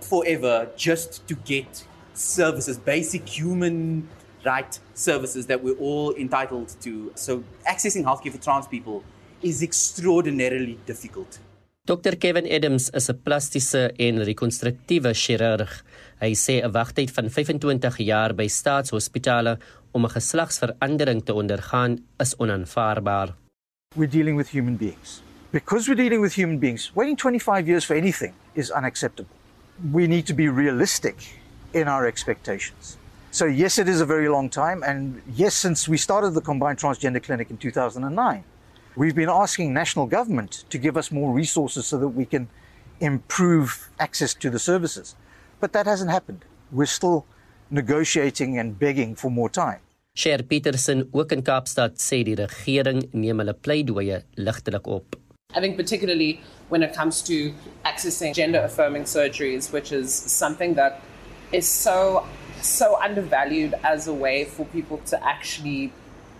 forever 0.00 0.68
just 0.76 1.26
to 1.28 1.34
get 1.34 1.84
services, 2.16 2.78
basic 2.78 3.28
human 3.28 4.08
right 4.44 4.80
services 4.94 5.46
that 5.46 5.62
we're 5.62 5.78
all 5.78 6.14
entitled 6.14 6.74
to. 6.80 7.12
So 7.14 7.42
accessing 7.66 8.04
healthcare 8.04 8.32
for 8.32 8.38
trans 8.38 8.66
people 8.66 9.02
is 9.42 9.62
extraordinarily 9.62 10.78
difficult. 10.86 11.38
Dr 11.86 12.16
Kevin 12.16 12.46
Adams 12.50 12.90
is 12.90 13.08
'n 13.10 13.20
plastiese 13.22 13.92
en 13.96 14.24
rekonstruktiewe 14.24 15.12
chirurg. 15.14 15.84
Hy 16.20 16.32
sê 16.34 16.54
'n 16.62 16.72
wagtyd 16.72 17.10
van 17.10 17.28
25 17.30 17.98
jaar 17.98 18.34
by 18.34 18.46
staatshospitale 18.48 19.58
om 19.92 20.04
'n 20.04 20.10
geslagsverandering 20.10 21.24
te 21.24 21.32
ondergaan 21.32 21.98
is 22.18 22.36
onaanvaarbaar. 22.36 23.34
We're 23.94 24.10
dealing 24.10 24.36
with 24.36 24.48
human 24.48 24.76
beings. 24.76 25.22
Because 25.50 25.86
we're 25.88 26.02
dealing 26.02 26.20
with 26.20 26.34
human 26.34 26.58
beings, 26.58 26.90
waiting 26.94 27.16
25 27.16 27.66
years 27.66 27.84
for 27.84 27.96
anything 27.96 28.32
is 28.52 28.72
unacceptable. 28.72 29.36
We 29.92 30.06
need 30.06 30.26
to 30.26 30.34
be 30.34 30.50
realistic 30.50 31.14
in 31.76 31.88
our 31.88 32.06
expectations. 32.06 32.96
So, 33.30 33.44
yes, 33.44 33.78
it 33.78 33.86
is 33.86 34.00
a 34.00 34.06
very 34.06 34.28
long 34.30 34.48
time. 34.48 34.82
And 34.82 35.20
yes, 35.42 35.54
since 35.54 35.86
we 35.86 35.98
started 35.98 36.30
the 36.30 36.40
Combined 36.40 36.78
Transgender 36.78 37.22
Clinic 37.22 37.50
in 37.50 37.58
2009, 37.58 38.44
we've 38.96 39.14
been 39.14 39.28
asking 39.28 39.74
national 39.74 40.06
government 40.06 40.64
to 40.70 40.78
give 40.78 40.96
us 40.96 41.12
more 41.12 41.32
resources 41.34 41.86
so 41.86 41.98
that 41.98 42.08
we 42.08 42.24
can 42.24 42.48
improve 43.00 43.90
access 44.00 44.32
to 44.34 44.48
the 44.48 44.58
services. 44.58 45.14
But 45.60 45.74
that 45.74 45.84
hasn't 45.86 46.10
happened. 46.10 46.46
We're 46.72 46.86
still 46.86 47.26
negotiating 47.70 48.58
and 48.58 48.78
begging 48.78 49.14
for 49.14 49.30
more 49.30 49.50
time. 49.50 49.80
Cher 50.14 50.38
Peterson 50.42 51.10
ook 51.12 51.32
in 51.32 51.42
Kaapstad 51.42 51.98
sê 52.00 52.22
die 52.24 52.36
regering 52.40 53.02
neem 53.12 53.42
hulle 53.42 53.52
pleidooie 53.52 54.22
ligtelik 54.36 54.86
op. 54.88 55.16
I 55.54 55.60
think 55.60 55.76
particularly 55.76 56.40
when 56.70 56.82
it 56.82 56.96
comes 56.96 57.20
to 57.28 57.52
accessing 57.84 58.32
gender 58.32 58.62
affirming 58.64 59.04
surgeries 59.04 59.72
which 59.72 59.92
is 59.92 60.08
something 60.14 60.74
that 60.80 61.02
is 61.52 61.68
so 61.68 62.26
so 62.62 63.00
undervalued 63.00 63.74
as 63.84 64.08
a 64.08 64.14
way 64.14 64.44
for 64.44 64.66
people 64.66 64.98
to 64.98 65.24
actually 65.24 65.92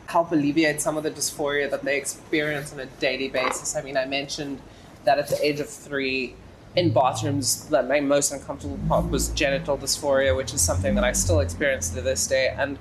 help 0.07 0.33
alleviate 0.33 0.81
some 0.81 0.97
of 0.97 1.03
the 1.03 1.11
dysphoria 1.11 1.71
that 1.71 1.85
they 1.85 1.97
experience 1.97 2.73
on 2.73 2.81
a 2.81 2.87
daily 2.87 3.29
basis. 3.29 3.76
I 3.76 3.83
mean, 3.83 3.97
I 3.97 4.07
mentioned 4.07 4.61
that 5.05 5.18
at 5.18 5.28
the 5.28 5.45
age 5.45 5.61
of 5.61 5.68
three, 5.68 6.35
in 6.74 6.93
bathrooms, 6.93 7.68
that 7.68 7.89
my 7.89 8.01
most 8.01 8.33
uncomfortable 8.33 8.78
part 8.89 9.11
was 9.11 9.28
genital 9.30 9.78
dysphoria, 9.78 10.37
which 10.37 10.53
is 10.53 10.61
something 10.61 10.95
that 10.95 11.05
I 11.05 11.12
still 11.12 11.41
experience 11.41 11.91
to 11.91 12.03
this 12.03 12.26
day. 12.26 12.55
And 12.57 12.78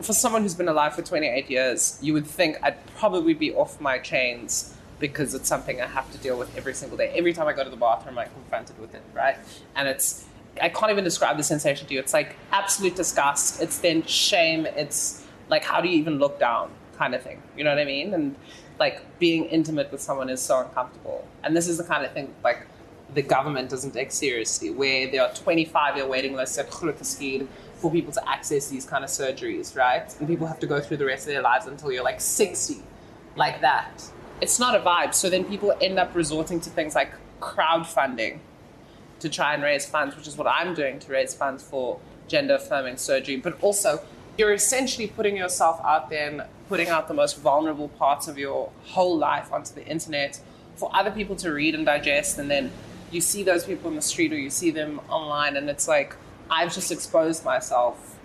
for 0.00 0.12
someone 0.12 0.42
who's 0.42 0.54
been 0.54 0.68
alive 0.68 0.94
for 0.94 1.02
28 1.02 1.50
years, 1.50 1.98
you 2.02 2.12
would 2.12 2.26
think 2.26 2.56
I'd 2.62 2.84
probably 2.96 3.34
be 3.34 3.52
off 3.52 3.80
my 3.80 3.98
chains 3.98 4.74
because 4.98 5.34
it's 5.34 5.48
something 5.48 5.80
I 5.80 5.86
have 5.86 6.10
to 6.12 6.18
deal 6.18 6.36
with 6.36 6.56
every 6.56 6.74
single 6.74 6.98
day. 6.98 7.12
Every 7.14 7.32
time 7.32 7.46
I 7.46 7.52
go 7.52 7.62
to 7.62 7.70
the 7.70 7.76
bathroom, 7.76 8.18
I'm 8.18 8.28
confronted 8.30 8.78
with 8.78 8.94
it, 8.94 9.02
right? 9.14 9.36
And 9.76 9.86
it's 9.86 10.24
I 10.60 10.68
can't 10.68 10.90
even 10.90 11.04
describe 11.04 11.36
the 11.36 11.42
sensation 11.42 11.86
to 11.86 11.94
you. 11.94 12.00
It's 12.00 12.12
like 12.12 12.36
absolute 12.52 12.96
disgust. 12.96 13.62
It's 13.62 13.78
then 13.78 14.02
shame. 14.04 14.66
It's 14.66 15.24
like, 15.48 15.64
how 15.64 15.80
do 15.80 15.88
you 15.88 15.98
even 15.98 16.18
look 16.18 16.38
down 16.38 16.70
kind 16.96 17.14
of 17.14 17.22
thing? 17.22 17.42
You 17.56 17.64
know 17.64 17.70
what 17.70 17.78
I 17.78 17.84
mean? 17.84 18.14
And 18.14 18.36
like 18.78 19.18
being 19.18 19.44
intimate 19.46 19.90
with 19.90 20.00
someone 20.00 20.28
is 20.28 20.40
so 20.40 20.60
uncomfortable. 20.60 21.26
And 21.42 21.56
this 21.56 21.68
is 21.68 21.78
the 21.78 21.84
kind 21.84 22.04
of 22.04 22.12
thing 22.12 22.34
like 22.44 22.66
the 23.14 23.22
government 23.22 23.70
doesn't 23.70 23.92
take 23.92 24.12
seriously, 24.12 24.70
where 24.70 25.10
there 25.10 25.22
are 25.22 25.32
25 25.32 25.96
year 25.96 26.06
waiting 26.06 26.34
lists 26.34 26.58
at 26.58 26.72
for 26.72 27.92
people 27.92 28.12
to 28.12 28.28
access 28.28 28.68
these 28.68 28.84
kind 28.84 29.04
of 29.04 29.10
surgeries, 29.10 29.76
right? 29.76 30.14
And 30.18 30.28
people 30.28 30.46
have 30.46 30.58
to 30.60 30.66
go 30.66 30.80
through 30.80 30.96
the 30.98 31.06
rest 31.06 31.26
of 31.26 31.32
their 31.32 31.42
lives 31.42 31.66
until 31.66 31.92
you're 31.92 32.04
like 32.04 32.20
60, 32.20 32.82
like 33.36 33.60
that. 33.60 34.02
It's 34.40 34.58
not 34.58 34.74
a 34.74 34.80
vibe. 34.80 35.14
So 35.14 35.30
then 35.30 35.44
people 35.44 35.72
end 35.80 35.98
up 35.98 36.14
resorting 36.14 36.60
to 36.60 36.70
things 36.70 36.94
like 36.94 37.12
crowdfunding 37.40 38.40
to 39.20 39.28
try 39.28 39.54
and 39.54 39.62
raise 39.62 39.86
funds, 39.86 40.16
which 40.16 40.26
is 40.26 40.36
what 40.36 40.46
I'm 40.46 40.74
doing 40.74 40.98
to 41.00 41.12
raise 41.12 41.34
funds 41.34 41.62
for 41.62 42.00
gender 42.28 42.54
affirming 42.54 42.96
surgery. 42.96 43.36
But 43.36 43.62
also, 43.62 44.00
you're 44.36 44.52
essentially 44.52 45.08
putting 45.08 45.36
yourself 45.36 45.80
out 45.84 46.10
there 46.10 46.28
and 46.28 46.42
putting 46.68 46.88
out 46.88 47.08
the 47.08 47.14
most 47.14 47.38
vulnerable 47.38 47.88
parts 47.88 48.28
of 48.28 48.38
your 48.38 48.70
whole 48.84 49.16
life 49.16 49.52
onto 49.52 49.74
the 49.74 49.84
internet 49.86 50.40
for 50.76 50.90
other 50.94 51.10
people 51.10 51.34
to 51.36 51.50
read 51.50 51.74
and 51.74 51.84
digest. 51.84 52.38
And 52.38 52.50
then 52.50 52.70
you 53.10 53.20
see 53.20 53.42
those 53.42 53.64
people 53.64 53.88
in 53.90 53.96
the 53.96 54.02
street 54.02 54.32
or 54.32 54.38
you 54.38 54.50
see 54.50 54.70
them 54.70 55.00
online, 55.08 55.56
and 55.56 55.68
it's 55.68 55.88
like, 55.88 56.14
I've 56.50 56.72
just 56.72 56.92
exposed 56.92 57.44
myself 57.44 58.16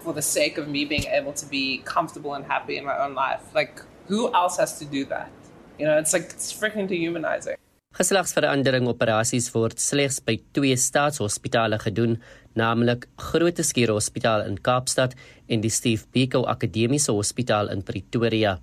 for 0.00 0.12
the 0.12 0.22
sake 0.22 0.58
of 0.58 0.68
me 0.68 0.84
being 0.84 1.04
able 1.04 1.32
to 1.32 1.46
be 1.46 1.78
comfortable 1.78 2.34
and 2.34 2.44
happy 2.44 2.76
in 2.76 2.84
my 2.84 2.98
own 2.98 3.14
life. 3.14 3.40
Like, 3.54 3.80
who 4.06 4.32
else 4.34 4.58
has 4.58 4.78
to 4.80 4.84
do 4.84 5.06
that? 5.06 5.30
You 5.78 5.86
know, 5.86 5.96
it's 5.96 6.12
like, 6.12 6.24
it's 6.24 6.52
freaking 6.52 6.86
dehumanizing. 6.86 7.56
Geslagsverandering 7.94 8.88
operasies 8.90 9.52
word 9.54 9.78
slegs 9.78 10.16
by 10.18 10.34
twee 10.56 10.74
staatshospitale 10.74 11.76
gedoen, 11.78 12.16
naamlik 12.58 13.04
Groote 13.22 13.62
Schuur 13.62 13.92
Hospitaal 13.94 14.42
in 14.48 14.56
Kaapstad 14.58 15.14
en 15.46 15.62
die 15.62 15.70
Steve 15.70 16.02
Biko 16.10 16.42
Akademiese 16.50 17.14
Hospitaal 17.14 17.70
in 17.70 17.84
Pretoria. 17.86 18.56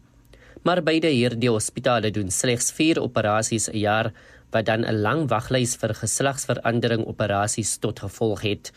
Maar 0.67 0.83
beide 0.83 1.13
hierdie 1.15 1.49
hospitale 1.49 2.11
doen 2.11 2.27
slegs 2.27 2.73
4 2.75 2.99
operasies 2.99 3.69
'n 3.71 3.79
jaar, 3.79 4.11
wat 4.51 4.65
dan 4.65 4.83
'n 4.83 5.01
lang 5.01 5.29
waglys 5.29 5.77
vir 5.77 5.95
geslagsverandering 5.95 7.07
operasies 7.07 7.77
tot 7.77 7.99
gevolg 7.99 8.41
het. 8.41 8.73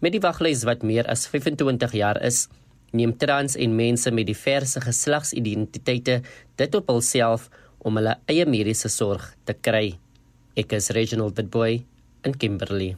Met 0.00 0.12
die 0.12 0.20
waglys 0.20 0.64
wat 0.64 0.82
meer 0.82 1.06
as 1.08 1.26
25 1.26 1.92
jaar 1.92 2.22
is, 2.22 2.48
neem 2.92 3.16
trans 3.16 3.56
en 3.56 3.76
mense 3.76 4.10
met 4.10 4.26
diverse 4.26 4.80
geslagsidentiteite 4.80 6.22
dit 6.56 6.74
op 6.74 6.86
hulself 6.88 7.48
om 7.86 8.00
hulle 8.00 8.18
eie 8.26 8.46
mediese 8.50 8.90
sorg 8.90 9.32
te 9.46 9.54
kry. 9.54 9.94
Ek 10.58 10.74
is 10.74 10.90
Reginald 10.96 11.38
Witboy 11.38 11.84
in 12.26 12.34
Kimberley. 12.34 12.96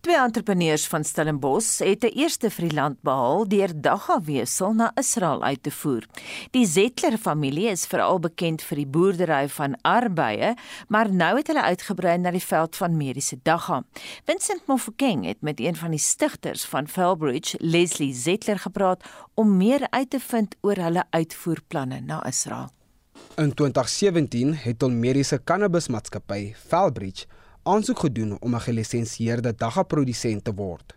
Twee 0.00 0.16
entrepreneurs 0.18 0.86
van 0.90 1.04
Stellenbosch 1.04 1.78
het 1.78 2.04
'n 2.04 2.18
eerste 2.18 2.50
vir 2.50 2.68
die 2.68 2.76
land 2.76 2.96
behaal 3.02 3.48
deur 3.48 3.70
daggawesel 3.80 4.72
na 4.72 4.90
Israel 4.94 5.42
uit 5.42 5.62
te 5.62 5.70
voer. 5.70 6.06
Die 6.50 6.66
Zettler 6.66 7.18
familie 7.18 7.68
is 7.70 7.86
veral 7.86 8.18
bekend 8.18 8.62
vir 8.62 8.76
die 8.76 8.86
boerdery 8.86 9.48
van 9.48 9.76
arbeye, 9.82 10.56
maar 10.88 11.12
nou 11.12 11.36
het 11.36 11.46
hulle 11.46 11.62
uitgebrei 11.62 12.18
na 12.18 12.30
die 12.30 12.46
veld 12.46 12.76
van 12.76 12.96
mediese 12.96 13.38
dagga. 13.42 13.84
Vincent 14.24 14.66
Mofokeng 14.66 15.24
het 15.24 15.40
met 15.40 15.60
een 15.60 15.76
van 15.76 15.90
die 15.90 15.98
stigters 15.98 16.64
van 16.64 16.88
Felbridge, 16.88 17.56
Leslie 17.60 18.14
Zettler, 18.14 18.58
gepraat 18.58 19.04
om 19.34 19.56
meer 19.56 19.86
uit 19.90 20.10
te 20.10 20.20
vind 20.20 20.56
oor 20.60 20.76
hulle 20.76 21.04
uitvoerplanne 21.10 22.00
na 22.00 22.26
Israel. 22.26 22.79
In 23.40 23.54
2017 23.54 24.54
het 24.54 24.82
'n 24.82 24.98
mediese 24.98 25.38
cannabismaatskappy, 25.44 26.52
Felbridge, 26.54 27.26
aansoek 27.62 27.98
gedoen 27.98 28.32
om 28.40 28.54
'n 28.54 28.66
gelisensieerde 28.68 29.54
dagga-produsent 29.54 30.44
te 30.44 30.54
word. 30.54 30.96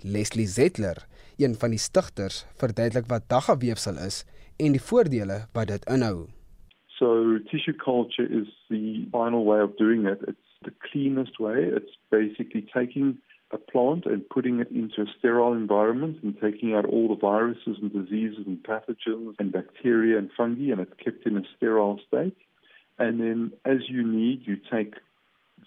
Leslie 0.00 0.46
Zettler, 0.46 1.06
een 1.36 1.54
van 1.54 1.70
die 1.70 1.78
stigters, 1.78 2.46
verduidelik 2.56 3.06
wat 3.06 3.28
dagga-weefsel 3.28 3.96
is 3.96 4.26
en 4.56 4.72
die 4.72 4.82
voordele 4.88 5.46
wat 5.52 5.66
dit 5.66 5.84
inhou. 5.84 6.26
So 6.86 7.38
tissue 7.50 7.76
culture 7.76 8.28
is 8.28 8.48
the 8.68 9.08
final 9.10 9.44
way 9.44 9.62
of 9.62 9.76
doing 9.76 10.08
it. 10.08 10.20
It's 10.28 10.58
the 10.62 10.74
cleanest 10.78 11.36
way. 11.38 11.58
It's 11.76 11.98
basically 12.08 12.62
taking 12.72 13.20
a 13.50 13.58
plant 13.58 14.06
and 14.06 14.28
putting 14.28 14.60
it 14.60 14.70
into 14.70 15.02
a 15.02 15.06
sterile 15.18 15.52
environment 15.52 16.18
and 16.22 16.34
taking 16.40 16.74
out 16.74 16.86
all 16.86 17.08
the 17.08 17.20
viruses 17.20 17.76
and 17.80 17.92
diseases 17.92 18.46
and 18.46 18.62
pathogens 18.62 19.34
and 19.38 19.52
bacteria 19.52 20.18
and 20.18 20.30
fungi 20.36 20.72
and 20.72 20.80
it's 20.80 20.92
kept 21.02 21.26
in 21.26 21.36
a 21.36 21.42
sterile 21.56 22.00
state. 22.08 22.36
And 22.98 23.20
then 23.20 23.52
as 23.64 23.88
you 23.88 24.06
need, 24.06 24.42
you 24.46 24.56
take 24.72 24.94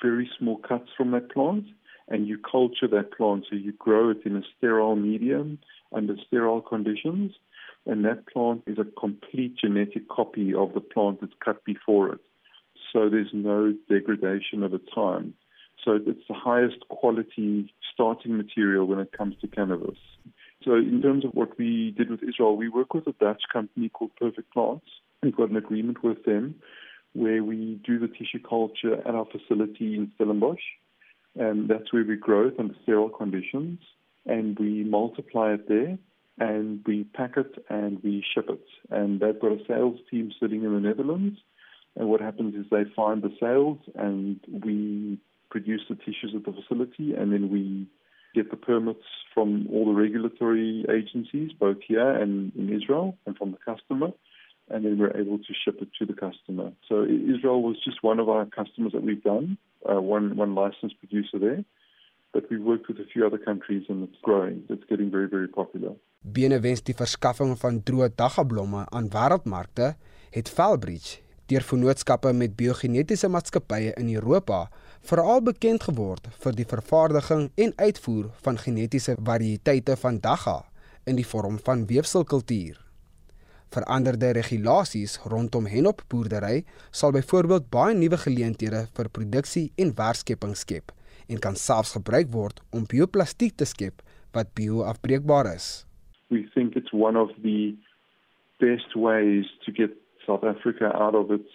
very 0.01 0.29
small 0.37 0.57
cuts 0.57 0.89
from 0.95 1.11
that 1.11 1.31
plant 1.31 1.65
and 2.07 2.27
you 2.27 2.37
culture 2.37 2.87
that 2.87 3.11
plant. 3.13 3.45
So 3.49 3.55
you 3.55 3.73
grow 3.73 4.09
it 4.09 4.25
in 4.25 4.35
a 4.37 4.41
sterile 4.57 4.95
medium 4.95 5.59
under 5.93 6.15
sterile 6.27 6.61
conditions. 6.61 7.33
And 7.85 8.03
that 8.05 8.27
plant 8.27 8.63
is 8.67 8.77
a 8.79 8.99
complete 8.99 9.57
genetic 9.57 10.09
copy 10.09 10.53
of 10.53 10.73
the 10.73 10.81
plant 10.81 11.21
that's 11.21 11.33
cut 11.43 11.63
before 11.63 12.13
it. 12.13 12.19
So 12.91 13.09
there's 13.09 13.31
no 13.33 13.73
degradation 13.89 14.63
over 14.63 14.79
time. 14.93 15.33
So 15.83 15.99
it's 16.05 16.27
the 16.27 16.33
highest 16.33 16.87
quality 16.89 17.73
starting 17.93 18.37
material 18.37 18.85
when 18.85 18.99
it 18.99 19.11
comes 19.11 19.35
to 19.41 19.47
cannabis. 19.47 19.97
So 20.63 20.75
in 20.75 21.01
terms 21.01 21.23
of 21.23 21.31
what 21.31 21.57
we 21.57 21.93
did 21.97 22.09
with 22.09 22.23
Israel, 22.23 22.57
we 22.57 22.67
work 22.67 22.93
with 22.93 23.07
a 23.07 23.13
Dutch 23.13 23.43
company 23.51 23.89
called 23.89 24.11
Perfect 24.19 24.51
Plants. 24.53 24.87
We've 25.23 25.35
got 25.35 25.49
an 25.49 25.55
agreement 25.55 26.03
with 26.03 26.25
them 26.25 26.55
where 27.13 27.43
we 27.43 27.79
do 27.85 27.99
the 27.99 28.07
tissue 28.07 28.41
culture 28.47 28.95
at 28.95 29.15
our 29.15 29.25
facility 29.25 29.95
in 29.95 30.11
Stellenbosch. 30.15 30.61
And 31.35 31.69
that's 31.69 31.93
where 31.93 32.03
we 32.03 32.15
grow 32.15 32.47
it 32.47 32.55
under 32.59 32.73
sterile 32.83 33.09
conditions. 33.09 33.79
And 34.25 34.57
we 34.59 34.83
multiply 34.83 35.53
it 35.53 35.69
there 35.69 35.97
and 36.39 36.81
we 36.85 37.03
pack 37.03 37.37
it 37.37 37.63
and 37.69 38.01
we 38.03 38.23
ship 38.33 38.49
it. 38.49 38.65
And 38.89 39.19
they've 39.19 39.39
got 39.39 39.51
a 39.51 39.65
sales 39.67 39.99
team 40.11 40.31
sitting 40.39 40.63
in 40.63 40.73
the 40.73 40.79
Netherlands. 40.79 41.39
And 41.95 42.09
what 42.09 42.21
happens 42.21 42.55
is 42.55 42.65
they 42.69 42.83
find 42.95 43.21
the 43.21 43.33
sales 43.39 43.79
and 43.95 44.39
we 44.63 45.19
produce 45.49 45.81
the 45.89 45.95
tissues 45.95 46.33
at 46.35 46.45
the 46.45 46.53
facility 46.53 47.13
and 47.13 47.31
then 47.33 47.49
we 47.49 47.87
get 48.35 48.51
the 48.51 48.57
permits 48.57 49.05
from 49.33 49.67
all 49.71 49.85
the 49.85 49.99
regulatory 49.99 50.85
agencies, 50.89 51.51
both 51.59 51.77
here 51.87 52.11
and 52.11 52.51
in 52.55 52.69
Israel, 52.73 53.17
and 53.25 53.37
from 53.37 53.51
the 53.51 53.57
customer 53.65 54.11
and 54.69 54.85
then 54.85 54.97
we're 54.97 55.15
able 55.15 55.37
to 55.37 55.53
ship 55.63 55.77
it 55.81 55.89
to 55.99 56.05
the 56.05 56.13
customer. 56.13 56.71
So 56.87 57.03
Israel 57.03 57.61
was 57.61 57.77
just 57.83 58.03
one 58.03 58.19
of 58.19 58.27
our 58.29 58.45
customers 58.45 58.91
that 58.93 59.03
we've 59.03 59.23
done, 59.23 59.57
uh, 59.89 60.01
one 60.01 60.35
one 60.35 60.55
licensed 60.55 60.97
producer 60.99 61.39
there. 61.39 61.63
But 62.33 62.49
we've 62.49 62.61
worked 62.61 62.87
with 62.89 62.99
a 62.99 63.07
few 63.11 63.25
other 63.25 63.37
countries 63.37 63.83
and 63.89 64.03
it's 64.07 64.19
growing. 64.21 64.63
It's 64.69 64.83
getting 64.89 65.09
very 65.09 65.27
very 65.27 65.47
popular. 65.47 65.95
Benewens 66.21 66.83
die 66.83 66.97
verskaffing 66.97 67.55
van 67.61 67.79
droë 67.87 68.11
daggablomme 68.19 68.83
aan 68.91 69.07
wêreldmarkte, 69.13 69.95
het 70.35 70.51
Felbridge 70.51 71.23
deur 71.47 71.63
vennootskappe 71.63 72.33
met 72.35 72.57
biogenetiese 72.59 73.29
maatskappye 73.31 73.93
in 73.95 74.09
Europa 74.11 74.65
veral 75.01 75.41
bekend 75.41 75.83
geword 75.83 76.27
vir 76.43 76.57
die 76.57 76.65
vervaardiging 76.65 77.49
en 77.55 77.73
uitvoer 77.77 78.31
van 78.45 78.57
genetiese 78.57 79.15
variëteite 79.29 79.95
van 80.01 80.19
dagga 80.23 80.63
in 81.05 81.15
die 81.15 81.25
vorm 81.25 81.59
van 81.63 81.85
weefselkultuur. 81.87 82.77
Veranderde 83.75 84.31
regulasies 84.37 85.17
rondom 85.27 85.65
henopboerdery 85.67 86.63
sal 86.91 87.11
byvoorbeeld 87.11 87.67
baie 87.69 87.95
nuwe 87.95 88.19
geleenthede 88.21 88.85
vir 88.95 89.09
produksie 89.11 89.71
en 89.75 89.91
werkskepping 89.97 90.55
skep 90.55 90.93
en 91.27 91.41
kan 91.43 91.55
selfs 91.59 91.97
gebruik 91.97 92.31
word 92.31 92.61
om 92.71 92.87
bioplastiek 92.87 93.57
te 93.59 93.67
skep 93.67 94.03
wat 94.35 94.53
bioafbreekbaar 94.55 95.51
is. 95.55 95.85
We 96.29 96.47
think 96.53 96.75
it's 96.75 96.93
one 96.93 97.19
of 97.19 97.31
the 97.43 97.75
best 98.59 98.95
ways 98.95 99.47
to 99.65 99.71
get 99.71 99.91
South 100.25 100.43
Africa 100.43 100.91
out 100.93 101.15
of 101.15 101.31
its 101.31 101.51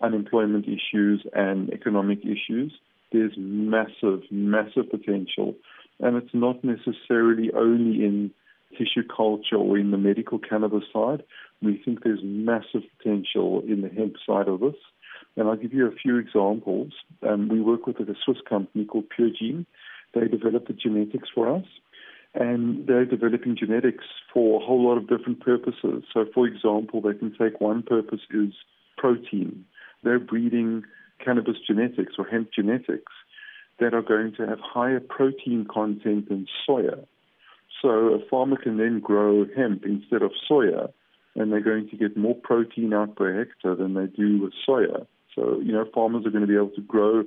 unemployment 0.00 0.66
issues 0.66 1.24
and 1.32 1.70
economic 1.70 2.20
issues. 2.24 2.72
There's 3.12 3.32
massive 3.36 4.22
massive 4.30 4.90
potential 4.90 5.54
and 6.00 6.16
it's 6.16 6.34
not 6.34 6.64
necessarily 6.64 7.50
only 7.54 8.04
in 8.04 8.30
tissue 8.72 9.06
culture 9.14 9.56
or 9.56 9.78
in 9.78 9.90
the 9.90 9.98
medical 9.98 10.38
cannabis 10.38 10.84
side. 10.92 11.22
We 11.62 11.80
think 11.84 12.02
there's 12.02 12.20
massive 12.22 12.82
potential 12.96 13.62
in 13.66 13.82
the 13.82 13.88
hemp 13.88 14.14
side 14.26 14.48
of 14.48 14.60
this. 14.60 14.76
And 15.36 15.48
I'll 15.48 15.56
give 15.56 15.74
you 15.74 15.86
a 15.86 15.92
few 15.94 16.16
examples. 16.16 16.92
Um, 17.28 17.48
we 17.48 17.60
work 17.60 17.86
with 17.86 17.96
a 18.00 18.14
Swiss 18.24 18.38
company 18.48 18.84
called 18.84 19.04
PureGene. 19.16 19.66
They 20.14 20.26
develop 20.26 20.66
the 20.66 20.72
genetics 20.72 21.28
for 21.34 21.54
us. 21.54 21.64
And 22.34 22.86
they're 22.86 23.04
developing 23.04 23.56
genetics 23.56 24.04
for 24.32 24.60
a 24.60 24.64
whole 24.64 24.86
lot 24.86 24.96
of 24.96 25.08
different 25.08 25.40
purposes. 25.40 26.04
So, 26.14 26.26
for 26.32 26.46
example, 26.46 27.00
they 27.00 27.14
can 27.14 27.34
take 27.36 27.60
one 27.60 27.82
purpose 27.82 28.20
is 28.30 28.52
protein. 28.96 29.64
They're 30.02 30.18
breeding 30.18 30.84
cannabis 31.24 31.56
genetics 31.66 32.14
or 32.18 32.24
hemp 32.26 32.50
genetics 32.54 33.12
that 33.78 33.94
are 33.94 34.02
going 34.02 34.32
to 34.36 34.46
have 34.46 34.58
higher 34.60 35.00
protein 35.00 35.66
content 35.70 36.28
than 36.28 36.46
soya. 36.68 37.06
So 37.80 37.88
a 37.88 38.18
farmer 38.28 38.56
can 38.56 38.76
then 38.76 39.00
grow 39.00 39.46
hemp 39.56 39.84
instead 39.84 40.22
of 40.22 40.32
soya, 40.50 40.92
and 41.34 41.52
they're 41.52 41.60
going 41.60 41.88
to 41.90 41.96
get 41.96 42.16
more 42.16 42.34
protein 42.34 42.92
out 42.92 43.16
per 43.16 43.36
hectare 43.38 43.74
than 43.74 43.94
they 43.94 44.06
do 44.06 44.42
with 44.42 44.52
soya. 44.68 45.06
So, 45.34 45.60
you 45.60 45.72
know, 45.72 45.86
farmers 45.94 46.26
are 46.26 46.30
going 46.30 46.42
to 46.42 46.48
be 46.48 46.56
able 46.56 46.70
to 46.70 46.82
grow 46.82 47.24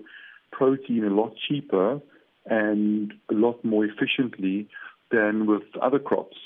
protein 0.52 1.04
a 1.06 1.10
lot 1.10 1.34
cheaper 1.48 2.00
and 2.46 3.14
a 3.32 3.34
lot 3.34 3.64
more 3.64 3.86
efficiently 3.86 4.68
than 5.12 5.48
with 5.48 5.64
other 5.82 6.00
crops. 6.00 6.38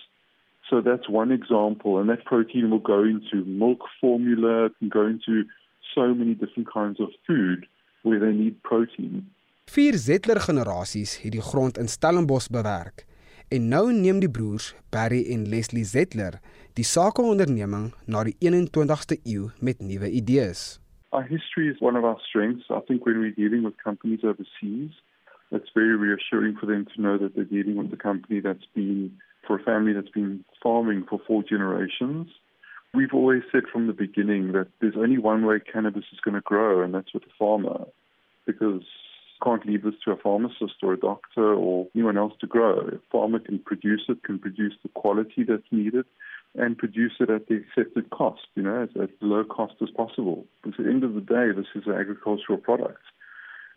So 0.69 0.81
that's 0.81 1.09
one 1.09 1.31
example, 1.31 1.97
and 1.97 2.09
that 2.09 2.25
protein 2.25 2.69
will 2.69 2.79
go 2.79 3.03
into 3.03 3.45
milk 3.45 3.79
formula, 3.99 4.69
can 4.79 4.89
go 4.89 5.05
into 5.05 5.45
so 5.97 6.13
many 6.13 6.33
different 6.41 6.69
kinds 6.77 6.99
of 6.99 7.09
food 7.25 7.67
where 8.05 8.19
they 8.19 8.33
need 8.43 8.61
protein. 8.61 9.25
Vier 9.65 9.97
Zettler 9.97 10.39
generasies 10.39 11.17
het 11.21 11.31
die 11.31 11.41
grond 11.41 11.77
in 11.77 11.87
Stellenbosch 11.87 12.47
bewerk. 12.47 13.05
En 13.49 13.67
nou 13.71 13.93
neem 13.93 14.19
die 14.19 14.31
broers, 14.31 14.75
Barry 14.91 15.21
en 15.33 15.47
Leslie 15.49 15.85
Zettler, 15.85 16.39
die 16.79 16.85
sakeonderneming 16.85 17.93
na 18.05 18.23
die 18.27 18.35
21ste 18.43 19.17
eeu 19.23 19.49
met 19.59 19.79
nuwe 19.79 20.09
idees. 20.11 20.79
Our 21.15 21.23
history 21.23 21.67
is 21.71 21.79
one 21.79 21.97
of 21.99 22.03
our 22.03 22.19
strengths. 22.29 22.69
I 22.69 22.81
think 22.87 23.05
when 23.05 23.19
we're 23.19 23.35
dealing 23.35 23.63
with 23.63 23.75
companies 23.83 24.23
overseas, 24.23 24.93
it's 25.51 25.71
very 25.73 25.95
reassuring 25.95 26.57
for 26.59 26.67
them 26.67 26.85
to 26.93 27.01
know 27.01 27.17
that 27.17 27.35
they're 27.35 27.53
dealing 27.57 27.77
with 27.77 27.91
a 27.93 28.01
company 28.09 28.41
that's 28.41 28.67
been 28.75 29.17
for 29.47 29.55
a 29.55 29.63
family 29.63 29.93
that's 29.93 30.11
been 30.11 30.43
farming 30.61 31.05
for 31.09 31.19
four 31.27 31.43
generations. 31.43 32.27
We've 32.93 33.13
always 33.13 33.43
said 33.51 33.63
from 33.71 33.87
the 33.87 33.93
beginning 33.93 34.53
that 34.53 34.67
there's 34.79 34.95
only 34.97 35.17
one 35.17 35.45
way 35.45 35.59
cannabis 35.59 36.05
is 36.11 36.19
going 36.19 36.35
to 36.35 36.41
grow, 36.41 36.81
and 36.81 36.93
that's 36.93 37.13
with 37.13 37.23
a 37.23 37.33
farmer, 37.37 37.85
because 38.45 38.81
you 38.81 39.43
can't 39.43 39.65
leave 39.65 39.83
this 39.83 39.93
to 40.05 40.11
a 40.11 40.17
pharmacist 40.17 40.75
or 40.81 40.93
a 40.93 40.99
doctor 40.99 41.53
or 41.53 41.87
anyone 41.93 42.17
else 42.17 42.33
to 42.41 42.47
grow. 42.47 42.79
A 42.79 42.99
farmer 43.11 43.39
can 43.39 43.59
produce 43.59 44.05
it, 44.09 44.23
can 44.23 44.39
produce 44.39 44.73
the 44.81 44.89
quality 44.89 45.43
that's 45.43 45.71
needed, 45.71 46.05
and 46.55 46.77
produce 46.77 47.13
it 47.19 47.29
at 47.29 47.47
the 47.47 47.55
accepted 47.55 48.09
cost, 48.09 48.47
you 48.55 48.63
know, 48.63 48.83
as, 48.83 48.89
as 49.01 49.09
low 49.21 49.43
cost 49.43 49.75
as 49.81 49.89
possible. 49.91 50.45
Because 50.63 50.79
at 50.79 50.85
the 50.85 50.91
end 50.91 51.03
of 51.03 51.13
the 51.13 51.21
day, 51.21 51.51
this 51.55 51.67
is 51.75 51.83
an 51.85 51.93
agricultural 51.93 52.57
product 52.57 53.03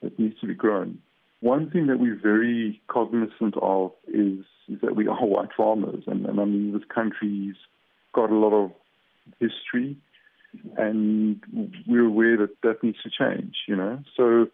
that 0.02 0.18
needs 0.18 0.38
to 0.40 0.46
be 0.46 0.54
grown. 0.54 0.98
One 1.40 1.70
thing 1.70 1.88
that 1.88 1.98
we're 1.98 2.20
very 2.20 2.80
cognizant 2.88 3.54
of 3.60 3.92
is, 4.06 4.44
is 4.68 4.80
that 4.82 4.94
we 4.94 5.08
are 5.08 5.26
white 5.26 5.50
farmers, 5.56 6.04
and, 6.06 6.26
and 6.26 6.40
I 6.40 6.44
mean, 6.44 6.72
this 6.72 6.88
country's 6.94 7.56
got 8.14 8.30
a 8.30 8.34
lot 8.34 8.52
of 8.52 8.72
history, 9.38 9.96
and 10.76 11.40
we're 11.86 12.06
aware 12.06 12.36
that 12.36 12.50
that 12.62 12.82
needs 12.82 12.98
to 13.02 13.10
change, 13.10 13.54
you 13.68 13.76
know. 13.76 13.98
So, 14.16 14.46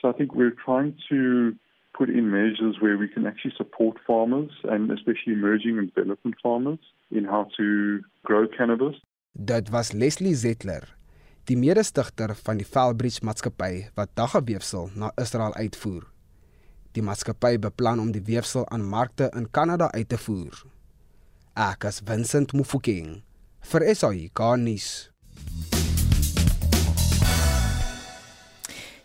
so 0.00 0.08
I 0.08 0.12
think 0.12 0.34
we're 0.34 0.56
trying 0.64 0.96
to 1.08 1.54
put 1.96 2.08
in 2.08 2.30
measures 2.30 2.76
where 2.80 2.96
we 2.96 3.08
can 3.08 3.26
actually 3.26 3.54
support 3.56 3.96
farmers, 4.06 4.50
and 4.64 4.90
especially 4.90 5.32
emerging 5.32 5.78
and 5.78 5.92
developing 5.94 6.34
farmers, 6.42 6.78
in 7.10 7.24
how 7.24 7.48
to 7.56 8.00
grow 8.24 8.46
cannabis. 8.46 8.96
Dit 9.32 9.70
was 9.70 9.92
Leslie 9.92 10.34
Zettler, 10.34 10.84
die 11.44 11.56
mede-stigter 11.56 12.34
van 12.34 12.58
die 12.60 12.66
Felbridge 12.66 13.24
maatskappy 13.24 13.88
wat 13.96 14.14
daggeweefsel 14.18 14.90
na 14.94 15.12
Israel 15.16 15.54
uitvoer. 15.54 16.04
Die 16.92 17.04
maatskappy 17.04 17.58
beplan 17.62 18.02
om 18.02 18.10
die 18.12 18.24
weefsel 18.24 18.66
aan 18.68 18.84
markte 18.84 19.30
in 19.36 19.50
Kanada 19.50 19.90
uit 19.94 20.08
te 20.08 20.18
voer. 20.18 20.64
Ek 21.54 21.86
as 21.88 22.02
Vincent 22.04 22.52
Mufokeng 22.52 23.22
vir 23.60 23.94
SAI 23.94 24.30
Garnis. 24.34 25.08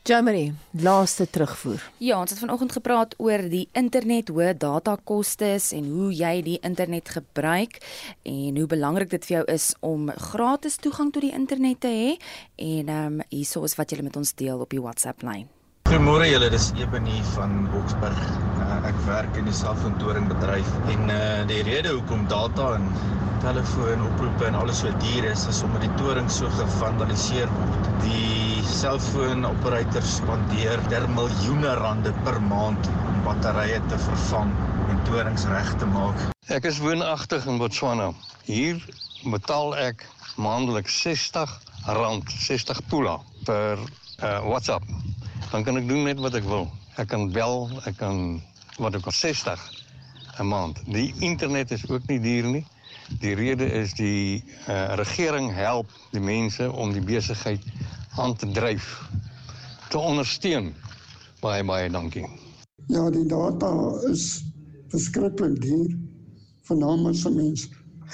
Jamie, 0.03 0.53
laaste 0.71 1.29
terugvoer. 1.31 1.79
Ja, 1.97 2.17
ons 2.19 2.29
het 2.29 2.39
vanoggend 2.39 2.73
gepraat 2.75 3.13
oor 3.23 3.45
die 3.47 3.69
internet, 3.71 4.27
hoë 4.35 4.51
datakoste 4.59 5.53
en 5.77 5.85
hoe 5.93 6.09
jy 6.11 6.41
die 6.43 6.57
internet 6.59 7.13
gebruik 7.15 7.79
en 8.27 8.57
hoe 8.59 8.67
belangrik 8.67 9.13
dit 9.15 9.23
vir 9.29 9.37
jou 9.37 9.45
is 9.55 9.69
om 9.79 10.11
gratis 10.11 10.75
toegang 10.75 11.13
tot 11.15 11.23
die 11.23 11.31
internet 11.31 11.79
te 11.87 11.93
hê. 11.93 12.11
En 12.59 12.91
ehm 12.91 13.21
um, 13.21 13.21
hierso 13.29 13.63
is 13.63 13.77
wat 13.79 13.95
jy 13.95 14.03
met 14.03 14.19
ons 14.19 14.35
deel 14.35 14.59
op 14.59 14.75
die 14.75 14.83
WhatsApp 14.83 15.23
lyn. 15.23 15.47
Goeiemôre 15.87 16.27
julle, 16.27 16.49
dis 16.51 16.73
Eben 16.75 17.07
hier 17.07 17.23
van 17.37 17.69
Boksburg. 17.71 18.52
Ek 18.83 18.97
werk 19.07 19.37
in 19.39 19.45
die 19.47 19.55
selfoontoringbedryf 19.55 20.71
en 20.91 21.11
uh, 21.11 21.19
die 21.47 21.61
rede 21.63 21.93
hoekom 21.95 22.25
data 22.31 22.73
en 22.75 22.89
telefoon 23.43 24.03
oproepe 24.03 24.47
en 24.49 24.57
alles 24.59 24.81
so 24.83 24.91
duur 25.03 25.27
is 25.29 25.45
is 25.51 25.61
omdat 25.63 25.85
die 25.85 25.93
toring 26.01 26.27
so 26.31 26.49
gevandaliseer 26.57 27.51
word. 27.55 27.89
Die 28.03 28.59
selfoonoperators 28.67 30.17
spandeer 30.17 30.83
der 30.91 31.07
miljoene 31.15 31.73
rande 31.79 32.11
per 32.27 32.41
maand 32.51 32.91
om 33.07 33.23
batterye 33.27 33.79
te 33.87 33.99
vervang 34.09 34.51
en 34.91 35.01
torings 35.07 35.47
reg 35.51 35.73
te 35.79 35.87
maak. 35.95 36.27
Ek 36.51 36.67
is 36.67 36.83
woonagtig 36.83 37.47
in 37.47 37.59
Botswana. 37.63 38.11
Hier 38.47 38.83
betaal 39.23 39.75
ek 39.79 40.07
maandeliks 40.35 40.99
60 41.07 41.59
rand, 41.99 42.31
60 42.47 42.83
pula 42.91 43.19
per 43.47 43.79
uh, 43.79 44.39
WhatsApp. 44.47 44.83
Dan 45.51 45.63
kan 45.63 45.79
ek 45.79 45.87
doen 45.87 46.03
net 46.07 46.19
wat 46.23 46.35
ek 46.35 46.47
wil. 46.51 46.67
Ek 46.99 47.07
kan 47.11 47.31
bel, 47.31 47.69
ek 47.87 47.95
kan 47.99 48.41
wat 48.77 48.95
ek 48.95 49.05
al 49.05 49.11
60 49.11 49.59
'n 50.39 50.47
maand. 50.47 50.79
Die 50.85 51.13
internet 51.19 51.71
is 51.71 51.89
ook 51.89 52.07
nie 52.07 52.19
duur 52.19 52.47
nie. 52.49 52.65
Die 53.19 53.33
rede 53.35 53.65
is 53.65 53.93
die 53.93 54.43
uh, 54.67 54.93
regering 54.95 55.51
help 55.53 55.91
die 56.11 56.21
mense 56.21 56.71
om 56.71 56.93
die 56.93 57.03
besigheid 57.03 57.61
aan 58.17 58.35
te 58.35 58.49
dryf 58.51 59.09
te 59.89 59.97
ondersteun. 59.99 60.73
Baie 61.41 61.63
baie 61.63 61.89
dankie. 61.89 62.25
Ja, 62.87 63.09
die 63.09 63.25
data 63.25 63.69
is 64.09 64.43
verskriklik 64.89 65.61
duur. 65.61 65.93
Veral 66.63 67.07
as 67.07 67.25
'n 67.25 67.35
mens 67.35 67.69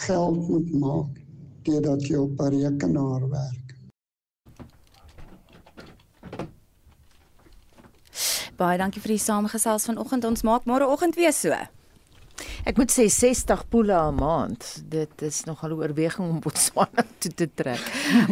geld 0.06 0.48
moet 0.50 0.72
maak 0.74 1.20
deurdat 1.64 2.08
jy 2.08 2.16
op 2.16 2.40
'n 2.42 2.54
rekenaar 2.56 3.30
werk. 3.30 3.69
Baie 8.60 8.76
dankie 8.76 9.00
vir 9.00 9.14
die 9.14 9.22
saamgesels 9.24 9.86
vanoggend. 9.88 10.26
Ons 10.28 10.42
maak 10.44 10.66
môreoggend 10.68 11.16
weer 11.16 11.32
so. 11.32 11.56
Ek 12.68 12.76
moet 12.80 12.92
sê 12.92 13.06
60 13.08 13.62
poele 13.72 13.96
'n 13.96 14.16
maand. 14.20 14.64
Dit 14.84 15.22
is 15.24 15.46
nogal 15.48 15.72
'n 15.72 15.80
oorweging 15.80 16.28
om 16.28 16.40
Botswana 16.44 17.06
toe 17.22 17.32
te 17.32 17.48
trek. 17.56 17.80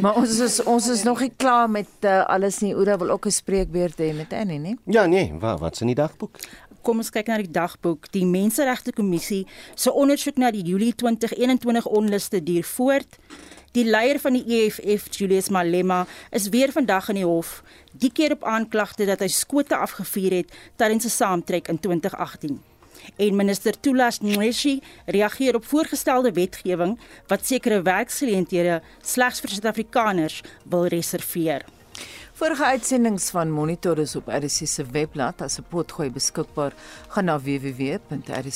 Maar 0.01 0.15
ons 0.19 0.39
is 0.39 0.59
ons 0.63 0.87
is 0.87 1.03
nog 1.03 1.19
nie 1.23 1.31
klaar 1.31 1.69
met 1.69 1.87
uh, 2.01 2.25
alles 2.27 2.59
nie. 2.59 2.75
Oora 2.75 2.97
wil 2.97 3.09
ook 3.09 3.25
'n 3.25 3.31
spreekbeurt 3.31 3.97
hê 3.99 4.13
met 4.15 4.33
Annie, 4.33 4.59
nie? 4.59 4.77
Ja, 4.85 5.05
nee, 5.05 5.33
wat 5.39 5.59
wat's 5.59 5.81
in 5.81 5.87
die 5.87 5.95
dagboek? 5.95 6.35
Kom 6.81 6.97
ons 6.97 7.09
kyk 7.09 7.27
na 7.27 7.37
die 7.37 7.51
dagboek. 7.51 8.11
Die 8.11 8.25
Menseregte 8.25 8.91
Kommissie 8.91 9.47
se 9.75 9.93
ondersoek 9.93 10.37
na 10.37 10.51
die 10.51 10.63
Julie 10.63 10.95
2021 10.95 11.85
onluste 11.85 12.43
duur 12.43 12.63
voort. 12.63 13.17
Die 13.77 13.85
leier 13.85 14.17
van 14.17 14.33
die 14.33 14.41
EFF, 14.57 15.05
Julius 15.13 15.51
Malema, 15.53 16.07
is 16.33 16.49
weer 16.49 16.71
vandag 16.73 17.11
in 17.11 17.19
die 17.19 17.25
hof, 17.27 17.61
die 17.93 18.09
keer 18.09 18.33
op 18.33 18.47
aanklagte 18.49 19.05
dat 19.05 19.21
hy 19.21 19.27
skote 19.29 19.77
afgevuur 19.77 20.33
het 20.39 20.49
tydens 20.81 21.05
'n 21.05 21.13
saamtrek 21.13 21.67
in 21.69 21.79
2018. 21.79 22.57
En 23.17 23.35
minister 23.35 23.79
Tulas 23.79 24.19
Nqeshi 24.19 24.81
reageer 25.05 25.55
op 25.55 25.65
voorgestelde 25.65 26.31
wetgewing 26.31 26.99
wat 27.27 27.45
sekere 27.45 27.81
werksgeleenthede 27.81 28.81
slegs 29.01 29.39
vir 29.39 29.49
Suid-Afrikaners 29.49 30.41
wil 30.63 30.85
reserveer. 30.85 31.65
Vorige 32.33 32.65
uitsendings 32.65 33.29
van 33.29 33.51
Monitor 33.51 33.97
is 33.99 34.15
op 34.15 34.27
RC 34.27 34.67
se 34.67 34.85
webblad 34.91 35.41
as 35.41 35.57
'n 35.59 35.65
potgooi 35.69 36.09
beskikbaar. 36.09 36.73
Gaan 37.07 37.25
na 37.25 37.39
www.rc.co.za. 37.39 38.47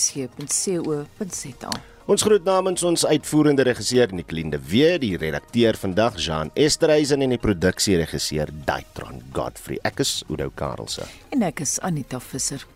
Ons 2.11 2.25
groet 2.27 2.43
namens 2.43 2.81
ons 2.83 3.05
uitvoerende 3.07 3.63
regisseur 3.63 4.11
Nicoline 4.11 4.51
de 4.51 4.59
Wee, 4.67 4.97
die 4.99 5.13
redakteur 5.15 5.77
vandag 5.79 6.17
Jean 6.19 6.51
Esterhuizen 6.59 7.23
en 7.23 7.31
die 7.31 7.39
produksieregisseur 7.39 8.51
Daitron 8.67 9.23
Godfrey. 9.31 9.79
Ek 9.87 10.03
is 10.03 10.17
Oudo 10.27 10.49
Karelse. 10.51 11.07
En 11.31 11.47
ek 11.47 11.63
is 11.63 11.77
Anita 11.87 12.19
Visser. 12.19 12.67